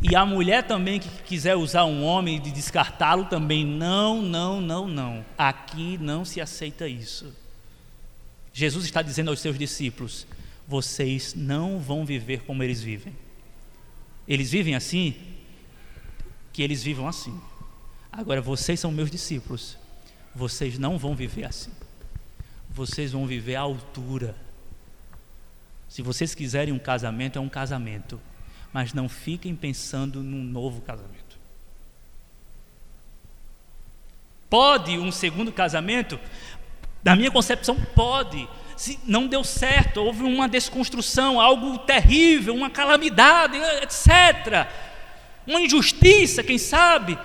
E 0.02 0.16
a 0.16 0.26
mulher 0.26 0.64
também 0.64 0.98
que 0.98 1.08
quiser 1.22 1.54
usar 1.54 1.84
um 1.84 2.04
homem 2.04 2.36
e 2.36 2.50
descartá-lo 2.50 3.26
também, 3.26 3.64
não, 3.64 4.20
não, 4.20 4.60
não, 4.60 4.88
não. 4.88 5.24
Aqui 5.38 5.96
não 5.98 6.24
se 6.24 6.40
aceita 6.40 6.88
isso. 6.88 7.32
Jesus 8.52 8.84
está 8.84 9.00
dizendo 9.00 9.30
aos 9.30 9.40
seus 9.40 9.56
discípulos: 9.56 10.26
vocês 10.66 11.34
não 11.34 11.78
vão 11.78 12.04
viver 12.04 12.42
como 12.42 12.62
eles 12.62 12.82
vivem. 12.82 13.14
Eles 14.26 14.50
vivem 14.50 14.74
assim, 14.74 15.14
que 16.52 16.62
eles 16.62 16.82
vivam 16.82 17.06
assim. 17.06 17.38
Agora 18.10 18.40
vocês 18.40 18.78
são 18.78 18.90
meus 18.90 19.10
discípulos. 19.10 19.78
Vocês 20.34 20.78
não 20.78 20.98
vão 20.98 21.14
viver 21.14 21.44
assim. 21.44 21.72
Vocês 22.70 23.12
vão 23.12 23.26
viver 23.26 23.56
à 23.56 23.60
altura. 23.60 24.34
Se 25.88 26.00
vocês 26.02 26.34
quiserem 26.34 26.72
um 26.72 26.78
casamento, 26.78 27.38
é 27.38 27.42
um 27.42 27.48
casamento 27.48 28.20
mas 28.72 28.94
não 28.94 29.08
fiquem 29.08 29.54
pensando 29.54 30.22
num 30.22 30.42
novo 30.42 30.80
casamento. 30.80 31.38
Pode 34.48 34.98
um 34.98 35.12
segundo 35.12 35.52
casamento? 35.52 36.18
Na 37.04 37.14
minha 37.14 37.30
concepção, 37.30 37.76
pode. 37.94 38.48
Se 38.76 38.98
não 39.04 39.26
deu 39.26 39.44
certo, 39.44 39.98
houve 39.98 40.22
uma 40.22 40.48
desconstrução, 40.48 41.40
algo 41.40 41.78
terrível, 41.78 42.54
uma 42.54 42.70
calamidade, 42.70 43.56
etc. 43.82 44.66
Uma 45.46 45.60
injustiça, 45.60 46.42
quem 46.42 46.58
sabe? 46.58 47.18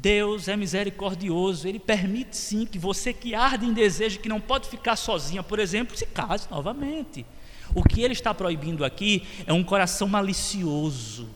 Deus 0.00 0.46
é 0.46 0.56
misericordioso, 0.56 1.66
Ele 1.66 1.78
permite 1.78 2.36
sim 2.36 2.64
que 2.64 2.78
você 2.78 3.12
que 3.12 3.34
arde 3.34 3.66
em 3.66 3.72
desejo, 3.72 4.20
que 4.20 4.28
não 4.28 4.40
pode 4.40 4.68
ficar 4.68 4.94
sozinha, 4.94 5.42
por 5.42 5.58
exemplo, 5.58 5.96
se 5.96 6.06
case 6.06 6.46
novamente. 6.50 7.26
O 7.74 7.82
que 7.82 8.02
ele 8.02 8.12
está 8.12 8.32
proibindo 8.32 8.84
aqui 8.84 9.26
é 9.46 9.52
um 9.52 9.62
coração 9.62 10.08
malicioso. 10.08 11.28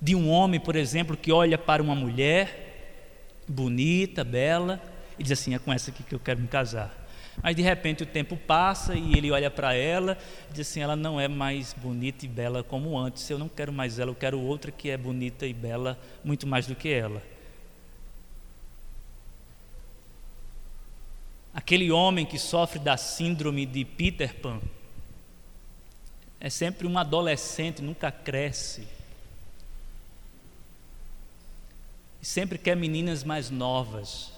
De 0.00 0.14
um 0.14 0.28
homem, 0.28 0.60
por 0.60 0.76
exemplo, 0.76 1.16
que 1.16 1.32
olha 1.32 1.56
para 1.56 1.82
uma 1.82 1.94
mulher 1.94 3.42
bonita, 3.48 4.22
bela, 4.22 4.80
e 5.18 5.22
diz 5.22 5.32
assim: 5.32 5.54
é 5.54 5.58
com 5.58 5.72
essa 5.72 5.90
aqui 5.90 6.02
que 6.02 6.14
eu 6.14 6.20
quero 6.20 6.40
me 6.40 6.48
casar. 6.48 7.01
Mas 7.42 7.56
de 7.56 7.62
repente 7.62 8.04
o 8.04 8.06
tempo 8.06 8.36
passa 8.36 8.94
e 8.94 9.14
ele 9.14 9.30
olha 9.32 9.50
para 9.50 9.74
ela 9.74 10.16
e 10.48 10.52
diz 10.52 10.68
assim: 10.68 10.80
ela 10.80 10.94
não 10.94 11.20
é 11.20 11.26
mais 11.26 11.72
bonita 11.72 12.24
e 12.24 12.28
bela 12.28 12.62
como 12.62 12.96
antes, 12.96 13.28
eu 13.28 13.38
não 13.38 13.48
quero 13.48 13.72
mais 13.72 13.98
ela, 13.98 14.10
eu 14.10 14.14
quero 14.14 14.40
outra 14.40 14.70
que 14.70 14.88
é 14.88 14.96
bonita 14.96 15.46
e 15.46 15.52
bela 15.52 15.98
muito 16.22 16.46
mais 16.46 16.66
do 16.66 16.76
que 16.76 16.88
ela. 16.88 17.22
Aquele 21.52 21.90
homem 21.90 22.24
que 22.24 22.38
sofre 22.38 22.78
da 22.78 22.96
síndrome 22.96 23.66
de 23.66 23.84
Peter 23.84 24.34
Pan 24.36 24.60
é 26.40 26.48
sempre 26.48 26.86
um 26.86 26.98
adolescente, 26.98 27.82
nunca 27.82 28.10
cresce. 28.10 28.86
E 32.20 32.26
sempre 32.26 32.56
quer 32.56 32.76
meninas 32.76 33.22
mais 33.22 33.50
novas. 33.50 34.32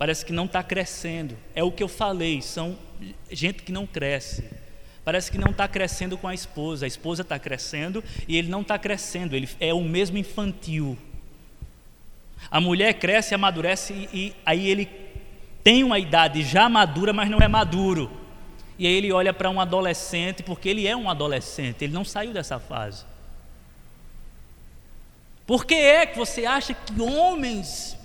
Parece 0.00 0.24
que 0.24 0.32
não 0.32 0.46
está 0.46 0.62
crescendo. 0.62 1.36
É 1.54 1.62
o 1.62 1.70
que 1.70 1.82
eu 1.82 1.88
falei, 1.88 2.40
são 2.40 2.74
gente 3.30 3.62
que 3.62 3.70
não 3.70 3.86
cresce. 3.86 4.42
Parece 5.04 5.30
que 5.30 5.36
não 5.36 5.50
está 5.50 5.68
crescendo 5.68 6.16
com 6.16 6.26
a 6.26 6.32
esposa. 6.32 6.86
A 6.86 6.88
esposa 6.88 7.20
está 7.20 7.38
crescendo 7.38 8.02
e 8.26 8.38
ele 8.38 8.48
não 8.48 8.62
está 8.62 8.78
crescendo. 8.78 9.36
Ele 9.36 9.46
é 9.60 9.74
o 9.74 9.82
mesmo 9.82 10.16
infantil. 10.16 10.96
A 12.50 12.62
mulher 12.62 12.94
cresce, 12.94 13.34
amadurece 13.34 13.92
e, 13.92 14.08
e 14.18 14.36
aí 14.46 14.70
ele 14.70 14.88
tem 15.62 15.84
uma 15.84 15.98
idade 15.98 16.44
já 16.44 16.66
madura, 16.66 17.12
mas 17.12 17.28
não 17.28 17.40
é 17.40 17.46
maduro. 17.46 18.10
E 18.78 18.86
aí 18.86 18.94
ele 18.94 19.12
olha 19.12 19.34
para 19.34 19.50
um 19.50 19.60
adolescente, 19.60 20.42
porque 20.42 20.70
ele 20.70 20.86
é 20.86 20.96
um 20.96 21.10
adolescente, 21.10 21.84
ele 21.84 21.92
não 21.92 22.06
saiu 22.06 22.32
dessa 22.32 22.58
fase. 22.58 23.04
Por 25.46 25.66
que 25.66 25.74
é 25.74 26.06
que 26.06 26.16
você 26.16 26.46
acha 26.46 26.72
que 26.72 26.98
homens 27.02 27.99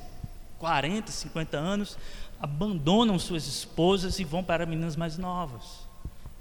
40, 0.59 1.11
50 1.11 1.57
anos 1.57 1.97
abandonam 2.39 3.17
suas 3.17 3.47
esposas 3.47 4.19
e 4.19 4.23
vão 4.23 4.43
para 4.43 4.65
meninas 4.65 4.95
mais 4.95 5.17
novas? 5.17 5.87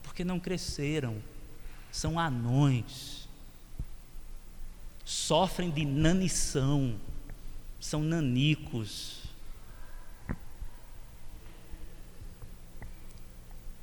Porque 0.03 0.25
não 0.25 0.41
cresceram, 0.41 1.17
são 1.91 2.19
anões, 2.19 3.29
sofrem 5.05 5.71
de 5.71 5.85
nanição, 5.85 6.95
são 7.81 8.03
nanicos 8.03 9.25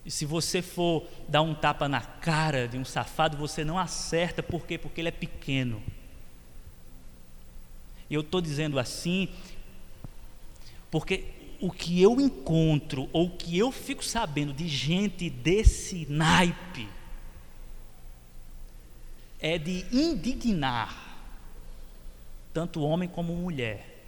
E 0.05 0.09
se 0.09 0.25
você 0.25 0.61
for 0.61 1.07
dar 1.27 1.41
um 1.41 1.53
tapa 1.53 1.87
na 1.87 2.01
cara 2.01 2.67
de 2.67 2.77
um 2.77 2.85
safado, 2.85 3.37
você 3.37 3.63
não 3.63 3.77
acerta, 3.77 4.41
por 4.41 4.65
quê? 4.65 4.77
Porque 4.77 4.99
ele 4.99 5.09
é 5.09 5.11
pequeno. 5.11 5.81
E 8.09 8.13
eu 8.13 8.21
estou 8.21 8.41
dizendo 8.41 8.79
assim, 8.79 9.29
porque 10.91 11.23
o 11.61 11.71
que 11.71 12.01
eu 12.01 12.19
encontro, 12.19 13.09
ou 13.13 13.27
o 13.27 13.37
que 13.37 13.57
eu 13.57 13.71
fico 13.71 14.03
sabendo 14.03 14.51
de 14.51 14.67
gente 14.67 15.29
desse 15.29 16.05
naipe, 16.09 16.89
é 19.39 19.57
de 19.57 19.85
indignar 19.91 21.09
tanto 22.53 22.81
homem 22.81 23.07
como 23.07 23.33
mulher. 23.33 24.03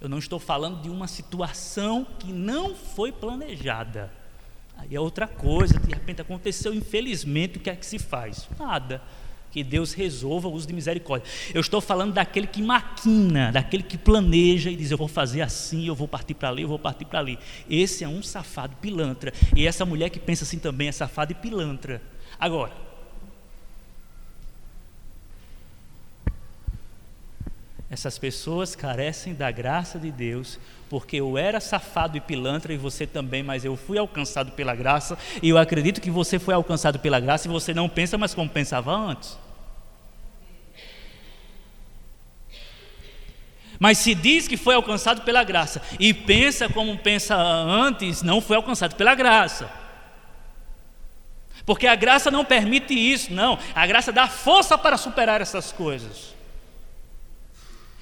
Eu 0.00 0.08
não 0.08 0.18
estou 0.18 0.38
falando 0.38 0.80
de 0.82 0.88
uma 0.88 1.06
situação 1.06 2.04
que 2.18 2.32
não 2.32 2.74
foi 2.74 3.12
planejada. 3.12 4.12
Aí 4.76 4.94
é 4.94 5.00
outra 5.00 5.26
coisa, 5.26 5.78
de 5.78 5.94
repente 5.94 6.20
aconteceu, 6.20 6.74
infelizmente, 6.74 7.58
o 7.58 7.60
que 7.60 7.70
é 7.70 7.76
que 7.76 7.86
se 7.86 7.98
faz? 7.98 8.48
Nada. 8.58 9.02
Que 9.52 9.62
Deus 9.62 9.92
resolva 9.92 10.48
o 10.48 10.52
uso 10.52 10.66
de 10.66 10.72
misericórdia. 10.72 11.30
Eu 11.52 11.60
estou 11.60 11.80
falando 11.80 12.14
daquele 12.14 12.46
que 12.46 12.62
maquina, 12.62 13.52
daquele 13.52 13.82
que 13.82 13.98
planeja 13.98 14.70
e 14.70 14.76
diz: 14.76 14.90
Eu 14.90 14.96
vou 14.96 15.08
fazer 15.08 15.42
assim, 15.42 15.86
eu 15.86 15.94
vou 15.94 16.08
partir 16.08 16.32
para 16.32 16.48
ali, 16.48 16.62
eu 16.62 16.68
vou 16.68 16.78
partir 16.78 17.04
para 17.04 17.18
ali. 17.18 17.38
Esse 17.68 18.02
é 18.02 18.08
um 18.08 18.22
safado 18.22 18.74
pilantra. 18.80 19.32
E 19.54 19.66
essa 19.66 19.84
mulher 19.84 20.08
que 20.08 20.18
pensa 20.18 20.44
assim 20.44 20.58
também 20.58 20.88
é 20.88 20.92
safada 20.92 21.32
e 21.32 21.34
pilantra. 21.34 22.00
Agora, 22.40 22.72
Essas 27.92 28.16
pessoas 28.16 28.74
carecem 28.74 29.34
da 29.34 29.50
graça 29.50 29.98
de 29.98 30.10
Deus, 30.10 30.58
porque 30.88 31.16
eu 31.16 31.36
era 31.36 31.60
safado 31.60 32.16
e 32.16 32.22
pilantra 32.22 32.72
e 32.72 32.78
você 32.78 33.06
também, 33.06 33.42
mas 33.42 33.66
eu 33.66 33.76
fui 33.76 33.98
alcançado 33.98 34.52
pela 34.52 34.74
graça, 34.74 35.18
e 35.42 35.50
eu 35.50 35.58
acredito 35.58 36.00
que 36.00 36.10
você 36.10 36.38
foi 36.38 36.54
alcançado 36.54 36.98
pela 36.98 37.20
graça 37.20 37.46
e 37.46 37.50
você 37.50 37.74
não 37.74 37.90
pensa 37.90 38.16
mais 38.16 38.32
como 38.32 38.48
pensava 38.48 38.96
antes. 38.96 39.38
Mas 43.82 43.98
se 43.98 44.14
diz 44.14 44.46
que 44.46 44.56
foi 44.56 44.76
alcançado 44.76 45.22
pela 45.22 45.42
graça 45.42 45.82
e 45.98 46.14
pensa 46.14 46.68
como 46.68 46.96
pensa 46.96 47.34
antes, 47.34 48.22
não 48.22 48.40
foi 48.40 48.54
alcançado 48.54 48.94
pela 48.94 49.12
graça. 49.12 49.68
Porque 51.66 51.88
a 51.88 51.96
graça 51.96 52.30
não 52.30 52.44
permite 52.44 52.94
isso, 52.94 53.32
não. 53.32 53.58
A 53.74 53.84
graça 53.84 54.12
dá 54.12 54.28
força 54.28 54.78
para 54.78 54.96
superar 54.96 55.40
essas 55.40 55.72
coisas. 55.72 56.32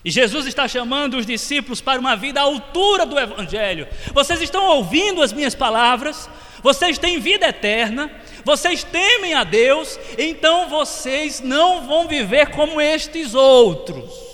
E 0.04 0.10
Jesus 0.10 0.44
está 0.44 0.68
chamando 0.68 1.16
os 1.16 1.24
discípulos 1.24 1.80
para 1.80 1.98
uma 1.98 2.14
vida 2.14 2.40
à 2.40 2.42
altura 2.42 3.06
do 3.06 3.18
Evangelho. 3.18 3.88
Vocês 4.12 4.42
estão 4.42 4.62
ouvindo 4.62 5.22
as 5.22 5.32
minhas 5.32 5.54
palavras, 5.54 6.28
vocês 6.62 6.98
têm 6.98 7.18
vida 7.18 7.48
eterna, 7.48 8.10
vocês 8.44 8.84
temem 8.84 9.32
a 9.32 9.44
Deus, 9.44 9.98
então 10.18 10.68
vocês 10.68 11.40
não 11.40 11.86
vão 11.86 12.06
viver 12.06 12.50
como 12.50 12.82
estes 12.82 13.32
outros. 13.32 14.29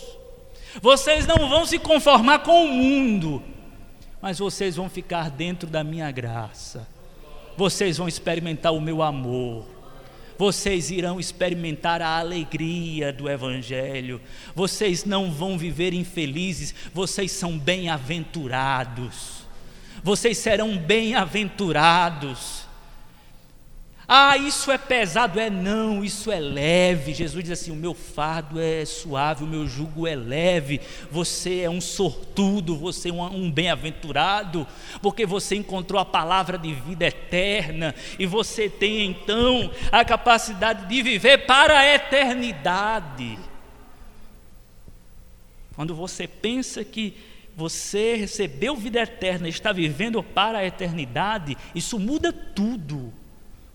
Vocês 0.81 1.27
não 1.27 1.49
vão 1.49 1.65
se 1.67 1.79
conformar 1.79 2.41
com 2.41 2.65
o 2.65 2.69
mundo, 2.69 3.43
mas 4.21 4.39
vocês 4.39 4.77
vão 4.77 4.89
ficar 4.89 5.31
dentro 5.31 5.69
da 5.69 5.83
minha 5.83 6.11
graça. 6.11 6.89
Vocês 7.57 7.97
vão 7.97 8.07
experimentar 8.07 8.73
o 8.73 8.81
meu 8.81 9.03
amor 9.03 9.77
vocês 10.39 10.91
irão 10.91 11.19
experimentar 11.19 12.03
a 12.03 12.19
alegria 12.19 13.13
do 13.13 13.29
Evangelho, 13.29 14.21
vocês 14.55 15.05
não 15.05 15.31
vão 15.33 15.57
viver 15.57 15.95
infelizes, 15.95 16.75
vocês 16.93 17.33
são 17.33 17.59
bem-aventurados, 17.59 19.47
vocês 20.03 20.39
serão 20.39 20.77
bem-aventurados. 20.77 22.66
Ah, 24.09 24.37
isso 24.37 24.71
é 24.71 24.79
pesado, 24.79 25.41
é 25.41 25.51
não, 25.51 26.05
isso 26.05 26.31
é 26.31 26.39
leve. 26.39 27.13
Jesus 27.13 27.43
diz 27.43 27.59
assim: 27.59 27.73
o 27.73 27.77
meu 27.77 27.93
fardo 27.93 28.61
é 28.61 28.85
suave, 28.85 29.43
o 29.43 29.49
meu 29.49 29.67
jugo 29.67 30.07
é 30.07 30.15
leve. 30.15 30.81
Você 31.11 31.61
é 31.61 31.71
um 31.71 31.81
sortudo, 31.81 32.77
você 32.77 33.09
é 33.09 33.13
um, 33.13 33.51
bem-aventurado, 33.51 34.65
porque 35.03 35.27
você 35.27 35.57
encontrou 35.57 36.01
a 36.01 36.05
palavra 36.05 36.57
de 36.57 36.73
vida 36.73 37.07
eterna 37.07 37.97
e 38.17 38.27
você 38.27 38.69
tem 38.69 39.07
então 39.07 39.73
a 39.91 40.05
capacidade 40.05 40.87
de 40.87 41.03
viver 41.03 41.39
para 41.39 41.77
a 41.77 41.95
eternidade. 41.95 43.37
Quando 45.75 45.97
você 45.97 46.29
pensa 46.29 46.85
que 46.85 47.17
você 47.57 48.15
recebeu 48.15 48.77
vida 48.77 49.01
eterna 49.01 49.49
e 49.49 49.51
está 49.51 49.73
vivendo 49.73 50.23
para 50.23 50.59
a 50.59 50.65
eternidade, 50.65 51.57
isso 51.75 51.99
muda 51.99 52.33
tudo 52.33 53.13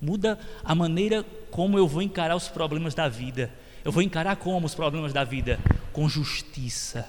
muda 0.01 0.39
a 0.63 0.73
maneira 0.73 1.23
como 1.51 1.77
eu 1.77 1.87
vou 1.87 2.01
encarar 2.01 2.35
os 2.35 2.47
problemas 2.47 2.95
da 2.95 3.07
vida. 3.07 3.51
Eu 3.83 3.91
vou 3.91 4.01
encarar 4.01 4.35
como 4.35 4.65
os 4.65 4.75
problemas 4.75 5.13
da 5.13 5.23
vida? 5.23 5.59
Com 5.93 6.09
justiça. 6.09 7.07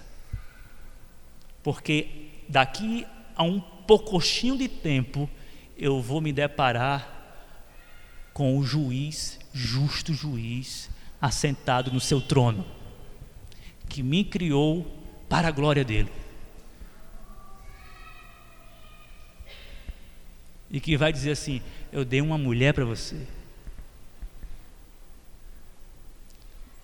Porque 1.63 2.29
daqui 2.49 3.07
a 3.35 3.43
um 3.43 3.61
poucochinho 3.61 4.57
de 4.57 4.69
tempo 4.69 5.29
eu 5.77 6.01
vou 6.01 6.21
me 6.21 6.33
deparar 6.33 7.23
com 8.33 8.59
o 8.59 8.65
juiz, 8.65 9.39
justo 9.53 10.15
juiz, 10.15 10.91
assentado 11.21 11.93
no 11.93 12.01
seu 12.01 12.21
trono, 12.21 12.65
que 13.89 14.03
me 14.03 14.25
criou 14.25 14.87
para 15.29 15.49
a 15.49 15.51
glória 15.51 15.85
dele. 15.85 16.11
E 20.71 20.81
que 20.81 20.97
vai 20.97 21.13
dizer 21.13 21.33
assim: 21.33 21.61
eu 21.93 22.05
dei 22.05 22.23
uma 22.23 22.39
mulher 22.39 22.73
para 22.73 22.85
você. 22.85 23.27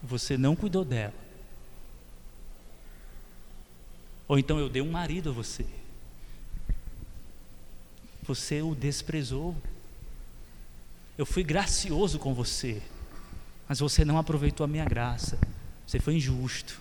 Você 0.02 0.36
não 0.36 0.54
cuidou 0.54 0.84
dela. 0.84 1.14
Ou 4.28 4.38
então 4.38 4.58
eu 4.58 4.68
dei 4.68 4.82
um 4.82 4.90
marido 4.90 5.30
a 5.30 5.32
você. 5.32 5.66
Você 8.22 8.60
o 8.60 8.74
desprezou. 8.74 9.56
Eu 11.16 11.24
fui 11.24 11.42
gracioso 11.42 12.18
com 12.18 12.32
você, 12.34 12.80
mas 13.66 13.80
você 13.80 14.04
não 14.04 14.18
aproveitou 14.18 14.62
a 14.62 14.68
minha 14.68 14.84
graça. 14.84 15.38
Você 15.86 15.98
foi 15.98 16.14
injusto. 16.14 16.78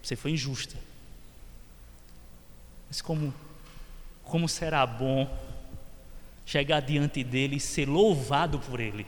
Você 0.00 0.14
foi 0.14 0.30
injusta. 0.30 0.76
Mas 2.88 3.02
como 3.02 3.34
como 4.22 4.48
será 4.48 4.86
bom 4.86 5.28
chegar 6.44 6.80
diante 6.80 7.22
dele 7.22 7.56
e 7.56 7.60
ser 7.60 7.88
louvado 7.88 8.58
por 8.58 8.80
ele. 8.80 9.06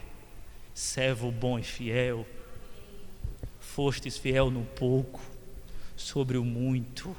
Servo 0.74 1.30
bom 1.30 1.58
e 1.58 1.62
fiel, 1.62 2.26
fostes 3.60 4.16
fiel 4.16 4.50
no 4.50 4.64
pouco, 4.64 5.20
sobre 5.96 6.36
o 6.36 6.44
muito 6.44 7.14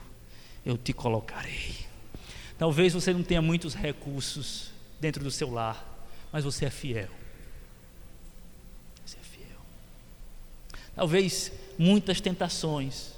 eu 0.66 0.78
te 0.78 0.92
colocarei. 0.92 1.86
Talvez 2.58 2.94
você 2.94 3.14
não 3.14 3.24
tenha 3.24 3.42
muitos 3.42 3.76
recursos 3.76 4.72
dentro 5.00 5.24
do 5.24 5.30
seu 5.30 5.52
lar, 5.52 5.86
mas 6.32 6.44
você 6.44 6.66
é 6.66 6.70
fiel. 6.70 7.10
Você 9.06 9.18
é 9.18 9.22
fiel. 9.22 9.60
Talvez 10.96 11.52
muitas 11.78 12.20
tentações, 12.20 13.14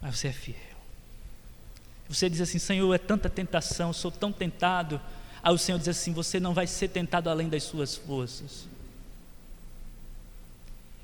mas 0.00 0.18
você 0.18 0.28
é 0.28 0.32
fiel. 0.32 0.56
Você 2.08 2.28
diz 2.28 2.40
assim: 2.40 2.58
Senhor, 2.58 2.92
é 2.92 2.98
tanta 2.98 3.30
tentação, 3.30 3.92
sou 3.92 4.10
tão 4.10 4.32
tentado 4.32 5.00
Aí 5.42 5.54
o 5.54 5.58
Senhor 5.58 5.78
diz 5.78 5.88
assim: 5.88 6.12
Você 6.12 6.38
não 6.38 6.54
vai 6.54 6.66
ser 6.66 6.88
tentado 6.88 7.30
além 7.30 7.48
das 7.48 7.62
suas 7.62 7.96
forças. 7.96 8.68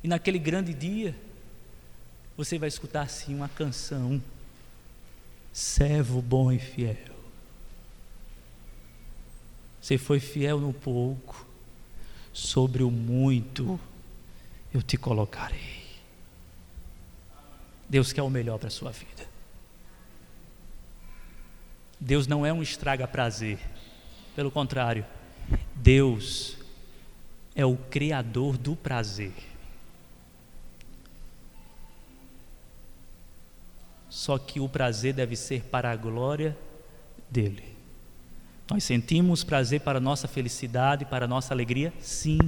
E 0.03 0.09
naquele 0.09 0.39
grande 0.39 0.73
dia, 0.73 1.15
você 2.37 2.59
vai 2.59 2.69
escutar 2.69 3.03
assim 3.03 3.35
uma 3.35 3.49
canção: 3.49 4.23
Servo 5.53 6.21
bom 6.21 6.53
e 6.53 6.59
fiel. 6.59 7.17
Você 9.81 9.97
foi 9.97 10.19
fiel 10.19 10.59
no 10.59 10.73
pouco, 10.73 11.47
sobre 12.33 12.83
o 12.83 12.91
muito 12.91 13.79
eu 14.75 14.83
te 14.83 14.97
colocarei. 14.97 15.87
Deus 17.89 18.13
quer 18.13 18.23
o 18.23 18.29
melhor 18.29 18.59
para 18.59 18.69
a 18.69 18.71
sua 18.71 18.91
vida. 18.91 19.27
Deus 21.99 22.27
não 22.27 22.45
é 22.45 22.53
um 22.53 22.63
estraga 22.63 23.07
prazer. 23.07 23.59
Pelo 24.37 24.51
contrário, 24.51 25.07
Deus 25.75 26.59
é 27.55 27.65
o 27.65 27.75
criador 27.75 28.59
do 28.59 28.77
prazer. 28.77 29.33
Só 34.11 34.37
que 34.37 34.61
o 34.61 34.69
prazer 34.69 35.15
deve 35.15 35.37
ser 35.37 35.63
para 35.63 35.91
a 35.91 35.97
glória 35.97 36.55
dele. 37.31 37.65
Nós 38.71 38.85
sentimos 38.85 39.43
prazer 39.43 39.81
para 39.81 39.97
a 39.97 40.03
nossa 40.03 40.29
felicidade, 40.29 41.07
para 41.07 41.27
nossa 41.27 41.55
alegria? 41.55 41.91
Sim. 41.99 42.39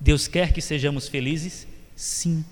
Deus 0.00 0.26
quer 0.26 0.54
que 0.54 0.62
sejamos 0.62 1.06
felizes? 1.06 1.66
Sim. 1.94 2.42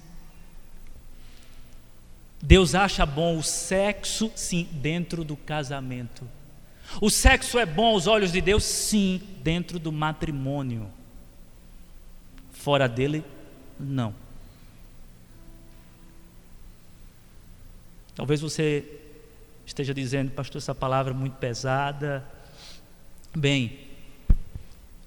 Deus 2.43 2.75
acha 2.75 3.07
bom 3.07 3.39
o 3.39 3.43
sexo? 3.43 4.31
Sim, 4.37 4.69
dentro 4.73 5.25
do 5.25 5.37
casamento. 5.37 6.29
O 7.01 7.11
sexo 7.11 7.59
é 7.59 7.67
bom 7.67 7.87
aos 7.87 8.07
olhos 8.07 8.33
de 8.33 8.41
Deus? 8.41 8.65
Sim, 8.65 9.21
dentro 9.43 9.79
do 9.79 9.91
matrimônio. 9.91 10.91
Fora 12.53 12.89
dele, 12.89 13.25
não. 13.79 14.15
Talvez 18.15 18.41
você 18.41 18.85
esteja 19.65 19.95
dizendo, 19.95 20.31
pastor, 20.31 20.59
essa 20.59 20.75
palavra 20.75 21.13
é 21.13 21.17
muito 21.17 21.37
pesada. 21.39 22.25
Bem, 23.35 23.81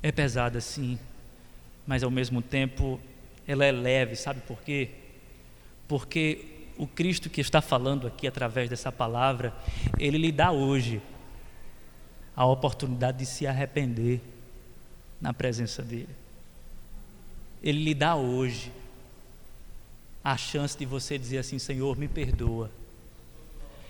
é 0.02 0.12
pesada 0.12 0.60
sim, 0.60 0.98
mas 1.86 2.04
ao 2.04 2.10
mesmo 2.10 2.42
tempo 2.42 3.00
ela 3.48 3.64
é 3.64 3.72
leve, 3.72 4.16
sabe 4.16 4.42
por 4.42 4.60
quê? 4.62 4.90
Porque 5.88 6.46
o 6.78 6.88
Cristo 6.88 7.30
que 7.30 7.40
está 7.40 7.62
falando 7.62 8.08
aqui 8.08 8.28
através 8.28 8.70
dessa 8.70 8.92
palavra, 8.92 9.54
ele 10.00 10.18
lhe 10.18 10.32
dá 10.32 10.52
hoje 10.52 11.02
a 12.36 12.46
oportunidade 12.46 13.20
de 13.20 13.26
se 13.26 13.48
arrepender 13.48 14.20
na 15.22 15.34
presença 15.34 15.82
dele. 15.82 16.10
Ele 17.64 17.84
lhe 17.84 17.94
dá 17.94 18.16
hoje 18.16 18.72
a 20.24 20.36
chance 20.36 20.78
de 20.78 20.86
você 20.86 21.18
dizer 21.18 21.38
assim: 21.38 21.58
Senhor, 21.58 21.98
me 21.98 22.08
perdoa. 22.08 22.70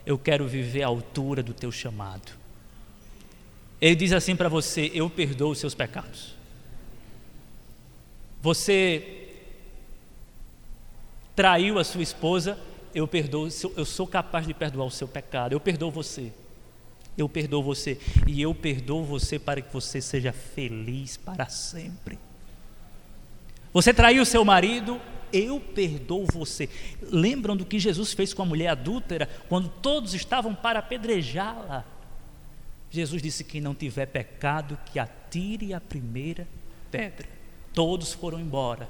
Eu 0.05 0.17
quero 0.17 0.47
viver 0.47 0.83
à 0.83 0.87
altura 0.87 1.41
do 1.41 1.53
teu 1.53 1.71
chamado. 1.71 2.31
Ele 3.81 3.95
diz 3.95 4.13
assim 4.13 4.35
para 4.35 4.47
você: 4.47 4.91
Eu 4.93 5.09
perdoo 5.09 5.51
os 5.51 5.59
seus 5.59 5.73
pecados. 5.73 6.35
Você 8.41 9.25
traiu 11.35 11.79
a 11.79 11.83
sua 11.83 12.03
esposa, 12.03 12.57
eu 12.93 13.07
perdoo, 13.07 13.49
eu 13.75 13.85
sou 13.85 14.05
capaz 14.07 14.45
de 14.45 14.53
perdoar 14.53 14.85
o 14.85 14.91
seu 14.91 15.07
pecado. 15.07 15.53
Eu 15.53 15.59
perdoo 15.59 15.89
você. 15.89 16.31
Eu 17.17 17.29
perdoo 17.29 17.63
você 17.63 17.97
e 18.27 18.41
eu 18.41 18.53
perdoo 18.53 19.03
você 19.03 19.39
para 19.39 19.61
que 19.61 19.73
você 19.73 20.01
seja 20.01 20.31
feliz 20.33 21.17
para 21.17 21.47
sempre. 21.47 22.19
Você 23.73 23.93
traiu 23.93 24.25
seu 24.25 24.43
marido, 24.43 24.99
eu 25.31 25.59
perdoo 25.59 26.25
você. 26.31 26.69
Lembram 27.01 27.55
do 27.55 27.65
que 27.65 27.79
Jesus 27.79 28.13
fez 28.13 28.33
com 28.33 28.41
a 28.41 28.45
mulher 28.45 28.69
adúltera 28.69 29.29
quando 29.49 29.69
todos 29.69 30.13
estavam 30.13 30.53
para 30.53 30.79
apedrejá-la? 30.79 31.85
Jesus 32.89 33.21
disse: 33.21 33.43
Quem 33.43 33.59
não 33.59 33.75
tiver 33.75 34.05
pecado, 34.05 34.77
que 34.85 34.99
atire 34.99 35.73
a 35.73 35.81
primeira 35.81 36.47
pedra. 36.89 37.27
Todos 37.73 38.13
foram 38.13 38.39
embora. 38.39 38.89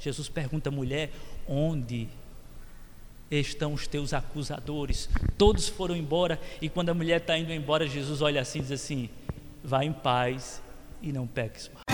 Jesus 0.00 0.28
pergunta 0.28 0.68
à 0.68 0.72
mulher: 0.72 1.12
onde 1.46 2.08
estão 3.30 3.72
os 3.72 3.86
teus 3.86 4.12
acusadores? 4.12 5.08
Todos 5.36 5.68
foram 5.68 5.96
embora. 5.96 6.40
E 6.60 6.68
quando 6.68 6.90
a 6.90 6.94
mulher 6.94 7.20
está 7.20 7.36
indo 7.38 7.52
embora, 7.52 7.86
Jesus 7.86 8.22
olha 8.22 8.40
assim 8.40 8.58
e 8.58 8.62
diz 8.62 8.72
assim: 8.72 9.08
vá 9.62 9.84
em 9.84 9.92
paz 9.92 10.62
e 11.02 11.12
não 11.12 11.26
peques 11.26 11.70
mais. 11.74 11.93